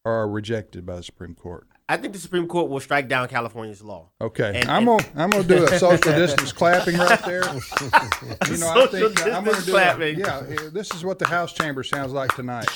or 0.04 0.28
rejected 0.28 0.84
by 0.86 0.96
the 0.96 1.02
Supreme 1.02 1.34
Court? 1.34 1.66
I 1.90 1.96
think 1.96 2.12
the 2.12 2.18
Supreme 2.18 2.46
Court 2.46 2.68
will 2.68 2.80
strike 2.80 3.08
down 3.08 3.28
California's 3.28 3.82
law. 3.82 4.10
Okay, 4.20 4.52
And- 4.60 4.70
I'm 4.70 4.86
and- 4.86 5.00
gonna 5.00 5.22
I'm 5.24 5.30
gonna 5.30 5.44
do 5.44 5.64
a 5.64 5.78
social 5.78 6.12
distance 6.12 6.52
clapping 6.52 6.98
right 6.98 7.24
there. 7.24 7.44
You 7.44 8.58
know, 8.58 8.68
I 8.68 8.86
Social 8.86 8.86
think 8.88 9.26
I'm 9.26 9.32
gonna 9.32 9.44
distance 9.44 9.64
do. 9.66 9.72
Clapping. 9.72 10.18
yeah, 10.18 10.42
yeah, 10.48 10.56
this 10.70 10.92
is 10.94 11.02
what 11.04 11.18
the 11.18 11.26
House 11.26 11.52
chamber 11.54 11.82
sounds 11.82 12.12
like 12.12 12.34
tonight. 12.34 12.68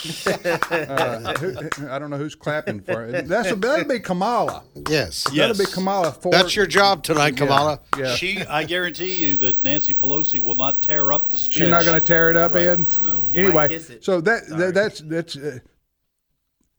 Uh, 0.71 1.35
who, 1.39 1.89
I 1.89 1.99
don't 1.99 2.11
know 2.11 2.17
who's 2.17 2.35
clapping 2.35 2.81
for 2.81 3.05
it. 3.07 3.29
That's 3.29 3.53
that'll 3.55 3.85
be 3.85 4.01
Kamala. 4.01 4.63
Yes. 4.89 5.25
that'll 5.25 5.57
be 5.59 5.67
Kamala. 5.71 6.13
For, 6.13 6.31
That's 6.33 6.57
your 6.57 6.67
job 6.67 7.03
tonight, 7.03 7.35
Yeah, 7.39 7.47
Kamala. 7.47 7.81
Yeah, 7.99 8.15
She, 8.15 8.41
I 8.43 8.65
guarantee 8.65 9.17
you 9.17 9.37
that 9.39 9.63
Nancy 9.63 9.95
Pelosi 9.95 10.41
will 10.41 10.55
not 10.55 10.83
tear 10.83 11.13
up 11.13 11.31
the 11.31 11.39
speech. 11.39 11.53
She's 11.59 11.69
not 11.69 11.85
going 11.85 11.99
to 11.99 12.05
tear 12.05 12.31
it 12.31 12.37
up, 12.37 12.55
Right. 12.55 12.67
Ed. 12.67 12.91
No. 13.03 13.17
might 13.17 13.35
Anyway, 13.35 13.79
so 14.01 14.21
that, 14.23 14.49
that 14.49 14.75
that's 14.75 15.01
that's 15.01 15.37
uh, 15.37 15.59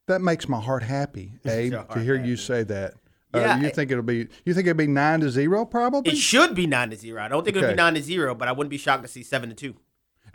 that 0.07 0.21
makes 0.21 0.47
my 0.49 0.59
heart 0.59 0.83
happy, 0.83 1.33
Abe, 1.45 1.71
your 1.71 1.81
to 1.83 1.87
heart 1.87 2.01
hear 2.01 2.23
you 2.23 2.35
say 2.37 2.63
that. 2.63 2.93
Uh, 3.33 3.57
you 3.59 3.67
it- 3.67 3.75
think 3.75 3.89
it'll 3.91 4.03
be? 4.03 4.27
You 4.45 4.53
think 4.53 4.67
it'll 4.67 4.77
be 4.77 4.87
nine 4.87 5.21
to 5.21 5.29
zero? 5.31 5.65
Probably. 5.65 6.11
It 6.11 6.17
should 6.17 6.53
be 6.53 6.67
nine 6.67 6.89
to 6.91 6.95
zero. 6.95 7.21
I 7.23 7.27
don't 7.27 7.43
think 7.43 7.57
it'll 7.57 7.69
be 7.69 7.75
nine 7.75 7.95
to 7.95 8.01
zero, 8.01 8.35
but 8.35 8.47
I 8.47 8.51
wouldn't 8.51 8.69
be 8.69 8.77
shocked 8.77 9.03
to 9.03 9.09
see 9.09 9.23
seven 9.23 9.49
to 9.49 9.55
two. 9.55 9.75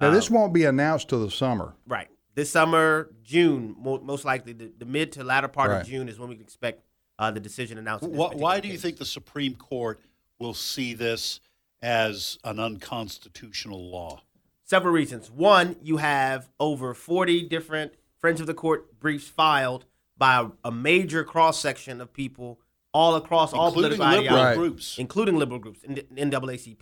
now 0.00 0.08
Um, 0.08 0.14
this 0.14 0.30
won't 0.30 0.52
be 0.52 0.64
announced 0.64 1.08
till 1.08 1.24
the 1.24 1.30
summer. 1.30 1.74
Right. 1.86 2.08
This 2.34 2.50
summer, 2.50 3.10
June, 3.22 3.74
most 3.80 4.24
likely 4.24 4.52
the, 4.52 4.72
the 4.78 4.84
mid 4.84 5.12
to 5.12 5.24
latter 5.24 5.48
part 5.48 5.70
Right. 5.70 5.80
of 5.82 5.86
June 5.88 6.08
is 6.08 6.18
when 6.18 6.28
we 6.28 6.36
can 6.36 6.44
expect 6.44 6.82
uh, 7.18 7.30
the 7.32 7.40
decision 7.40 7.78
announced. 7.78 8.06
Why, 8.06 8.30
why 8.34 8.60
do 8.60 8.68
you 8.68 8.78
think 8.78 8.96
the 8.98 9.04
Supreme 9.04 9.54
Court 9.54 10.00
will 10.38 10.54
see 10.54 10.94
this 10.94 11.40
as 11.82 12.38
an 12.44 12.58
unconstitutional 12.60 13.90
law? 13.90 14.22
Several 14.64 14.92
reasons. 14.92 15.30
One, 15.30 15.76
you 15.82 15.96
have 15.96 16.48
over 16.60 16.94
40 16.94 17.48
different 17.48 17.92
Friends 18.20 18.40
of 18.40 18.46
the 18.46 18.54
Court 18.54 18.98
briefs 18.98 19.28
filed 19.28 19.84
by 20.16 20.40
a, 20.40 20.68
a 20.68 20.72
major 20.72 21.24
cross 21.24 21.60
section 21.60 22.00
of 22.00 22.12
people 22.12 22.60
all 22.92 23.14
across 23.14 23.52
all 23.52 23.72
political 23.72 24.04
liberal 24.06 24.26
ideologies, 24.26 24.58
groups. 24.58 24.98
including 24.98 25.36
liberal 25.36 25.58
groups, 25.60 25.80
N- 25.86 26.02
NAACP, 26.14 26.80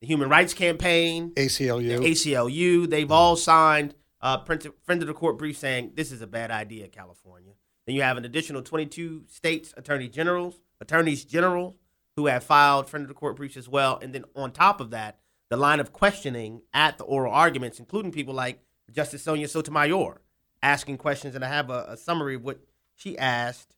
the 0.00 0.06
Human 0.06 0.28
Rights 0.28 0.54
Campaign, 0.54 1.32
ACLU. 1.34 2.00
the 2.00 2.10
ACLU. 2.10 2.88
They've 2.88 3.10
all 3.10 3.36
signed 3.36 3.94
uh, 4.20 4.38
Friends 4.44 4.64
of 4.64 4.74
Friends 4.84 5.02
of 5.02 5.08
the 5.08 5.14
Court 5.14 5.36
brief 5.36 5.58
saying 5.58 5.92
this 5.94 6.10
is 6.10 6.22
a 6.22 6.26
bad 6.26 6.50
idea, 6.50 6.88
California. 6.88 7.52
Then 7.86 7.96
you 7.96 8.02
have 8.02 8.16
an 8.16 8.24
additional 8.24 8.62
22 8.62 9.24
states 9.28 9.74
attorney 9.76 10.08
generals, 10.08 10.60
attorneys 10.80 11.24
general, 11.24 11.76
who 12.16 12.26
have 12.26 12.44
filed 12.44 12.88
Friend 12.88 13.04
of 13.04 13.08
the 13.08 13.14
Court 13.14 13.36
briefs 13.36 13.56
as 13.56 13.68
well. 13.68 13.98
And 14.00 14.14
then 14.14 14.24
on 14.34 14.52
top 14.52 14.80
of 14.80 14.90
that, 14.90 15.18
the 15.50 15.56
line 15.56 15.80
of 15.80 15.92
questioning 15.92 16.62
at 16.72 16.96
the 16.96 17.04
oral 17.04 17.34
arguments, 17.34 17.78
including 17.78 18.12
people 18.12 18.32
like 18.32 18.62
Justice 18.90 19.22
Sonia 19.22 19.48
Sotomayor, 19.48 20.21
asking 20.62 20.98
questions. 20.98 21.34
And 21.34 21.44
I 21.44 21.48
have 21.48 21.70
a, 21.70 21.86
a 21.90 21.96
summary 21.96 22.36
of 22.36 22.44
what 22.44 22.58
she 22.94 23.18
asked. 23.18 23.74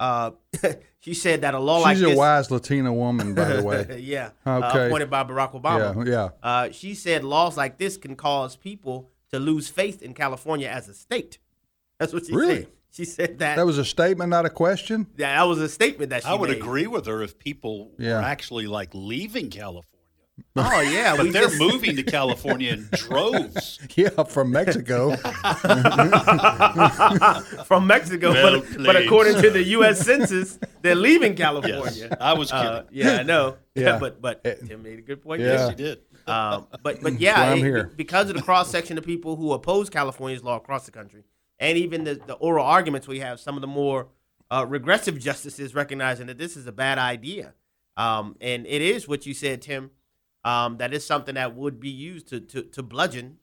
Uh, 0.00 0.32
she 1.00 1.14
said 1.14 1.42
that 1.42 1.54
a 1.54 1.58
law 1.60 1.78
like 1.78 1.96
She's 1.96 2.06
a 2.06 2.16
wise 2.16 2.50
Latina 2.50 2.92
woman, 2.92 3.34
by 3.34 3.44
the 3.44 3.62
way. 3.62 3.98
yeah, 4.02 4.30
uh, 4.44 4.60
Okay. 4.70 4.86
appointed 4.86 5.10
by 5.10 5.22
Barack 5.24 5.52
Obama. 5.60 6.04
Yeah, 6.06 6.12
yeah. 6.12 6.28
Uh, 6.42 6.70
she 6.72 6.94
said 6.94 7.22
laws 7.22 7.56
like 7.56 7.78
this 7.78 7.96
can 7.96 8.16
cause 8.16 8.56
people 8.56 9.10
to 9.30 9.38
lose 9.38 9.68
faith 9.68 10.02
in 10.02 10.12
California 10.14 10.68
as 10.68 10.88
a 10.88 10.94
state. 10.94 11.38
That's 12.00 12.12
what 12.12 12.26
she 12.26 12.34
Really? 12.34 12.54
said. 12.62 12.68
She 12.90 13.04
said 13.06 13.38
that. 13.38 13.56
That 13.56 13.64
was 13.64 13.78
a 13.78 13.84
statement, 13.86 14.28
not 14.30 14.44
a 14.44 14.50
question. 14.50 15.06
yeah, 15.16 15.36
that 15.38 15.44
was 15.44 15.58
a 15.60 15.68
statement 15.68 16.10
that 16.10 16.24
she 16.24 16.28
I 16.28 16.34
would 16.34 16.50
made. 16.50 16.58
agree 16.58 16.86
with 16.86 17.06
her 17.06 17.22
if 17.22 17.38
people 17.38 17.92
Yeah. 17.98 18.16
were 18.18 18.22
actually 18.24 18.66
like 18.66 18.90
leaving 18.92 19.48
California. 19.50 19.86
Oh 20.56 20.80
yeah, 20.80 21.16
But 21.16 21.26
we 21.26 21.30
they're 21.30 21.42
just- 21.44 21.58
moving 21.58 21.96
to 21.96 22.02
California 22.02 22.72
in 22.72 22.88
droves. 22.92 23.78
Yeah, 23.96 24.08
from 24.24 24.50
Mexico. 24.50 25.14
from 27.64 27.86
Mexico, 27.86 28.32
Well 28.32 28.60
but, 28.60 28.84
but 28.84 28.96
according 28.96 29.40
to 29.42 29.50
the 29.50 29.62
U.S. 29.78 30.00
Census, 30.04 30.58
they're 30.80 30.94
leaving 30.94 31.34
California. 31.34 32.08
Yes, 32.10 32.16
I 32.20 32.32
was 32.34 32.50
Uh, 32.52 32.82
kidding. 32.84 32.88
yeah, 33.06 33.18
I 33.18 33.22
know. 33.22 33.56
Yeah. 33.74 33.98
but 33.98 34.20
but 34.22 34.42
Tim 34.66 34.82
made 34.82 34.98
a 34.98 35.02
good 35.02 35.22
point. 35.22 35.40
Yeah. 35.42 35.52
Yes, 35.52 35.68
he 35.70 35.74
did. 35.74 36.00
Um, 36.26 36.66
but 36.82 37.02
but 37.02 37.20
yeah, 37.20 37.38
why 37.40 37.52
I'm 37.52 37.58
it- 37.58 37.62
here. 37.62 37.90
because 37.96 38.30
of 38.30 38.36
the 38.36 38.42
cross 38.42 38.70
section 38.70 38.96
of 38.98 39.04
people 39.04 39.36
who 39.36 39.52
oppose 39.52 39.90
California's 39.90 40.42
law 40.44 40.56
across 40.56 40.84
the 40.86 40.92
country, 40.92 41.24
and 41.58 41.76
even 41.78 42.04
the, 42.04 42.14
the 42.26 42.34
oral 42.34 42.64
arguments 42.64 43.08
we 43.08 43.18
have, 43.20 43.40
some 43.40 43.56
of 43.56 43.60
the 43.60 43.66
more 43.66 44.08
uh, 44.50 44.64
regressive 44.68 45.18
justices 45.18 45.74
recognizing 45.74 46.26
that 46.28 46.38
this 46.38 46.56
is 46.56 46.66
a 46.66 46.72
bad 46.72 46.98
idea, 46.98 47.54
um, 47.96 48.36
and 48.40 48.66
it 48.66 48.80
is 48.82 49.08
what 49.08 49.26
you 49.26 49.34
said, 49.34 49.62
Tim. 49.62 49.90
Um, 50.44 50.78
that 50.78 50.92
is 50.92 51.06
something 51.06 51.36
that 51.36 51.54
would 51.54 51.78
be 51.80 51.90
used 51.90 52.28
to 52.28 52.40
to, 52.40 52.62
to 52.62 52.82
bludgeon 52.82 53.38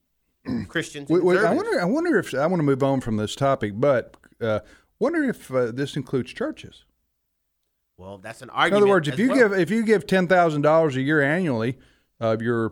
Christians. 0.68 1.10
Wait, 1.10 1.24
wait, 1.24 1.39
I 1.39 1.54
wonder. 1.54 1.82
I 1.82 1.86
wonder 1.86 2.18
if 2.20 2.34
I 2.34 2.45
want 2.47 2.60
to 2.60 2.64
move 2.66 2.84
on 2.84 3.02
from 3.02 3.18
this 3.18 3.36
topic, 3.36 3.74
but 3.76 4.18
uh, 4.41 4.60
wonder 5.00 5.24
if 5.24 5.52
uh, 5.52 5.72
this 5.72 5.95
includes 5.95 6.34
churches. 6.34 6.84
Well, 7.97 8.18
that's 8.18 8.41
an 8.41 8.50
argument. 8.50 8.78
In 8.78 8.84
other 8.84 8.89
words, 8.91 9.08
if 9.08 9.20
you 9.20 9.30
well. 9.30 9.50
give 9.50 9.60
if 9.60 9.70
you 9.70 9.84
give 9.84 10.08
ten 10.08 10.28
thousand 10.28 10.62
dollars 10.62 10.95
a 10.95 11.02
year 11.02 11.22
annually 11.22 11.78
of 12.20 12.41
your 12.41 12.72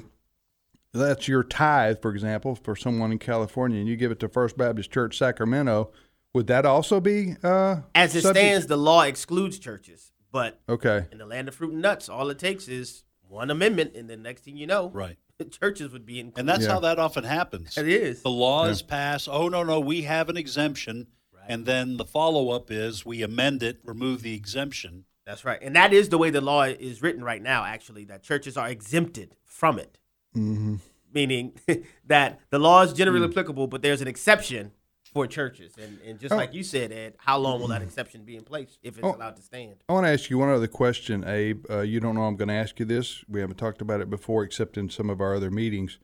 that's 0.93 1.27
your 1.27 1.43
tithe, 1.43 2.01
for 2.01 2.11
example, 2.11 2.55
for 2.55 2.75
someone 2.75 3.11
in 3.11 3.19
California, 3.19 3.79
and 3.79 3.87
you 3.87 3.95
give 3.95 4.11
it 4.11 4.19
to 4.21 4.29
First 4.29 4.57
Baptist 4.57 4.91
Church 4.91 5.17
Sacramento, 5.17 5.91
would 6.33 6.47
that 6.47 6.65
also 6.65 6.99
be 6.99 7.35
uh, 7.43 7.77
As 7.93 8.15
it 8.15 8.21
subject- 8.23 8.45
stands, 8.45 8.67
the 8.67 8.77
law 8.77 9.01
excludes 9.03 9.59
churches, 9.59 10.11
but 10.31 10.59
Okay. 10.67 11.05
in 11.11 11.17
the 11.19 11.25
land 11.25 11.47
of 11.49 11.55
fruit 11.55 11.73
and 11.73 11.81
nuts, 11.81 12.09
all 12.09 12.29
it 12.29 12.39
takes 12.39 12.67
is 12.67 13.03
one 13.29 13.49
amendment, 13.51 13.95
and 13.95 14.09
the 14.09 14.17
next 14.17 14.43
thing 14.43 14.57
you 14.57 14.67
know, 14.67 14.89
Right. 14.89 15.17
churches 15.51 15.91
would 15.91 16.05
be 16.05 16.19
included. 16.19 16.39
And 16.39 16.49
that's 16.49 16.65
how 16.65 16.79
that 16.81 16.99
often 16.99 17.23
happens. 17.23 17.77
It 17.77 17.87
is. 17.87 18.21
The 18.21 18.29
law 18.29 18.65
Yeah. 18.65 18.71
is 18.71 18.81
passed. 18.81 19.27
Oh, 19.31 19.47
no, 19.49 19.63
no, 19.63 19.79
we 19.79 20.03
have 20.03 20.29
an 20.29 20.37
exemption. 20.37 21.07
And 21.49 21.65
then 21.65 21.95
the 21.95 22.03
follow 22.03 22.49
up 22.49 22.69
is 22.69 23.05
we 23.05 23.21
amend 23.21 23.63
it, 23.63 23.79
remove 23.85 24.21
the 24.21 24.33
exemption. 24.35 25.05
That's 25.25 25.45
right, 25.45 25.59
and 25.61 25.75
that 25.77 25.93
is 25.93 26.09
the 26.09 26.17
way 26.17 26.29
the 26.29 26.41
law 26.41 26.63
is 26.63 27.01
written 27.01 27.23
right 27.23 27.41
now. 27.41 27.63
Actually, 27.63 28.03
that 28.05 28.21
churches 28.23 28.57
are 28.57 28.67
exempted 28.69 29.35
from 29.45 29.79
it, 29.79 29.97
Mm-hmm. 30.35 30.75
meaning 31.13 31.53
that 32.05 32.39
the 32.49 32.59
law 32.59 32.81
is 32.83 32.91
generally 32.93 33.25
Mm. 33.25 33.31
applicable, 33.31 33.67
but 33.67 33.81
there's 33.81 34.01
an 34.01 34.07
exception 34.09 34.71
for 35.17 35.27
churches. 35.27 35.73
And, 35.81 35.99
and 36.05 36.19
just 36.19 36.31
Oh. 36.33 36.37
like 36.37 36.53
you 36.53 36.63
said, 36.63 36.91
Ed, 36.91 37.15
how 37.17 37.37
long 37.39 37.59
will 37.59 37.69
that 37.69 37.81
exception 37.81 38.23
be 38.23 38.35
in 38.35 38.43
place 38.43 38.77
if 38.83 38.97
it's 38.97 39.03
Oh. 39.07 39.15
allowed 39.15 39.35
to 39.37 39.41
stand? 39.41 39.77
I 39.89 39.93
want 39.93 40.05
to 40.05 40.11
ask 40.11 40.29
you 40.29 40.37
one 40.37 40.49
other 40.49 40.67
question, 40.67 41.23
Abe. 41.27 41.65
Uh, 41.69 41.79
you 41.81 41.99
don't 41.99 42.13
know 42.15 42.23
I'm 42.23 42.35
going 42.35 42.49
to 42.49 42.53
ask 42.53 42.79
you 42.79 42.85
this. 42.85 43.23
We 43.27 43.39
haven't 43.39 43.57
talked 43.57 43.81
about 43.81 43.99
it 44.01 44.09
before, 44.11 44.43
except 44.43 44.77
in 44.77 44.89
some 44.89 45.09
of 45.09 45.19
our 45.19 45.35
other 45.35 45.49
meetings. 45.49 45.97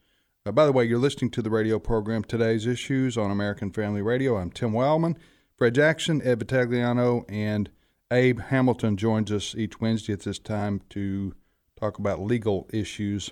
Uh, 0.46 0.52
by 0.52 0.66
the 0.66 0.72
way, 0.72 0.84
you're 0.86 0.98
listening 1.00 1.30
to 1.32 1.42
the 1.44 1.52
radio 1.52 1.78
program 1.78 2.24
Today's 2.24 2.66
Issues 2.66 3.16
on 3.18 3.30
American 3.30 3.72
Family 3.72 4.02
Radio. 4.02 4.36
I'm 4.38 4.50
Tim 4.50 4.72
Wildmon. 4.72 5.16
Fred 5.58 5.76
Jackson, 5.76 6.20
Ed 6.24 6.40
Vitagliano, 6.40 7.24
and 7.30 7.70
Abe 8.12 8.40
Hamilton 8.42 8.98
joins 8.98 9.32
us 9.32 9.54
each 9.56 9.80
Wednesday 9.80 10.14
at 10.14 10.22
this 10.22 10.40
time 10.40 10.82
to 10.90 11.36
talk 11.80 12.00
about 12.00 12.20
legal 12.20 12.68
issues 12.74 13.32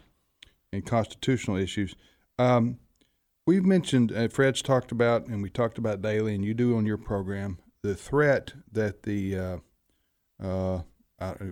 and 0.72 0.86
constitutional 0.86 1.58
issues. 1.58 1.96
Um, 2.38 2.78
we've 3.46 3.66
mentioned, 3.66 4.12
uh, 4.12 4.28
Fred's 4.28 4.62
talked 4.62 4.92
about, 4.92 5.28
and 5.28 5.42
we 5.42 5.50
talked 5.50 5.78
about 5.78 6.02
daily, 6.02 6.36
and 6.36 6.46
you 6.46 6.54
do 6.54 6.76
on 6.78 6.86
your 6.86 6.98
program, 6.98 7.60
the 7.84 7.96
threat 7.96 8.54
that 8.72 9.04
the 9.04 9.38
uh, 9.38 9.58
uh, 10.42 10.82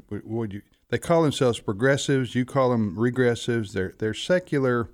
what 0.07 0.25
would 0.25 0.53
you? 0.53 0.61
They 0.89 0.97
call 0.97 1.21
themselves 1.23 1.59
progressives. 1.59 2.35
You 2.35 2.45
call 2.45 2.71
them 2.71 2.95
regressives. 2.95 3.73
They're 3.73 3.93
they're 3.97 4.13
secular 4.13 4.89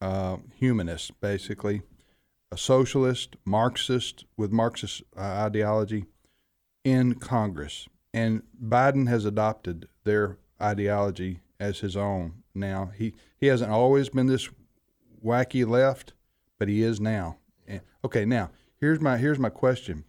uh, 0.00 0.38
humanists, 0.56 1.10
basically, 1.10 1.82
a 2.50 2.58
socialist, 2.58 3.36
Marxist 3.44 4.24
with 4.36 4.52
Marxist 4.52 5.02
uh, 5.16 5.20
ideology 5.20 6.06
in 6.84 7.14
Congress, 7.14 7.88
and 8.12 8.42
Biden 8.62 9.08
has 9.08 9.24
adopted 9.24 9.88
their 10.04 10.38
ideology 10.60 11.40
as 11.60 11.80
his 11.80 11.96
own. 11.96 12.42
Now 12.54 12.90
he 12.96 13.14
he 13.36 13.46
hasn't 13.46 13.70
always 13.70 14.08
been 14.08 14.26
this 14.26 14.48
wacky 15.24 15.66
left, 15.66 16.12
but 16.58 16.68
he 16.68 16.82
is 16.82 17.00
now. 17.00 17.38
And, 17.66 17.80
okay, 18.04 18.24
now 18.24 18.50
here's 18.80 19.00
my 19.00 19.16
here's 19.16 19.38
my 19.38 19.50
question. 19.50 20.04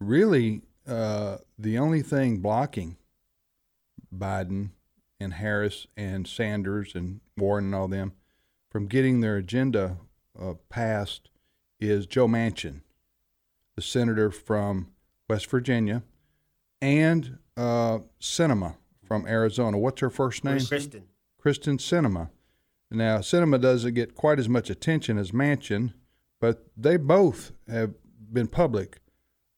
Really, 0.00 0.62
uh, 0.86 1.38
the 1.58 1.78
only 1.78 2.02
thing 2.02 2.38
blocking 2.38 2.96
Biden 4.14 4.70
and 5.18 5.34
Harris 5.34 5.86
and 5.96 6.26
Sanders 6.26 6.94
and 6.94 7.20
Warren 7.36 7.66
and 7.66 7.74
all 7.74 7.88
them 7.88 8.12
from 8.70 8.86
getting 8.86 9.20
their 9.20 9.36
agenda 9.36 9.98
uh, 10.40 10.54
passed 10.68 11.30
is 11.80 12.06
Joe 12.06 12.28
Manchin, 12.28 12.82
the 13.76 13.82
senator 13.82 14.30
from 14.30 14.88
West 15.28 15.46
Virginia, 15.50 16.02
and 16.80 17.38
uh, 17.56 17.98
Sinema 18.20 18.76
from 19.04 19.26
Arizona. 19.26 19.78
What's 19.78 20.00
her 20.00 20.10
first 20.10 20.44
name? 20.44 20.58
Kyrsten. 20.58 21.02
Kyrsten 21.44 21.78
Sinema. 21.78 22.30
Now, 22.90 23.18
Sinema 23.18 23.60
doesn't 23.60 23.94
get 23.94 24.14
quite 24.14 24.38
as 24.38 24.48
much 24.48 24.70
attention 24.70 25.18
as 25.18 25.32
Manchin, 25.32 25.92
but 26.40 26.64
they 26.76 26.96
both 26.96 27.52
have 27.68 27.94
been 28.32 28.48
public 28.48 29.00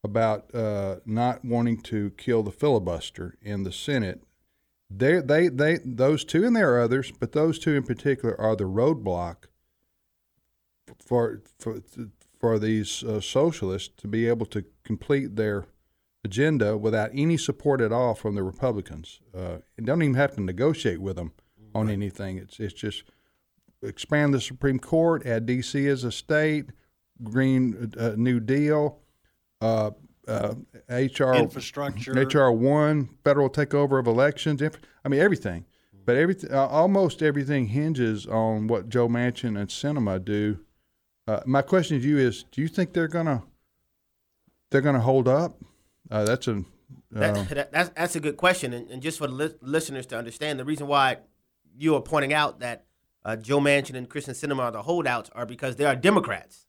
about 0.02 0.52
uh, 0.54 0.96
not 1.04 1.44
wanting 1.44 1.80
to 1.82 2.10
kill 2.16 2.42
the 2.42 2.50
filibuster 2.50 3.36
in 3.42 3.62
the 3.62 3.72
Senate. 3.72 4.22
They, 4.90 5.20
they, 5.20 5.48
they, 5.48 5.78
those 5.84 6.24
two, 6.24 6.44
and 6.44 6.56
there 6.56 6.74
are 6.74 6.80
others, 6.80 7.12
but 7.12 7.32
those 7.32 7.58
two 7.58 7.74
in 7.74 7.84
particular 7.84 8.38
are 8.40 8.56
the 8.56 8.64
roadblock 8.64 9.44
for 10.98 11.42
for 11.58 11.80
for 12.38 12.58
these 12.58 13.04
uh, 13.04 13.20
socialists 13.20 13.90
to 13.98 14.08
be 14.08 14.26
able 14.26 14.46
to 14.46 14.64
complete 14.82 15.36
their 15.36 15.66
agenda 16.24 16.76
without 16.76 17.10
any 17.14 17.36
support 17.36 17.80
at 17.80 17.92
all 17.92 18.14
from 18.14 18.34
the 18.34 18.42
Republicans. 18.42 19.20
Uh, 19.36 19.58
and 19.76 19.86
don't 19.86 20.02
even 20.02 20.14
have 20.14 20.34
to 20.34 20.40
negotiate 20.40 21.00
with 21.00 21.16
them 21.16 21.32
on 21.74 21.90
anything. 21.90 22.38
It's 22.38 22.58
it's 22.58 22.74
just 22.74 23.04
expand 23.82 24.34
the 24.34 24.40
Supreme 24.40 24.78
Court, 24.78 25.26
add 25.26 25.46
D.C. 25.46 25.86
as 25.88 26.04
a 26.04 26.12
state, 26.12 26.66
Green 27.22 27.92
uh, 27.98 28.12
New 28.16 28.40
Deal, 28.40 29.00
uh, 29.60 29.90
uh, 30.28 30.54
HR 30.88 31.34
Infrastructure. 31.34 32.12
HR 32.12 32.50
one, 32.50 33.10
federal 33.24 33.50
takeover 33.50 33.98
of 33.98 34.06
elections. 34.06 34.62
Inf- 34.62 34.80
I 35.04 35.08
mean 35.08 35.20
everything. 35.20 35.64
But 36.06 36.16
everything, 36.16 36.52
uh, 36.52 36.66
almost 36.66 37.22
everything 37.22 37.66
hinges 37.66 38.26
on 38.26 38.66
what 38.66 38.88
Joe 38.88 39.08
Manchin 39.08 39.58
and 39.58 39.68
Sinema 39.68 40.24
do. 40.24 40.58
Uh, 41.26 41.40
my 41.46 41.62
question 41.62 42.00
to 42.00 42.06
you 42.06 42.18
is: 42.18 42.44
Do 42.50 42.62
you 42.62 42.68
think 42.68 42.92
they're 42.92 43.08
gonna 43.08 43.42
they're 44.70 44.80
gonna 44.80 45.00
hold 45.00 45.28
up? 45.28 45.58
Uh, 46.10 46.24
that's 46.24 46.48
a 46.48 46.52
uh, 46.52 46.62
That, 47.10 47.48
that, 47.48 47.72
that's 47.72 47.90
that's 47.90 48.16
a 48.16 48.20
good 48.20 48.36
question, 48.36 48.72
and, 48.72 48.90
and 48.90 49.02
just 49.02 49.18
for 49.18 49.26
the 49.26 49.34
li- 49.34 49.54
listeners 49.60 50.06
to 50.06 50.18
understand, 50.18 50.58
the 50.58 50.64
reason 50.64 50.86
why 50.86 51.18
you 51.76 51.94
are 51.94 52.02
pointing 52.02 52.32
out 52.32 52.60
that 52.60 52.86
uh, 53.24 53.36
Joe 53.36 53.60
Manchin 53.60 53.94
and 53.94 54.08
Kyrsten 54.08 54.34
Sinema 54.34 54.64
are 54.64 54.72
the 54.72 54.82
holdouts 54.82 55.30
are 55.34 55.46
because 55.46 55.76
they 55.76 55.84
are 55.84 55.96
Democrats. 55.96 56.66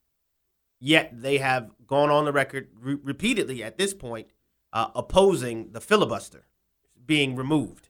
Yet 0.80 1.12
they 1.14 1.38
have 1.38 1.72
gone 1.86 2.10
on 2.10 2.26
the 2.26 2.32
record 2.32 2.70
re- 2.80 2.98
repeatedly 3.02 3.64
at 3.64 3.78
this 3.78 3.94
point 3.94 4.28
uh, 4.74 4.88
opposing 4.96 5.72
the 5.72 5.82
filibuster 5.82 6.46
being 7.06 7.36
removed 7.36 7.90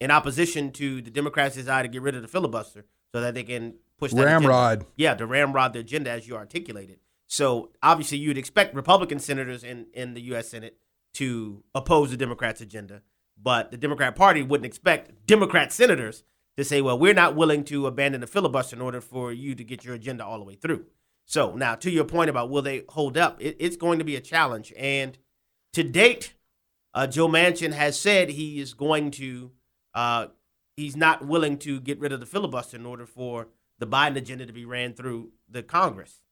in 0.00 0.10
opposition 0.10 0.70
to 0.72 1.02
the 1.02 1.10
Democrats' 1.10 1.56
desire 1.56 1.82
to 1.82 1.88
get 1.88 2.02
rid 2.02 2.14
of 2.14 2.22
the 2.22 2.28
filibuster 2.28 2.86
so 3.12 3.20
that 3.20 3.34
they 3.34 3.42
can 3.42 3.74
push 3.98 4.12
that 4.12 4.22
agenda. 4.22 4.48
Ramrod. 4.48 4.86
Yeah, 4.96 5.14
to 5.14 5.26
ramrod 5.26 5.72
the 5.72 5.80
agenda 5.80 6.10
as 6.10 6.26
you 6.26 6.36
articulated. 6.36 7.00
So 7.26 7.70
obviously, 7.82 8.18
you'd 8.18 8.38
expect 8.38 8.74
Republican 8.74 9.18
senators 9.18 9.62
in, 9.62 9.86
in 9.92 10.14
the 10.14 10.20
U.S. 10.22 10.48
Senate 10.48 10.78
to 11.14 11.62
oppose 11.74 12.10
the 12.10 12.16
Democrats' 12.16 12.60
agenda, 12.60 13.02
but 13.40 13.70
the 13.70 13.76
Democrat 13.76 14.16
Party 14.16 14.42
wouldn't 14.42 14.66
expect 14.66 15.26
Democrat 15.26 15.72
senators 15.72 16.24
to 16.60 16.64
say, 16.64 16.80
"Well, 16.80 16.98
we're 16.98 17.14
not 17.14 17.36
willing 17.36 17.64
to 17.64 17.86
abandon 17.86 18.20
the 18.20 18.26
filibuster 18.26 18.76
in 18.76 18.82
order 18.82 19.00
for 19.00 19.32
you 19.32 19.54
to 19.54 19.64
get 19.64 19.84
your 19.84 19.94
agenda 19.94 20.24
all 20.24 20.38
the 20.38 20.44
way 20.44 20.54
through." 20.54 20.86
So 21.30 21.54
now, 21.54 21.76
to 21.76 21.90
your 21.90 22.04
point 22.04 22.28
about 22.28 22.50
will 22.50 22.62
they 22.62 22.82
hold 22.88 23.16
up, 23.16 23.40
it, 23.40 23.56
it's 23.60 23.76
going 23.76 24.00
to 24.00 24.04
be 24.04 24.16
a 24.16 24.20
challenge. 24.20 24.72
And 24.76 25.16
to 25.74 25.84
date, 25.84 26.34
uh, 26.92 27.06
Joe 27.06 27.28
Manchin 27.28 27.72
has 27.72 27.96
said 27.96 28.30
he 28.30 28.60
is 28.60 28.74
going 28.74 29.12
to, 29.12 29.52
uh, 29.94 30.26
he's 30.76 30.96
not 30.96 31.24
willing 31.24 31.56
to 31.58 31.80
get 31.80 32.00
rid 32.00 32.12
of 32.12 32.18
the 32.18 32.26
filibuster 32.26 32.76
in 32.76 32.84
order 32.84 33.06
for 33.06 33.46
the 33.78 33.86
Biden 33.86 34.16
agenda 34.16 34.44
to 34.44 34.52
be 34.52 34.64
ran 34.64 34.92
through 34.92 35.30
the 35.48 35.62
Congress. 35.62 36.22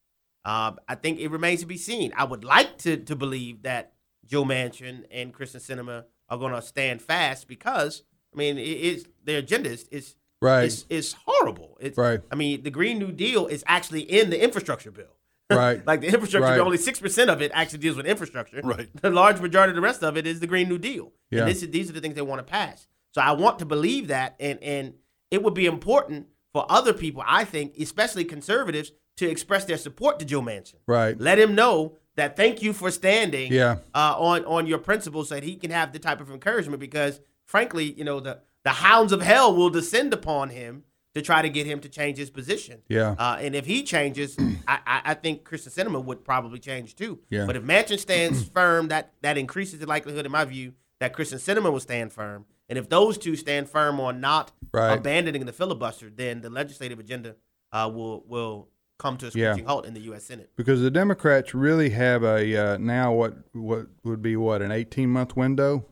Uh, 0.45 0.73
I 0.89 0.97
think 0.97 1.21
it 1.21 1.31
remains 1.31 1.61
to 1.61 1.67
be 1.67 1.77
seen. 1.77 2.13
I 2.17 2.25
would 2.25 2.43
like 2.43 2.79
to 2.79 2.97
to 2.97 3.15
believe 3.15 3.63
that 3.63 3.93
Joe 4.27 4.45
Manchin 4.45 5.05
and 5.11 5.33
Kyrsten 5.33 5.61
Sinema 5.61 6.05
are 6.29 6.39
going 6.39 6.55
to 6.55 6.63
stand 6.63 7.03
fast 7.03 7.47
because 7.49 8.03
I 8.35 8.37
mean 8.37 8.59
it, 8.59 8.63
it's 8.63 9.05
their 9.23 9.39
agenda 9.39 9.71
is 9.71 9.85
is 9.91 10.17
Right. 10.41 10.65
is, 10.65 10.85
is 10.89 11.15
horrible. 11.27 11.77
It's, 11.81 11.97
Right. 11.99 12.21
I 12.31 12.35
mean 12.37 12.63
the 12.63 12.71
Green 12.71 12.99
New 12.99 13.13
Deal 13.13 13.47
is 13.47 13.65
actually 13.67 14.03
in 14.03 14.31
the 14.31 14.43
infrastructure 14.43 14.91
bill. 14.91 15.15
Right. 15.51 15.85
like 15.87 16.03
the 16.03 16.09
infrastructure 16.09 16.45
Right. 16.47 16.57
bill, 16.57 16.67
only 16.67 16.77
six 16.79 17.01
percent 17.01 17.31
of 17.31 17.41
it 17.41 17.51
actually 17.55 17.79
deals 17.79 17.97
with 17.97 18.07
infrastructure. 18.07 18.61
Right. 18.63 18.89
The 19.01 19.11
large 19.11 19.41
majority 19.41 19.71
of 19.71 19.77
the 19.77 19.81
rest 19.83 20.03
of 20.05 20.17
it 20.17 20.27
is 20.27 20.41
the 20.41 20.47
Green 20.47 20.69
New 20.69 20.79
Deal. 20.79 21.13
Yeah. 21.31 21.41
And 21.41 21.49
this 21.51 21.63
is, 21.63 21.71
these 21.71 21.89
are 21.91 21.95
the 21.95 22.01
things 22.01 22.15
they 22.15 22.23
want 22.23 22.39
to 22.41 22.51
pass. 22.51 22.87
So 23.15 23.23
I 23.23 23.33
want 23.33 23.59
to 23.61 23.65
believe 23.65 24.09
that, 24.09 24.37
and 24.39 24.63
and 24.63 24.95
it 25.31 25.43
would 25.43 25.55
be 25.55 25.65
important 25.67 26.27
for 26.53 26.67
other 26.71 26.93
people, 26.93 27.23
I 27.27 27.45
think, 27.45 27.75
especially 27.79 28.25
conservatives, 28.25 28.93
to 29.17 29.29
express 29.29 29.65
their 29.65 29.79
support 29.79 30.19
to 30.19 30.25
Joe 30.27 30.43
Manchin. 30.43 30.77
Right. 30.87 31.19
Let 31.19 31.39
him 31.39 31.55
know 31.55 31.97
that 32.17 32.37
thank 32.37 32.63
you 32.63 32.73
for 32.75 32.91
standing 32.91 33.51
Yeah. 33.53 33.77
uh, 33.95 34.15
on 34.19 34.45
on 34.45 34.67
your 34.67 34.79
principles 34.79 35.31
so 35.31 35.37
that 35.37 35.45
he 35.45 35.57
can 35.57 35.71
have 35.71 35.93
the 35.95 35.99
type 35.99 36.21
of 36.21 36.31
encouragement 36.31 36.79
because 36.81 37.21
frankly, 37.47 37.93
you 37.93 38.05
know, 38.05 38.21
the 38.21 38.41
the 38.69 38.75
hounds 38.89 39.13
of 39.13 39.21
hell 39.23 39.55
will 39.59 39.71
descend 39.71 40.13
upon 40.13 40.51
him 40.51 40.85
to 41.15 41.23
try 41.23 41.41
to 41.43 41.49
get 41.49 41.67
him 41.67 41.81
to 41.81 41.89
change 41.89 42.17
his 42.19 42.31
position. 42.31 42.77
Yeah. 42.89 43.15
Uh, 43.19 43.39
and 43.41 43.55
if 43.55 43.65
he 43.67 43.83
changes, 43.83 44.37
I, 44.69 44.79
I, 44.87 45.01
I 45.11 45.15
think 45.15 45.45
Kyrsten 45.49 45.73
Sinema 45.77 46.05
would 46.05 46.21
probably 46.25 46.59
change 46.59 46.95
too. 47.03 47.19
Yeah. 47.31 47.47
But 47.47 47.57
if 47.57 47.63
Manchin 47.63 47.99
stands 47.99 48.39
firm, 48.59 48.89
that 48.89 49.05
that 49.23 49.37
increases 49.39 49.79
the 49.81 49.87
likelihood, 49.87 50.27
in 50.27 50.33
my 50.33 50.45
view, 50.45 50.75
that 51.01 51.15
Kyrsten 51.17 51.39
Sinema 51.47 51.73
will 51.73 51.81
stand 51.91 52.13
firm. 52.13 52.45
And 52.69 52.79
if 52.79 52.89
those 52.91 53.17
two 53.17 53.35
stand 53.37 53.69
firm 53.71 53.99
on 54.01 54.21
not 54.21 54.53
Right. 54.73 54.93
abandoning 54.99 55.47
the 55.47 55.53
filibuster, 55.55 56.11
then 56.15 56.43
the 56.43 56.51
legislative 56.51 56.99
agenda 56.99 57.37
uh, 57.73 57.91
will 57.93 58.23
will 58.29 58.69
come 58.99 59.17
to 59.17 59.27
a 59.27 59.31
Yeah. 59.33 59.53
screeching 59.53 59.67
halt 59.69 59.87
in 59.87 59.95
the 59.95 60.01
U.S. 60.11 60.25
Senate. 60.25 60.51
because 60.57 60.81
the 60.83 60.91
Democrats 60.91 61.55
really 61.55 61.91
have 61.91 62.23
a 62.23 62.41
uh, 62.57 62.77
now 62.77 63.13
what 63.15 63.33
what 63.55 63.87
would 64.05 64.21
be 64.21 64.37
what 64.37 64.61
an 64.61 64.71
eighteen 64.73 65.09
month 65.09 65.37
window 65.37 65.87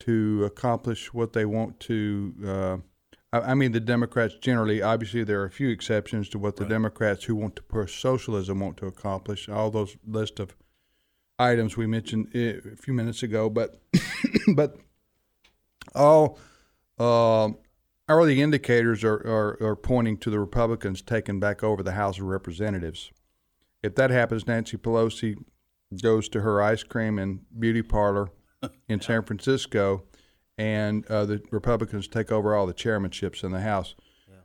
to 0.00 0.44
accomplish 0.44 1.12
what 1.14 1.32
they 1.32 1.44
want 1.44 1.80
to. 1.80 2.34
Uh, 2.44 2.76
I, 3.32 3.52
I 3.52 3.54
mean, 3.54 3.72
the 3.72 3.80
Democrats 3.80 4.34
generally, 4.40 4.82
obviously, 4.82 5.24
there 5.24 5.40
are 5.40 5.46
a 5.46 5.50
few 5.50 5.68
exceptions 5.68 6.28
to 6.30 6.38
what 6.38 6.56
the 6.56 6.64
Democrats 6.64 7.24
who 7.24 7.36
want 7.36 7.56
to 7.56 7.62
push 7.62 8.00
socialism 8.00 8.60
want 8.60 8.76
to 8.78 8.86
accomplish. 8.86 9.48
All 9.48 9.70
those 9.70 9.96
list 10.06 10.40
of 10.40 10.56
items 11.38 11.76
we 11.76 11.86
mentioned 11.86 12.28
uh, 12.34 12.70
a 12.72 12.76
few 12.76 12.92
minutes 12.92 13.22
ago, 13.22 13.48
but 13.48 13.80
but 14.54 14.76
all 15.94 16.38
um 16.98 17.56
early 18.10 18.42
indicators 18.42 19.04
are, 19.04 19.20
are, 19.26 19.56
are 19.62 19.76
pointing 19.76 20.18
to 20.18 20.30
the 20.30 20.40
Republicans 20.40 21.00
taking 21.00 21.38
back 21.38 21.62
over 21.62 21.82
the 21.82 21.92
House 21.92 22.18
of 22.18 22.24
Representatives. 22.24 23.12
If 23.82 23.94
that 23.94 24.10
happens, 24.10 24.46
Nancy 24.46 24.76
Pelosi 24.76 25.36
goes 26.02 26.28
to 26.30 26.40
her 26.40 26.60
ice 26.60 26.82
cream 26.82 27.18
and 27.18 27.40
beauty 27.58 27.82
parlor 27.82 28.30
in 28.88 29.00
San 29.00 29.22
Francisco, 29.22 30.04
and 30.58 31.06
uh, 31.06 31.24
the 31.24 31.42
Republicans 31.50 32.08
take 32.08 32.30
over 32.30 32.54
all 32.54 32.66
the 32.66 32.74
chairmanships 32.74 33.42
in 33.44 33.52
the 33.52 33.60
House. 33.60 33.94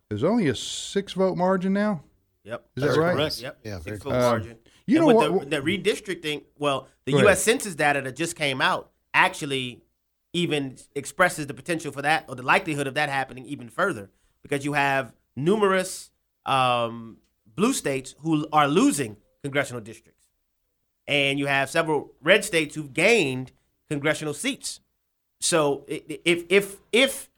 There's 0.10 0.24
only 0.24 0.48
a 0.48 0.56
six 0.56 1.14
vote 1.14 1.36
margin 1.36 1.74
now. 1.74 2.04
Yep. 2.44 2.64
Is 2.76 2.84
that 2.84 3.00
right? 3.00 3.42
Yep. 3.42 3.60
Yeah, 3.64 3.80
Six 3.80 3.98
vote 4.04 4.10
close. 4.12 4.22
margin. 4.22 4.58
You 4.86 4.98
And 5.00 5.08
know 5.08 5.16
with 5.16 5.32
what- 5.32 5.50
The, 5.50 5.62
the 5.62 5.62
redistricting, 5.66 6.44
well, 6.60 6.88
the 7.06 7.14
U.S. 7.14 7.24
ahead. 7.26 7.38
Census 7.40 7.74
data 7.76 8.02
that 8.02 8.16
just 8.16 8.36
came 8.36 8.62
out 8.62 8.92
actually 9.16 9.82
even 10.34 10.78
expresses 10.94 11.48
the 11.48 11.56
potential 11.56 11.92
for 11.92 12.04
that 12.04 12.26
or 12.30 12.36
the 12.36 12.44
likelihood 12.44 12.86
of 12.86 12.94
that 12.94 13.10
happening 13.10 13.46
even 13.48 13.68
further 13.68 14.12
because 14.44 14.64
you 14.64 14.74
have 14.74 15.12
numerous 15.36 16.12
um, 16.46 17.18
blue 17.56 17.74
states 17.74 18.14
who 18.20 18.48
are 18.54 18.68
losing 18.68 19.18
congressional 19.42 19.82
districts. 19.82 20.28
And 21.08 21.40
you 21.40 21.48
have 21.48 21.68
several 21.72 22.14
red 22.22 22.46
states 22.46 22.76
who've 22.76 22.94
gained 22.94 23.54
congressional 23.90 24.34
seats. 24.34 24.80
So 25.40 25.86
i- 25.90 26.04
i- 26.10 26.20
if 26.26 26.44
if 26.50 26.78
if 26.92 27.30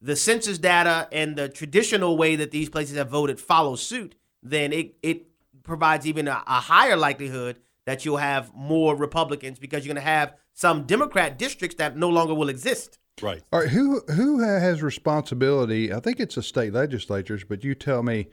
the 0.00 0.14
census 0.16 0.58
data 0.58 1.08
and 1.10 1.36
the 1.36 1.48
traditional 1.48 2.16
way 2.16 2.36
that 2.36 2.50
these 2.50 2.68
places 2.68 2.96
have 2.96 3.08
voted 3.08 3.40
follow 3.40 3.76
suit, 3.76 4.14
then 4.42 4.72
it 4.72 4.94
it 5.02 5.26
provides 5.62 6.06
even 6.06 6.28
a, 6.28 6.42
a 6.46 6.60
higher 6.60 6.96
likelihood 6.96 7.56
that 7.84 8.04
you'll 8.04 8.18
have 8.18 8.54
more 8.54 8.94
Republicans 8.94 9.58
because 9.58 9.84
you're 9.84 9.94
going 9.94 10.04
to 10.04 10.10
have 10.10 10.34
some 10.54 10.84
Democrat 10.84 11.38
districts 11.38 11.76
that 11.76 11.96
no 11.96 12.08
longer 12.08 12.34
will 12.34 12.48
exist. 12.48 12.98
Right. 13.20 13.42
All 13.52 13.60
right, 13.60 13.68
who 13.68 14.00
who 14.12 14.40
has 14.40 14.82
responsibility? 14.82 15.92
I 15.92 15.98
think 16.00 16.20
it's 16.20 16.36
the 16.36 16.42
state 16.42 16.72
legislatures, 16.72 17.42
but 17.44 17.64
you 17.64 17.74
tell 17.74 18.02
me, 18.02 18.28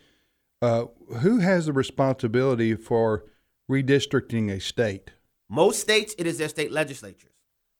uh, 0.61 0.86
who 1.22 1.39
has 1.39 1.66
the 1.66 1.74
responsibility 1.74 2.76
for 2.76 3.26
redistricting 3.72 4.51
a 4.51 4.59
state? 4.59 5.11
Most 5.49 5.80
states, 5.80 6.13
it 6.20 6.28
is 6.28 6.38
their 6.38 6.49
state 6.49 6.72
legislatures. 6.72 7.32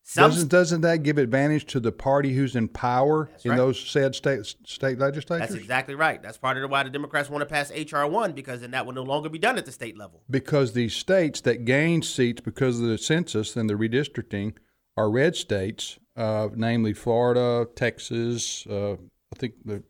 Some 0.08 0.30
doesn't 0.30 0.47
doesn't 0.49 0.82
that 0.82 1.01
give 1.01 1.18
advantage 1.18 1.66
to 1.66 1.80
the 1.80 1.91
party 1.91 2.36
who's 2.36 2.56
in 2.56 2.68
power 2.68 3.28
in 3.43 3.49
right. 3.49 3.58
those 3.58 3.80
said 3.80 4.14
state 4.14 4.45
state 4.64 4.99
legislatures? 4.99 5.49
That's 5.49 5.60
exactly 5.60 5.95
right. 5.95 6.22
That's 6.22 6.38
part 6.38 6.58
of 6.58 6.62
the 6.62 6.68
why 6.68 6.84
the 6.84 6.91
Democrats 6.91 7.28
want 7.28 7.41
to 7.41 7.47
pass 7.47 7.72
HR 7.72 8.06
one 8.06 8.34
because 8.34 8.62
then 8.62 8.70
that 8.72 8.86
will 8.86 8.93
no 8.93 9.01
longer 9.01 9.30
be 9.30 9.39
done 9.39 9.58
at 9.58 9.66
the 9.66 9.72
state 9.72 9.97
level. 9.97 10.22
because 10.30 10.74
these 10.74 10.95
states 10.95 11.41
that 11.41 11.66
gain 11.66 12.03
seats 12.03 12.39
because 12.39 12.80
of 12.80 12.86
the 12.86 12.99
census 12.99 13.56
and 13.56 13.68
the 13.68 13.74
redistricting 13.74 14.53
are 14.95 15.10
red 15.10 15.36
states, 15.36 15.97
uh, 16.16 16.49
namely 16.53 16.93
Florida, 16.93 17.68
Texas. 17.76 18.68
Uh, 18.68 18.93
I 18.93 19.38
think 19.38 19.56
the 19.66 19.82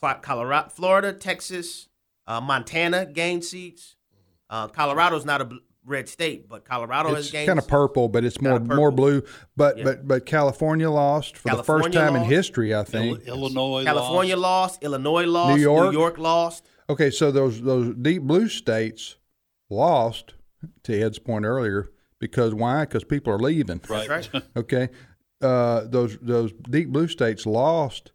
Colorado, 0.00 0.70
Florida, 0.70 1.12
Texas, 1.12 1.88
uh, 2.26 2.40
Montana 2.40 3.04
gained 3.04 3.44
seats. 3.44 3.96
Uh, 4.48 4.66
Colorado's 4.68 5.26
not 5.26 5.42
a 5.42 5.50
red 5.88 6.08
state, 6.08 6.48
but 6.48 6.64
Colorado 6.64 7.14
has 7.14 7.24
it's 7.26 7.32
gained. 7.32 7.46
kind 7.48 7.58
of 7.58 7.66
purple, 7.66 8.08
but 8.08 8.24
it's 8.24 8.40
more 8.40 8.60
more 8.60 8.90
blue. 8.90 9.22
But 9.56 9.78
Yeah. 9.78 9.84
but 9.84 10.06
but 10.08 10.26
California 10.26 10.90
lost 10.90 11.36
for 11.36 11.48
the 11.50 11.56
first 11.64 11.66
California 11.92 11.98
time 11.98 12.16
in 12.16 12.22
history, 12.24 12.74
I 12.74 12.84
think. 12.84 13.26
Illinois, 13.26 13.84
California 13.84 14.36
lost. 14.36 14.82
Illinois 14.82 15.24
lost. 15.26 15.56
New 15.56 15.62
York? 15.62 15.92
New 15.92 15.98
York 15.98 16.18
lost. 16.18 16.66
Okay, 16.90 17.10
so 17.10 17.30
those 17.30 17.60
those 17.62 17.94
deep 18.00 18.22
blue 18.22 18.48
states 18.48 19.16
lost 19.70 20.34
to 20.84 21.00
Ed's 21.00 21.18
point 21.18 21.44
earlier 21.44 21.88
because 22.18 22.54
why? 22.54 22.84
Because 22.84 23.04
people 23.04 23.32
are 23.32 23.38
leaving. 23.38 23.80
Right. 23.88 24.08
That's 24.08 24.32
right. 24.34 24.42
Okay, 24.56 24.88
uh, 25.42 25.84
those 25.86 26.18
those 26.20 26.52
deep 26.70 26.88
blue 26.90 27.08
states 27.08 27.46
lost, 27.46 28.12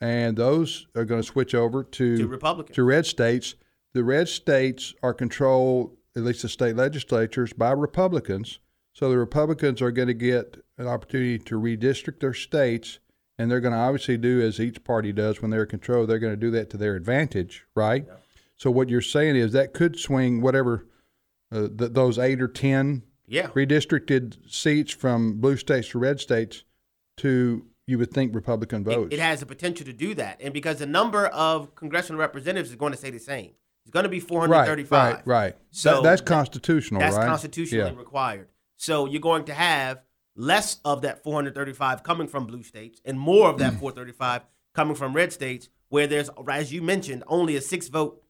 and 0.00 0.36
those 0.36 0.86
are 0.96 1.04
going 1.04 1.20
to 1.22 1.26
switch 1.26 1.54
over 1.54 1.82
to 1.84 2.16
To 2.18 2.26
Republicans. 2.26 2.74
to 2.76 2.82
red 2.84 3.06
states. 3.06 3.54
The 3.94 4.04
red 4.04 4.28
states 4.28 4.94
are 5.02 5.14
controlled, 5.14 5.96
at 6.18 6.24
least 6.24 6.42
the 6.42 6.48
state 6.48 6.76
legislatures, 6.76 7.52
by 7.52 7.70
Republicans. 7.72 8.58
So 8.92 9.08
the 9.08 9.18
Republicans 9.18 9.80
are 9.80 9.92
going 9.92 10.08
to 10.08 10.14
get 10.14 10.62
an 10.76 10.86
opportunity 10.88 11.38
to 11.38 11.54
redistrict 11.60 12.20
their 12.20 12.34
states, 12.34 12.98
and 13.38 13.50
they're 13.50 13.60
going 13.60 13.72
to 13.72 13.78
obviously 13.78 14.16
do 14.16 14.40
as 14.40 14.58
each 14.60 14.82
party 14.84 15.12
does 15.12 15.40
when 15.40 15.50
they're 15.50 15.62
in 15.62 15.68
control. 15.68 16.06
They're 16.06 16.18
going 16.18 16.32
to 16.32 16.36
do 16.36 16.50
that 16.50 16.68
to 16.70 16.76
their 16.76 16.96
advantage, 16.96 17.64
right? 17.74 18.06
So 18.56 18.70
what 18.70 18.88
you're 18.88 19.00
saying 19.00 19.36
is 19.36 19.52
that 19.52 19.72
could 19.72 19.98
swing 19.98 20.40
whatever 20.40 20.86
uh, 21.52 21.68
th- 21.68 21.92
those 21.92 22.18
eight 22.18 22.42
or 22.42 22.48
ten 22.48 23.04
Yeah. 23.28 23.46
redistricted 23.48 24.50
seats 24.50 24.92
from 24.92 25.40
blue 25.40 25.56
states 25.56 25.90
to 25.90 25.98
red 25.98 26.18
states 26.20 26.64
to 27.18 27.64
you 27.86 27.96
would 27.98 28.10
think 28.10 28.34
Republican 28.34 28.84
votes. 28.84 29.12
It, 29.14 29.18
it 29.18 29.20
has 29.20 29.40
the 29.40 29.46
potential 29.46 29.86
to 29.86 29.92
do 29.94 30.14
that, 30.14 30.40
and 30.42 30.52
because 30.52 30.78
the 30.80 30.86
number 30.86 31.26
of 31.28 31.74
congressional 31.74 32.18
representatives 32.20 32.70
is 32.70 32.76
going 32.76 32.92
to 32.92 32.98
stay 32.98 33.10
the 33.10 33.18
same, 33.20 33.52
it's 33.88 33.94
going 33.94 34.04
to 34.04 34.10
be 34.10 34.20
435. 34.20 34.90
Right, 34.90 35.14
right, 35.14 35.26
right. 35.26 35.56
So 35.70 35.94
That- 35.96 36.02
that's 36.02 36.20
constitutional, 36.20 37.00
That's 37.00 37.16
right? 37.16 37.26
constitutionally 37.26 37.90
Yeah. 37.92 37.98
required. 37.98 38.48
So 38.76 39.06
you're 39.06 39.22
going 39.22 39.44
to 39.46 39.54
have 39.54 40.02
less 40.36 40.78
of 40.84 41.00
that 41.02 41.22
435 41.24 42.02
coming 42.02 42.28
from 42.28 42.44
blue 42.46 42.62
states 42.62 43.00
and 43.06 43.18
more 43.18 43.48
of 43.48 43.56
that 43.60 43.72
Mm. 43.72 43.78
435 43.80 44.42
coming 44.74 44.94
from 44.94 45.14
red 45.14 45.32
states, 45.32 45.70
where 45.88 46.06
there's, 46.06 46.28
as 46.50 46.70
you 46.70 46.82
mentioned, 46.82 47.24
only 47.28 47.56
a 47.56 47.62
six 47.62 47.88
vote 47.88 48.22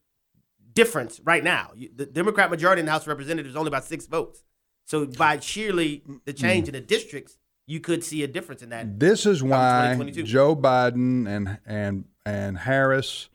difference 0.75 1.19
right 1.25 1.43
now. 1.43 1.73
The 1.97 2.07
Democrat 2.07 2.51
majority 2.51 2.79
in 2.79 2.87
the 2.87 2.93
House 2.93 3.03
of 3.03 3.09
Representatives 3.09 3.51
is 3.51 3.57
only 3.57 3.69
about 3.69 3.85
six 3.85 4.07
votes. 4.07 4.45
So 4.85 5.07
by 5.07 5.41
sheerly 5.41 6.05
the 6.25 6.33
change 6.33 6.67
Mm. 6.67 6.69
in 6.69 6.75
the 6.75 6.81
districts, 6.81 7.37
you 7.67 7.81
could 7.81 8.05
see 8.05 8.23
a 8.23 8.29
difference 8.29 8.63
in 8.63 8.69
that. 8.69 9.01
This 9.01 9.27
is 9.27 9.43
why 9.43 9.97
Joe 10.23 10.55
Biden 10.55 11.27
and 11.29 11.59
and 11.67 12.05
and 12.25 12.59
Harris, 12.59 13.29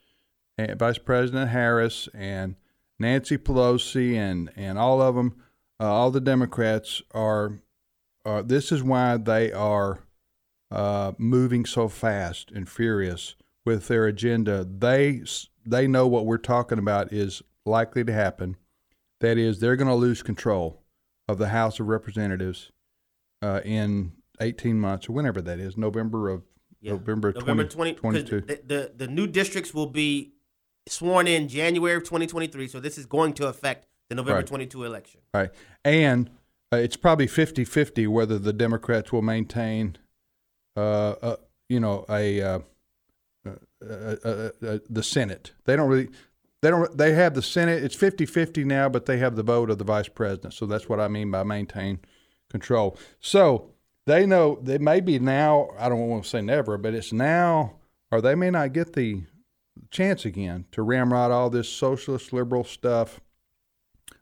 Vice 0.58 0.98
President 0.98 1.50
Harris 1.50 2.08
and 2.14 2.56
Nancy 3.00 3.38
Pelosi 3.38 4.16
and 4.16 4.52
and 4.56 4.78
all 4.78 5.02
of 5.02 5.16
them, 5.16 5.36
uh, 5.80 5.92
all 5.92 6.12
the 6.12 6.22
Democrats 6.22 7.02
are. 7.12 7.60
Uh, 8.26 8.42
this 8.42 8.72
is 8.72 8.82
why 8.82 9.18
they 9.18 9.52
are 9.52 10.00
uh, 10.72 11.12
moving 11.18 11.66
so 11.66 11.90
fast 11.90 12.52
and 12.52 12.70
furious 12.70 13.36
with 13.66 13.88
their 13.88 14.06
agenda. 14.06 14.64
They 14.64 15.24
they 15.66 15.88
know 15.88 16.08
what 16.08 16.26
we're 16.26 16.38
talking 16.38 16.78
about 16.80 17.12
is 17.12 17.42
likely 17.66 18.04
to 18.06 18.14
happen. 18.14 18.56
That 19.20 19.38
is, 19.38 19.60
they're 19.60 19.76
going 19.78 19.88
to 19.88 19.96
lose 19.96 20.22
control 20.22 20.82
of 21.30 21.38
the 21.38 21.50
House 21.50 21.80
of 21.80 21.88
Representatives 21.88 22.72
uh, 23.42 23.62
in 23.64 24.12
18 24.42 24.78
months 24.80 25.08
or 25.08 25.14
whenever 25.14 25.42
that 25.42 25.60
is, 25.60 25.78
November 25.78 26.30
of 26.30 26.44
November, 26.82 27.32
November 27.34 27.64
20, 27.64 27.94
20, 27.94 28.20
'cause 28.20 28.30
22. 28.30 28.42
The, 28.42 28.62
the, 28.66 28.92
the 29.06 29.08
new 29.08 29.26
districts 29.28 29.74
will 29.74 29.88
be 29.88 30.34
sworn 30.88 31.28
in 31.28 31.48
January 31.48 31.96
of 31.96 32.04
2023. 32.04 32.68
So 32.68 32.80
this 32.80 32.98
is 32.98 33.06
going 33.06 33.34
to 33.34 33.48
affect 33.48 33.88
the 34.10 34.16
November 34.16 34.40
Right. 34.40 34.48
22 34.48 34.84
election. 34.84 35.22
Right. 35.34 35.50
And 35.84 36.30
uh, 36.72 36.78
it's 36.78 36.96
probably 36.96 37.28
50-50 37.28 38.08
whether 38.08 38.38
the 38.38 38.54
Democrats 38.54 39.12
will 39.12 39.22
maintain 39.22 39.98
uh, 40.76 41.12
uh 41.22 41.36
you 41.70 41.80
know 41.80 42.04
a 42.10 42.42
uh, 42.42 42.60
uh, 43.46 43.52
uh, 43.82 44.16
uh, 44.26 44.50
uh, 44.66 44.80
the 44.90 45.04
Senate. 45.04 45.52
They 45.66 45.76
don't 45.76 45.90
really 45.90 46.10
they 46.62 46.70
don't 46.70 46.98
they 46.98 47.14
have 47.14 47.36
the 47.36 47.42
Senate. 47.42 47.84
It's 47.84 47.96
50-50 47.96 48.66
now, 48.66 48.90
but 48.90 49.06
they 49.06 49.18
have 49.18 49.36
the 49.36 49.44
vote 49.44 49.70
of 49.70 49.78
the 49.78 49.84
vice 49.84 50.08
president. 50.08 50.54
So 50.54 50.66
that's 50.66 50.90
what 50.90 51.00
I 51.00 51.08
mean 51.08 51.30
by 51.30 51.44
maintain 51.44 52.00
control. 52.50 52.98
So 53.20 53.70
they 54.06 54.26
know 54.26 54.60
they 54.62 54.78
may 54.78 55.00
be 55.00 55.20
now, 55.20 55.70
I 55.78 55.90
don't 55.90 56.08
want 56.08 56.24
to 56.24 56.30
say 56.30 56.42
never, 56.42 56.78
but 56.78 56.94
it's 56.94 57.14
now 57.14 57.76
or 58.14 58.22
they 58.22 58.36
may 58.36 58.52
not 58.52 58.74
get 58.74 58.94
the 58.94 59.24
chance 59.94 60.26
again 60.26 60.66
to 60.74 60.82
ramrod 60.82 61.32
all 61.32 61.50
this 61.50 61.70
socialist 61.70 62.34
liberal 62.34 62.64
stuff 62.64 63.22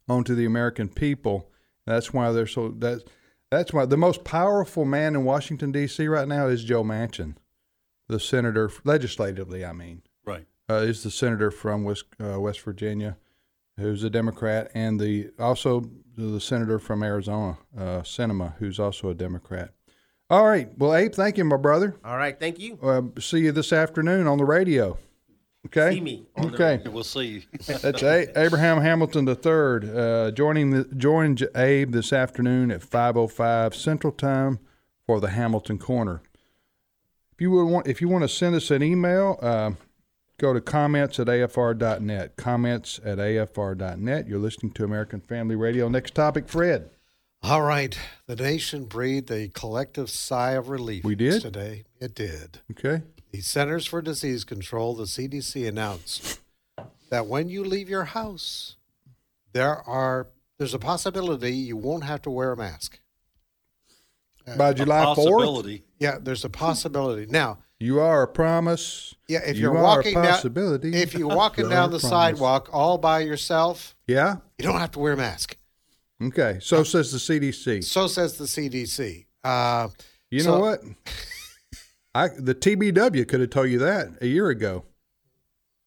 onto 0.07 0.35
the 0.35 0.45
American 0.45 0.89
people. 0.89 1.49
That's 1.87 2.13
why 2.13 2.31
they're 2.31 2.45
so 2.47 2.69
that 2.79 3.03
that's 3.49 3.73
why 3.73 3.85
the 3.85 3.97
most 3.97 4.23
powerful 4.23 4.85
man 4.85 5.15
in 5.15 5.23
Washington 5.23 5.71
D.C. 5.71 6.07
right 6.07 6.27
now 6.27 6.47
is 6.47 6.63
Joe 6.63 6.83
Manchin, 6.83 7.35
the 8.07 8.19
senator 8.19 8.71
legislatively. 8.83 9.65
I 9.65 9.73
mean, 9.73 10.03
Right. 10.25 10.45
uh, 10.69 10.75
is 10.75 11.03
the 11.03 11.11
senator 11.11 11.49
from 11.51 11.83
West 11.83 12.05
uh, 12.23 12.39
West 12.39 12.61
Virginia, 12.61 13.17
who's 13.77 14.03
a 14.03 14.09
Democrat, 14.09 14.69
and 14.73 14.99
the 14.99 15.31
also 15.39 15.89
the 16.15 16.39
senator 16.39 16.77
from 16.77 17.01
Arizona, 17.03 17.57
uh, 17.77 18.01
Sinema, 18.01 18.55
who's 18.57 18.79
also 18.79 19.09
a 19.09 19.13
Democrat. 19.15 19.73
All 20.29 20.45
right. 20.45 20.69
Well, 20.77 20.93
Abe, 20.95 21.13
thank 21.13 21.37
you, 21.37 21.43
my 21.45 21.57
brother. 21.57 21.95
All 22.05 22.15
right. 22.15 22.39
Thank 22.39 22.59
you. 22.59 22.77
Uh, 22.81 23.01
see 23.19 23.39
you 23.39 23.51
this 23.51 23.73
afternoon 23.73 24.27
on 24.27 24.37
the 24.37 24.45
radio. 24.45 24.97
Okay. 25.67 25.93
See 25.95 26.01
me 26.01 26.25
on 26.35 26.51
the 26.51 26.53
okay. 26.55 26.89
We'll 26.89 27.03
see. 27.03 27.45
That's 27.67 28.01
a- 28.01 28.39
Abraham 28.39 28.81
Hamilton 28.81 29.27
III 29.27 29.35
uh, 29.95 30.31
joining 30.31 30.71
the, 30.71 30.83
join 30.97 31.37
Abe 31.55 31.91
this 31.91 32.11
afternoon 32.11 32.71
at 32.71 32.81
5:05 32.81 33.75
Central 33.75 34.11
Time 34.11 34.59
for 35.05 35.19
the 35.19 35.29
Hamilton 35.29 35.77
Corner. 35.77 36.21
If 37.33 37.41
you 37.41 37.51
would 37.51 37.65
want, 37.65 37.87
if 37.87 38.01
you 38.01 38.07
want 38.09 38.23
to 38.23 38.27
send 38.27 38.55
us 38.55 38.71
an 38.71 38.81
email, 38.83 39.37
uh, 39.41 39.71
go 40.39 40.53
to 40.53 40.61
comments 40.61 41.19
at 41.19 41.27
afr.net. 41.27 42.35
Comments 42.37 42.99
at 43.05 43.17
afr.net. 43.19 44.27
You're 44.27 44.39
listening 44.39 44.71
to 44.73 44.83
American 44.83 45.21
Family 45.21 45.55
Radio. 45.55 45.87
Next 45.89 46.15
topic, 46.15 46.47
Fred. 46.49 46.89
All 47.43 47.61
right. 47.63 47.97
The 48.27 48.35
nation 48.35 48.85
breathed 48.85 49.31
a 49.31 49.47
collective 49.47 50.09
sigh 50.09 50.51
of 50.51 50.69
relief 50.69 51.03
We 51.03 51.15
did? 51.15 51.41
today. 51.41 51.85
It 51.99 52.13
did. 52.13 52.59
Okay. 52.71 53.01
The 53.31 53.41
Centers 53.41 53.85
for 53.85 54.01
Disease 54.01 54.43
Control, 54.43 54.93
the 54.93 55.05
CDC, 55.05 55.67
announced 55.67 56.39
that 57.09 57.27
when 57.27 57.47
you 57.47 57.63
leave 57.63 57.89
your 57.89 58.05
house, 58.05 58.75
there 59.53 59.77
are 59.87 60.27
there's 60.57 60.73
a 60.73 60.79
possibility 60.79 61.53
you 61.53 61.77
won't 61.77 62.03
have 62.03 62.21
to 62.23 62.29
wear 62.29 62.51
a 62.51 62.57
mask. 62.57 62.99
Uh, 64.45 64.57
by 64.57 64.73
July 64.73 65.05
4th? 65.15 65.81
Yeah, 65.99 66.17
there's 66.21 66.43
a 66.43 66.49
hmm. 66.49 66.53
possibility. 66.53 67.25
Now, 67.31 67.59
You 67.79 67.99
are 67.99 68.23
a 68.23 68.27
promise. 68.27 69.15
yeah, 69.27 69.39
if 69.45 69.55
You 69.55 69.63
you're 69.63 69.77
are 69.77 69.83
walking 69.83 70.17
a 70.17 70.21
down, 70.21 70.31
possibility. 70.33 70.93
if 70.93 71.13
you're 71.13 71.27
walking 71.27 71.65
You 71.69 71.71
down 71.71 71.91
the 71.91 71.99
sidewalk 71.99 72.69
all 72.71 72.97
by 72.97 73.21
yourself, 73.21 73.95
Yeah. 74.07 74.37
you 74.57 74.65
don't 74.65 74.79
have 74.79 74.91
to 74.91 74.99
wear 74.99 75.13
a 75.13 75.17
mask. 75.17 75.57
Okay. 76.21 76.59
So 76.61 76.81
uh, 76.81 76.83
says 76.83 77.11
the 77.11 77.17
CDC. 77.17 77.83
So 77.83 78.07
says 78.07 78.37
the 78.37 78.45
CDC. 78.45 79.25
Uh, 79.43 79.87
You 80.29 80.41
so- 80.41 80.55
know 80.55 80.59
what? 80.59 80.83
I 82.13 82.27
the 82.29 82.53
TBW 82.55 83.27
could 83.27 83.39
have 83.39 83.49
told 83.49 83.69
you 83.69 83.79
that 83.79 84.09
a 84.21 84.27
year 84.27 84.49
ago. 84.49 84.85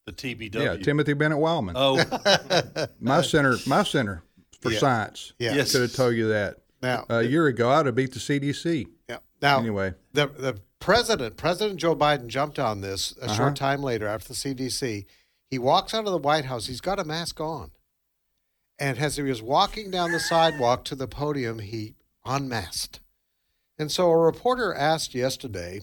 The 0.06 0.12
TBW. 0.12 0.54
Yeah, 0.54 0.76
Timothy 0.76 1.14
Bennett 1.14 1.38
Wildmon. 1.38 1.72
Oh, 1.74 2.86
my 3.00 3.22
center, 3.22 3.56
my 3.66 3.82
center 3.82 4.22
for 4.60 4.70
Yeah. 4.70 4.78
science. 4.78 5.32
Yeah. 5.38 5.54
Yes. 5.54 5.72
could 5.72 5.80
have 5.82 5.92
told 5.94 6.14
you 6.14 6.28
that 6.28 6.58
Now- 6.82 7.06
a 7.08 7.22
year 7.22 7.46
ago. 7.46 7.70
I'd 7.70 7.86
have 7.86 7.94
beat 7.94 8.12
the 8.12 8.20
CDC. 8.20 8.86
Yeah. 9.08 9.18
Now, 9.40 9.58
Anyway. 9.58 9.94
the 10.12 10.26
the 10.26 10.60
president, 10.78 11.36
President 11.38 11.78
Joe 11.80 11.96
Biden, 11.96 12.26
jumped 12.26 12.58
on 12.58 12.80
this 12.82 13.14
a 13.20 13.24
Uh-huh. 13.24 13.34
short 13.34 13.56
time 13.56 13.82
later 13.82 14.06
after 14.06 14.28
the 14.28 14.34
CDC. 14.34 15.06
He 15.50 15.58
walks 15.58 15.94
out 15.94 16.04
of 16.06 16.12
the 16.12 16.18
White 16.18 16.46
House. 16.46 16.66
He's 16.66 16.80
got 16.82 16.98
a 16.98 17.04
mask 17.04 17.40
on, 17.40 17.70
and 18.78 18.98
as 18.98 19.16
he 19.16 19.22
was 19.22 19.40
walking 19.42 19.90
down 19.90 20.12
the 20.12 20.20
sidewalk 20.20 20.84
to 20.86 20.94
the 20.94 21.06
podium, 21.08 21.60
he 21.60 21.94
unmasked. 22.26 23.00
And 23.78 23.90
so 23.90 24.10
a 24.10 24.16
reporter 24.18 24.74
asked 24.74 25.14
yesterday, 25.14 25.82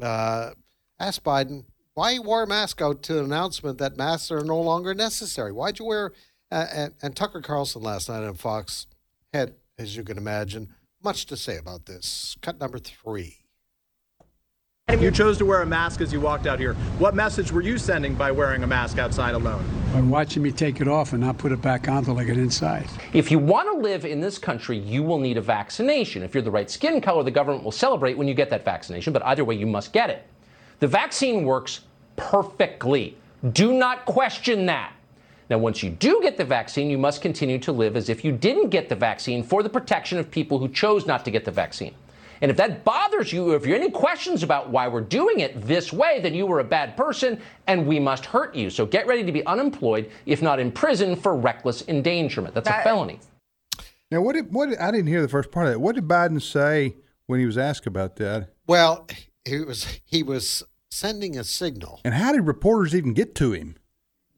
uh, 0.00 0.50
asked 0.98 1.24
Biden 1.24 1.64
why 1.94 2.14
he 2.14 2.18
wore 2.18 2.42
a 2.42 2.46
mask 2.46 2.80
out 2.80 3.02
to 3.04 3.18
an 3.18 3.24
announcement 3.26 3.78
that 3.78 3.96
masks 3.96 4.30
are 4.30 4.44
no 4.44 4.60
longer 4.60 4.94
necessary. 4.94 5.52
Why'd 5.52 5.78
you 5.78 5.84
wear? 5.84 6.12
Uh, 6.50 6.66
and, 6.72 6.94
and 7.02 7.16
Tucker 7.16 7.40
Carlson 7.40 7.82
last 7.82 8.08
night 8.08 8.22
on 8.22 8.34
Fox 8.34 8.86
had, 9.32 9.54
as 9.78 9.96
you 9.96 10.04
can 10.04 10.18
imagine, 10.18 10.68
much 11.02 11.26
to 11.26 11.36
say 11.36 11.56
about 11.56 11.86
this. 11.86 12.36
Cut 12.42 12.60
number 12.60 12.78
three. 12.78 13.41
You 15.02 15.10
chose 15.10 15.36
to 15.38 15.44
wear 15.44 15.62
a 15.62 15.66
mask 15.66 16.00
as 16.00 16.12
you 16.12 16.20
walked 16.20 16.46
out 16.46 16.60
here. 16.60 16.74
What 17.00 17.16
message 17.16 17.50
were 17.50 17.60
you 17.60 17.76
sending 17.76 18.14
by 18.14 18.30
wearing 18.30 18.62
a 18.62 18.68
mask 18.68 18.98
outside 18.98 19.34
alone? 19.34 19.64
By 19.92 20.00
watching 20.00 20.44
me 20.44 20.52
take 20.52 20.80
it 20.80 20.86
off 20.86 21.12
and 21.12 21.20
not 21.20 21.38
put 21.38 21.50
it 21.50 21.60
back 21.60 21.88
on 21.88 22.04
till 22.04 22.20
I 22.20 22.24
get 22.24 22.36
inside. 22.36 22.86
If 23.12 23.28
you 23.28 23.40
want 23.40 23.68
to 23.72 23.78
live 23.78 24.04
in 24.04 24.20
this 24.20 24.38
country, 24.38 24.78
you 24.78 25.02
will 25.02 25.18
need 25.18 25.38
a 25.38 25.40
vaccination. 25.40 26.22
If 26.22 26.34
you're 26.34 26.42
the 26.44 26.52
right 26.52 26.70
skin 26.70 27.00
color, 27.00 27.24
the 27.24 27.32
government 27.32 27.64
will 27.64 27.72
celebrate 27.72 28.16
when 28.16 28.28
you 28.28 28.34
get 28.34 28.48
that 28.50 28.64
vaccination, 28.64 29.12
but 29.12 29.24
either 29.24 29.44
way, 29.44 29.56
you 29.56 29.66
must 29.66 29.92
get 29.92 30.08
it. 30.08 30.24
The 30.78 30.86
vaccine 30.86 31.44
works 31.44 31.80
perfectly. 32.14 33.16
Do 33.52 33.72
not 33.72 34.04
question 34.04 34.66
that. 34.66 34.92
Now, 35.50 35.58
once 35.58 35.82
you 35.82 35.90
do 35.90 36.20
get 36.22 36.36
the 36.36 36.44
vaccine, 36.44 36.90
you 36.90 36.98
must 36.98 37.22
continue 37.22 37.58
to 37.58 37.72
live 37.72 37.96
as 37.96 38.08
if 38.08 38.24
you 38.24 38.30
didn't 38.30 38.68
get 38.68 38.88
the 38.88 38.94
vaccine 38.94 39.42
for 39.42 39.64
the 39.64 39.68
protection 39.68 40.18
of 40.18 40.30
people 40.30 40.60
who 40.60 40.68
chose 40.68 41.06
not 41.06 41.24
to 41.24 41.32
get 41.32 41.44
the 41.44 41.50
vaccine. 41.50 41.94
And 42.42 42.50
if 42.50 42.56
that 42.56 42.84
bothers 42.84 43.32
you, 43.32 43.52
if 43.54 43.64
you 43.64 43.72
have 43.72 43.80
any 43.82 43.90
questions 43.90 44.42
about 44.42 44.68
why 44.68 44.88
we're 44.88 45.00
doing 45.00 45.40
it 45.40 45.62
this 45.64 45.92
way, 45.92 46.20
then 46.20 46.34
you 46.34 46.44
were 46.44 46.58
a 46.58 46.64
bad 46.64 46.96
person 46.96 47.40
and 47.68 47.86
we 47.86 48.00
must 48.00 48.26
hurt 48.26 48.54
you. 48.54 48.68
So 48.68 48.84
get 48.84 49.06
ready 49.06 49.22
to 49.22 49.30
be 49.30 49.46
unemployed, 49.46 50.10
if 50.26 50.42
not 50.42 50.58
in 50.58 50.72
prison, 50.72 51.14
for 51.14 51.36
reckless 51.36 51.86
endangerment. 51.86 52.54
That's 52.54 52.68
a 52.68 52.82
felony. 52.82 53.20
Now, 54.10 54.20
what 54.20 54.34
did 54.34 54.52
what 54.52 54.68
did, 54.68 54.78
I 54.78 54.90
didn't 54.90 55.06
hear 55.06 55.22
the 55.22 55.28
first 55.28 55.52
part 55.52 55.66
of 55.68 55.72
that. 55.72 55.78
What 55.78 55.94
did 55.94 56.06
Biden 56.08 56.42
say 56.42 56.96
when 57.26 57.38
he 57.38 57.46
was 57.46 57.56
asked 57.56 57.86
about 57.86 58.16
that? 58.16 58.48
Well, 58.66 59.06
he 59.44 59.60
was 59.60 60.00
he 60.04 60.22
was 60.24 60.64
sending 60.90 61.38
a 61.38 61.44
signal. 61.44 62.00
And 62.04 62.12
how 62.12 62.32
did 62.32 62.42
reporters 62.42 62.94
even 62.94 63.14
get 63.14 63.34
to 63.36 63.52
him? 63.52 63.76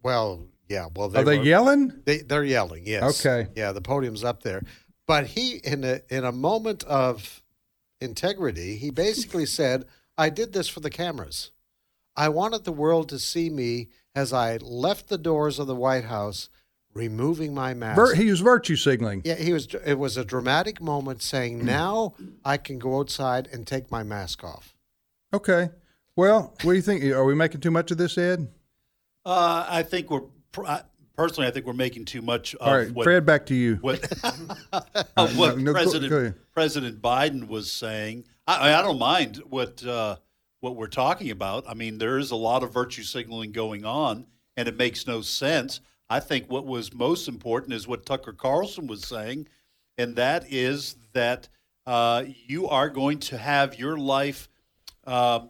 Well, 0.03 0.47
yeah. 0.69 0.89
Well, 0.95 1.07
Are 1.17 1.25
they 1.25 1.39
were- 1.39 1.45
yelling? 1.45 2.03
They 2.05 2.19
they're 2.19 2.45
yelling. 2.45 2.85
Yes. 2.87 3.25
Okay. 3.27 3.51
Yeah, 3.57 3.73
the 3.73 3.81
podium's 3.81 4.23
up 4.23 4.43
there, 4.43 4.63
but 5.07 5.27
he 5.27 5.57
in 5.65 5.83
a 5.85 6.03
in 6.11 6.25
a 6.25 6.33
moment 6.33 6.85
of 6.85 7.43
integrity, 8.05 8.77
he 8.77 8.91
basically 8.91 9.47
said, 9.59 9.85
"I 10.17 10.29
did 10.31 10.53
this 10.53 10.69
for 10.69 10.81
the 10.81 10.91
cameras. 10.91 11.51
I 12.17 12.29
wanted 12.29 12.63
the 12.65 12.73
world 12.73 13.09
to 13.09 13.19
see 13.19 13.51
me 13.51 13.89
as 14.15 14.33
I 14.33 14.59
left 14.59 15.09
the 15.09 15.19
doors 15.19 15.59
of 15.59 15.67
the 15.67 15.75
White 15.75 16.05
House, 16.05 16.49
removing 16.95 17.55
my 17.55 17.75
mask." 17.75 17.97
Vir- 17.97 18.15
he 18.15 18.31
was 18.31 18.41
virtue 18.41 18.77
signaling. 18.77 19.23
yeah, 19.25 19.35
he 19.35 19.53
was. 19.53 19.67
It 19.85 19.99
was 19.99 20.17
a 20.17 20.25
dramatic 20.25 20.81
moment, 20.81 21.23
saying, 21.23 21.65
"Now 21.79 22.15
I 22.45 22.57
can 22.59 22.79
go 22.79 23.01
outside 23.01 23.49
and 23.53 23.67
take 23.67 23.91
my 23.91 24.03
mask 24.05 24.45
off." 24.45 24.77
Okay. 25.33 25.71
Well, 26.17 26.55
what 26.63 26.73
do 26.73 26.75
you 26.75 26.83
think? 26.83 27.03
Are 27.05 27.25
we 27.25 27.35
making 27.35 27.61
too 27.61 27.73
much 27.73 27.91
of 27.91 27.99
this, 27.99 28.17
Ed? 28.17 28.47
Uh, 29.27 29.67
I 29.69 29.83
think 29.83 30.11
we're 30.11 30.23
pr- 30.53 30.67
I- 30.67 30.83
personally. 31.15 31.49
I 31.49 31.51
think 31.51 31.67
we're 31.67 31.73
making 31.73 32.05
too 32.05 32.23
much. 32.23 32.55
Of 32.55 32.67
All 32.67 32.77
right, 32.77 32.91
what, 32.91 33.05
Fred, 33.05 33.25
back 33.25 33.47
to 33.47 33.55
you. 33.55 33.77
What, 33.77 34.01
what 35.15 35.59
no, 35.59 35.73
President. 35.73 36.37
President 36.53 37.01
Biden 37.01 37.49
was 37.49 37.71
saying. 37.71 38.25
I, 38.47 38.75
I 38.75 38.83
don't 38.83 38.99
mind 38.99 39.43
what 39.49 39.85
uh, 39.85 40.17
what 40.61 40.77
we're 40.77 40.87
talking 40.87 41.31
about. 41.31 41.65
I 41.69 41.75
mean, 41.75 41.99
there 41.99 42.19
is 42.19 42.31
a 42.31 42.37
lot 42.37 42.63
of 42.63 42.73
virtue 42.73 43.03
signaling 43.03 43.53
going 43.53 43.85
on, 43.85 44.27
and 44.57 44.69
it 44.69 44.77
makes 44.77 45.07
no 45.07 45.21
sense. 45.21 45.81
I 46.11 46.21
think 46.21 46.51
what 46.51 46.67
was 46.67 46.93
most 46.93 47.29
important 47.29 47.73
is 47.73 47.89
what 47.89 48.07
Tucker 48.07 48.33
Carlson 48.33 48.87
was 48.87 49.07
saying, 49.07 49.49
and 49.99 50.17
that 50.17 50.45
is 50.51 50.97
that 51.13 51.49
uh, 51.87 52.25
you 52.47 52.69
are 52.69 52.89
going 52.89 53.19
to 53.19 53.39
have 53.39 53.79
your 53.79 53.97
life 53.97 54.49
uh, 55.07 55.41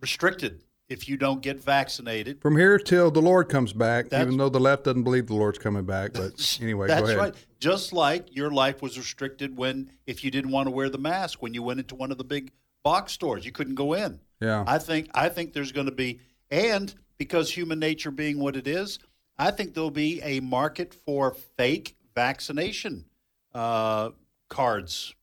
restricted 0.00 0.63
if 0.94 1.08
you 1.08 1.16
don't 1.16 1.42
get 1.42 1.60
vaccinated. 1.60 2.40
From 2.40 2.56
here 2.56 2.78
till 2.78 3.10
the 3.10 3.20
Lord 3.20 3.48
comes 3.48 3.72
back, 3.72 4.10
That's- 4.10 4.24
even 4.24 4.38
though 4.38 4.48
the 4.48 4.60
left 4.60 4.84
doesn't 4.84 5.02
believe 5.02 5.26
the 5.26 5.34
Lord's 5.34 5.58
coming 5.58 5.84
back. 5.84 6.12
But 6.12 6.58
anyway, 6.62 6.86
That's 6.86 7.00
go 7.00 7.06
ahead. 7.08 7.18
right. 7.18 7.34
Just 7.58 7.92
like 7.92 8.34
your 8.34 8.52
life 8.52 8.80
was 8.80 8.96
restricted 8.96 9.56
when, 9.56 9.90
if 10.06 10.22
you 10.22 10.30
didn't 10.30 10.52
want 10.52 10.68
to 10.68 10.70
wear 10.70 10.88
the 10.88 10.98
mask, 10.98 11.42
when 11.42 11.52
you 11.52 11.64
went 11.64 11.80
into 11.80 11.96
one 11.96 12.12
of 12.12 12.18
the 12.18 12.24
big 12.24 12.52
box 12.84 13.12
stores, 13.12 13.44
you 13.44 13.50
couldn't 13.50 13.74
go 13.74 13.92
in. 13.94 14.20
Yeah. 14.40 14.62
I 14.68 14.78
think 14.78 15.10
I 15.14 15.28
think 15.28 15.52
there's 15.52 15.72
going 15.72 15.86
to 15.86 15.92
be, 15.92 16.20
and 16.50 16.94
because 17.18 17.50
human 17.50 17.80
nature 17.80 18.12
being 18.12 18.38
what 18.38 18.54
it 18.54 18.68
is, 18.68 19.00
I 19.36 19.50
think 19.50 19.74
there'll 19.74 19.90
be 19.90 20.22
a 20.22 20.38
market 20.40 20.94
for 21.04 21.34
fake 21.56 21.96
vaccination 22.14 23.06
uh, 23.52 24.10
cards. 24.48 25.14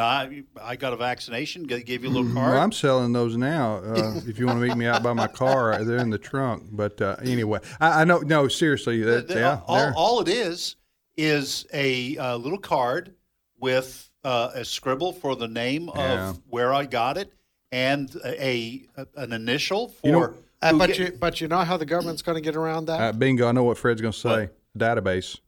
I, 0.00 0.42
I 0.60 0.76
got 0.76 0.92
a 0.92 0.96
vaccination. 0.96 1.66
They 1.66 1.82
gave 1.82 2.02
you 2.04 2.10
a 2.10 2.12
little 2.12 2.32
card. 2.32 2.52
Well, 2.54 2.62
I'm 2.62 2.72
selling 2.72 3.12
those 3.12 3.36
now. 3.36 3.76
Uh, 3.76 4.20
if 4.26 4.38
you 4.38 4.46
want 4.46 4.60
to 4.60 4.66
meet 4.66 4.76
me 4.76 4.86
out 4.86 5.02
by 5.02 5.12
my 5.12 5.26
car, 5.26 5.82
they're 5.84 5.98
in 5.98 6.10
the 6.10 6.18
trunk. 6.18 6.64
But 6.72 7.00
uh, 7.00 7.16
anyway, 7.22 7.60
I, 7.80 8.02
I 8.02 8.04
know. 8.04 8.18
No, 8.18 8.48
seriously, 8.48 9.02
that, 9.02 9.28
The- 9.28 9.34
yeah, 9.34 9.60
all, 9.66 9.92
all 9.96 10.20
it 10.20 10.28
is 10.28 10.76
is 11.16 11.66
a 11.72 12.16
uh, 12.18 12.36
little 12.36 12.58
card 12.58 13.14
with 13.58 14.08
uh, 14.24 14.50
a 14.54 14.64
scribble 14.64 15.12
for 15.12 15.36
the 15.36 15.48
name 15.48 15.90
Yeah. 15.94 16.30
of 16.30 16.40
where 16.48 16.72
I 16.72 16.84
got 16.86 17.16
it 17.16 17.32
and 17.72 18.14
a, 18.24 18.86
a 18.96 19.06
an 19.16 19.32
initial 19.32 19.88
for. 19.88 20.06
You 20.06 20.12
know- 20.12 20.34
Uh, 20.62 20.76
but 20.76 20.88
get- 20.88 20.98
you 20.98 21.18
but 21.18 21.40
you 21.40 21.48
know 21.48 21.58
how 21.64 21.76
the 21.78 21.86
government's 21.86 22.20
going 22.22 22.36
to 22.36 22.42
get 22.42 22.54
around 22.56 22.84
that? 22.86 23.00
uh, 23.00 23.12
bingo. 23.12 23.48
I 23.48 23.52
know 23.52 23.64
what 23.64 23.78
Fred's 23.78 24.00
going 24.02 24.12
to 24.12 24.18
say. 24.18 24.50
Database. 24.78 25.38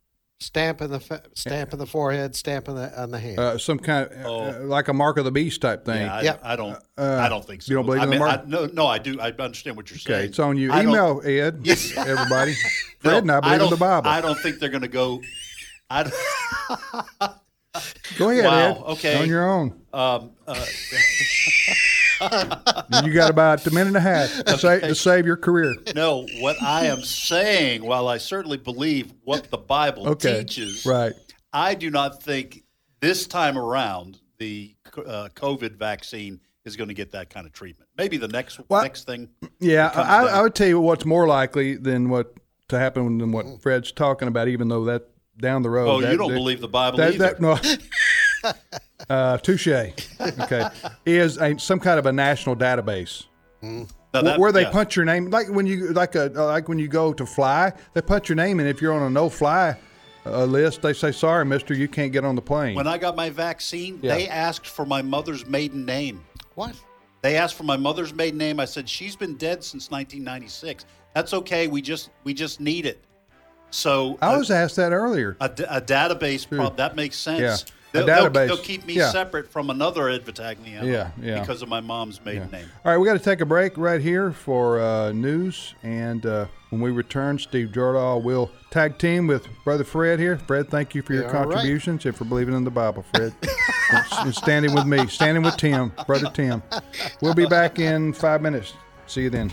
Stamp 0.43 0.81
in 0.83 0.91
the 0.91 1.01
fa- 1.01 1.23
stamp 1.35 1.73
in 1.73 1.79
the 1.79 1.87
forehead, 1.87 2.35
stamp 2.37 2.69
in 2.69 2.75
the 2.75 3.01
on 3.01 3.11
the 3.11 3.19
hand. 3.19 3.39
Uh, 3.39 3.57
some 3.59 3.79
kind 3.79 4.11
of 4.13 4.27
uh, 4.57 4.61
like 4.65 4.89
a 4.89 4.93
mark 4.93 5.17
of 5.17 5.25
the 5.25 5.31
beast 5.31 5.61
type 5.63 5.85
thing. 5.85 6.09
Oh. 6.09 6.21
Yeah, 6.21 6.37
I, 6.43 6.53
I 6.53 6.57
don't. 6.57 6.77
Uh, 6.99 7.19
I 7.21 7.29
don't 7.29 7.45
think 7.45 7.63
so. 7.63 7.71
you 7.71 7.77
don't 7.77 7.87
believe 7.87 8.01
I 8.03 8.05
in 8.05 8.11
the 8.11 8.19
mark? 8.19 8.41
I, 8.41 8.45
no, 8.47 8.67
no, 8.67 8.87
I 8.87 8.99
do. 8.99 9.19
I 9.21 9.31
understand 9.31 9.77
what 9.77 9.91
you're 9.91 9.99
saying. 9.99 10.19
Okay, 10.19 10.27
it's 10.29 10.39
on 10.39 10.57
you. 10.59 10.73
I 10.73 10.83
don't- 10.83 10.93
Email 10.93 11.23
Ed. 11.25 11.61
Yes. 11.65 11.97
everybody. 11.97 12.53
No, 12.53 12.69
Fred 13.11 13.23
and 13.25 13.33
I 13.33 13.41
believe 13.41 13.53
in 13.55 13.59
don't- 13.61 13.71
the 13.71 13.77
Bible. 13.77 14.09
I 14.11 14.21
don't 14.21 14.39
think 14.39 14.59
they're 14.59 14.69
going 14.69 14.83
to 14.83 14.89
go. 14.89 15.23
I 15.89 16.03
don't- 16.05 17.33
Go 18.19 18.29
ahead, 18.31 18.45
wow. 18.47 18.59
Ed. 18.71 18.83
Okay. 18.93 19.23
On 19.23 19.29
your 19.29 19.49
own. 19.49 19.81
Um, 19.95 20.31
uh, 20.47 20.65
you 23.05 23.13
got 23.13 23.31
about 23.31 23.67
a 23.67 23.71
minute 23.71 23.89
and 23.89 23.97
a 23.97 24.01
half 24.01 24.45
to, 24.45 24.59
sa- 24.59 24.79
to 24.79 24.95
save 24.95 25.27
your 25.27 25.37
career. 25.37 25.75
No, 25.95 26.27
what 26.41 26.61
I 26.63 26.87
am 26.87 27.03
saying, 27.03 27.85
while 27.85 28.09
I 28.09 28.19
certainly 28.19 28.57
believe 28.59 29.13
what 29.25 29.51
the 29.51 29.59
Bible 29.59 30.09
Okay, 30.11 30.41
teaches, 30.41 30.87
right. 30.87 31.13
I 31.53 31.75
do 31.75 31.91
not 31.91 32.23
think 32.23 32.65
this 33.01 33.27
time 33.27 33.59
around 33.59 34.21
the 34.39 34.75
uh, 34.97 35.29
COVID 35.35 35.73
vaccine 35.77 36.41
is 36.65 36.77
going 36.77 36.89
to 36.89 36.95
get 36.95 37.13
that 37.13 37.31
kind 37.31 37.47
of 37.47 37.53
treatment. 37.53 37.89
Maybe 37.97 38.17
the 38.17 38.29
next 38.29 38.61
next 38.71 39.05
thing. 39.05 39.29
Yeah, 39.59 39.91
I. 39.95 40.27
I 40.39 40.43
would 40.43 40.55
tell 40.55 40.69
you 40.69 40.81
what's 40.81 41.05
more 41.05 41.27
likely 41.27 41.77
than 41.77 42.09
what 42.09 42.35
to 42.69 42.79
happen 42.79 43.19
than 43.19 43.33
what 43.33 43.61
Fred's 43.61 43.93
talking 43.93 44.29
about. 44.29 44.49
Even 44.49 44.69
though 44.69 44.85
that 44.87 45.09
down 45.39 45.63
the 45.63 45.71
road. 45.71 45.89
Oh, 45.89 45.99
you 46.11 46.17
don't 46.17 46.29
that- 46.29 46.35
believe 46.35 46.61
the 46.61 46.69
Bible 46.69 46.99
that, 46.99 47.15
either. 47.15 47.19
That, 47.19 47.41
no. 47.41 47.57
uh, 49.11 49.39
touche. 49.39 49.69
Okay, 49.69 50.65
is 51.07 51.39
a, 51.39 51.59
some 51.59 51.81
kind 51.81 51.99
of 51.99 52.07
a 52.07 52.13
national 52.13 52.57
database. 52.57 53.25
Now 53.63 53.87
Wh- 54.15 54.25
that- 54.25 54.39
where 54.39 54.53
they 54.53 54.63
yeah. 54.63 54.71
punch 54.71 54.97
your 54.97 55.05
name, 55.05 55.31
like 55.31 55.49
when 55.49 55.67
you 55.67 55.93
like 55.93 56.15
a 56.15 56.27
uh, 56.39 56.47
like 56.47 56.69
when 56.69 56.79
you 56.79 56.89
go 56.89 57.13
to 57.13 57.25
fly, 57.27 57.73
they 57.95 58.03
punch 58.03 58.29
your 58.29 58.37
name, 58.37 58.61
and 58.61 58.69
if 58.69 58.81
you're 58.83 58.93
on 58.93 59.03
a 59.03 59.11
no 59.11 59.29
fly 59.29 59.77
uh, 60.27 60.45
list, 60.45 60.83
they 60.83 60.93
say, 60.93 61.13
"Sorry, 61.13 61.45
Mister, 61.45 61.75
you 61.75 61.89
can't 61.89 62.13
get 62.13 62.25
on 62.25 62.35
the 62.35 62.43
plane." 62.43 62.75
When 62.75 62.87
I 62.87 62.99
got 62.99 63.17
my 63.17 63.31
vaccine, 63.31 63.99
Yeah. 64.03 64.15
they 64.15 64.29
asked 64.29 64.67
for 64.67 64.85
my 64.85 65.03
mother's 65.03 65.47
maiden 65.47 65.85
name. 65.87 66.23
What? 66.55 66.75
They 67.23 67.37
asked 67.37 67.55
for 67.55 67.63
my 67.65 67.77
mother's 67.77 68.13
maiden 68.13 68.39
name. 68.39 68.59
I 68.59 68.65
said 68.65 68.89
she's 68.89 69.15
been 69.17 69.37
dead 69.37 69.63
since 69.63 69.91
1996. 69.91 70.85
That's 71.15 71.33
okay. 71.35 71.69
We 71.69 71.81
just 71.81 72.11
we 72.25 72.35
just 72.35 72.61
need 72.61 72.85
it. 72.85 73.05
So 73.71 74.19
I 74.21 74.37
was 74.37 74.51
asked 74.51 74.77
that 74.77 74.93
earlier. 74.93 75.37
A 75.41 75.49
database 75.49 76.47
True. 76.49 76.59
prob- 76.59 76.77
that 76.77 76.95
makes 76.97 77.17
sense. 77.17 77.41
Yeah. 77.41 77.57
A 77.95 77.99
They'll, 77.99 78.07
they'll- 78.07 78.31
database. 78.31 78.47
they'll 78.49 78.57
keep 78.57 78.87
me 78.87 78.95
Yeah. 78.95 79.11
separate 79.11 79.51
from 79.53 79.69
another 79.71 80.09
Ed 80.09 80.25
Vitagliano 80.25 80.85
Yeah, 80.85 81.11
yeah. 81.21 81.41
because 81.41 81.61
of 81.63 81.69
my 81.69 81.81
mom's 81.81 82.25
maiden 82.25 82.51
name. 82.51 82.67
All 82.85 82.93
right, 82.93 82.99
we 82.99 83.07
got 83.07 83.13
to 83.15 83.19
take 83.19 83.41
a 83.43 83.47
break 83.47 83.77
right 83.77 84.01
here 84.01 84.33
for 84.33 84.81
uh, 84.81 85.13
news, 85.13 85.75
and 85.83 86.25
uh, 86.25 86.47
when 86.71 86.81
we 86.81 86.91
return, 86.91 87.39
Steve 87.39 87.69
Jordahl 87.69 88.23
will 88.23 88.51
tag 88.71 88.97
team 88.99 89.27
with 89.27 89.47
Brother 89.65 89.85
Fred 89.85 90.19
here. 90.19 90.39
Fred, 90.39 90.71
thank 90.71 90.95
you 90.95 91.03
for 91.03 91.13
your 91.13 91.25
Yeah, 91.25 91.29
all 91.37 91.45
right. 91.45 91.53
contributions 91.53 92.07
and 92.07 92.17
for 92.17 92.25
believing 92.25 92.55
in 92.55 92.65
the 92.65 92.71
Bible, 92.71 93.05
Fred, 93.15 93.35
and, 93.93 94.05
and 94.21 94.35
standing 94.35 94.73
with 94.75 94.87
me, 94.87 95.07
standing 95.09 95.43
with 95.43 95.57
Tim, 95.59 95.93
Brother 96.07 96.31
Tim. 96.33 96.63
We'll 97.21 97.35
be 97.35 97.47
back 97.47 97.79
in 97.79 98.15
five 98.15 98.41
minutes. 98.41 98.73
See 99.07 99.23
you 99.25 99.31
then. 99.31 99.53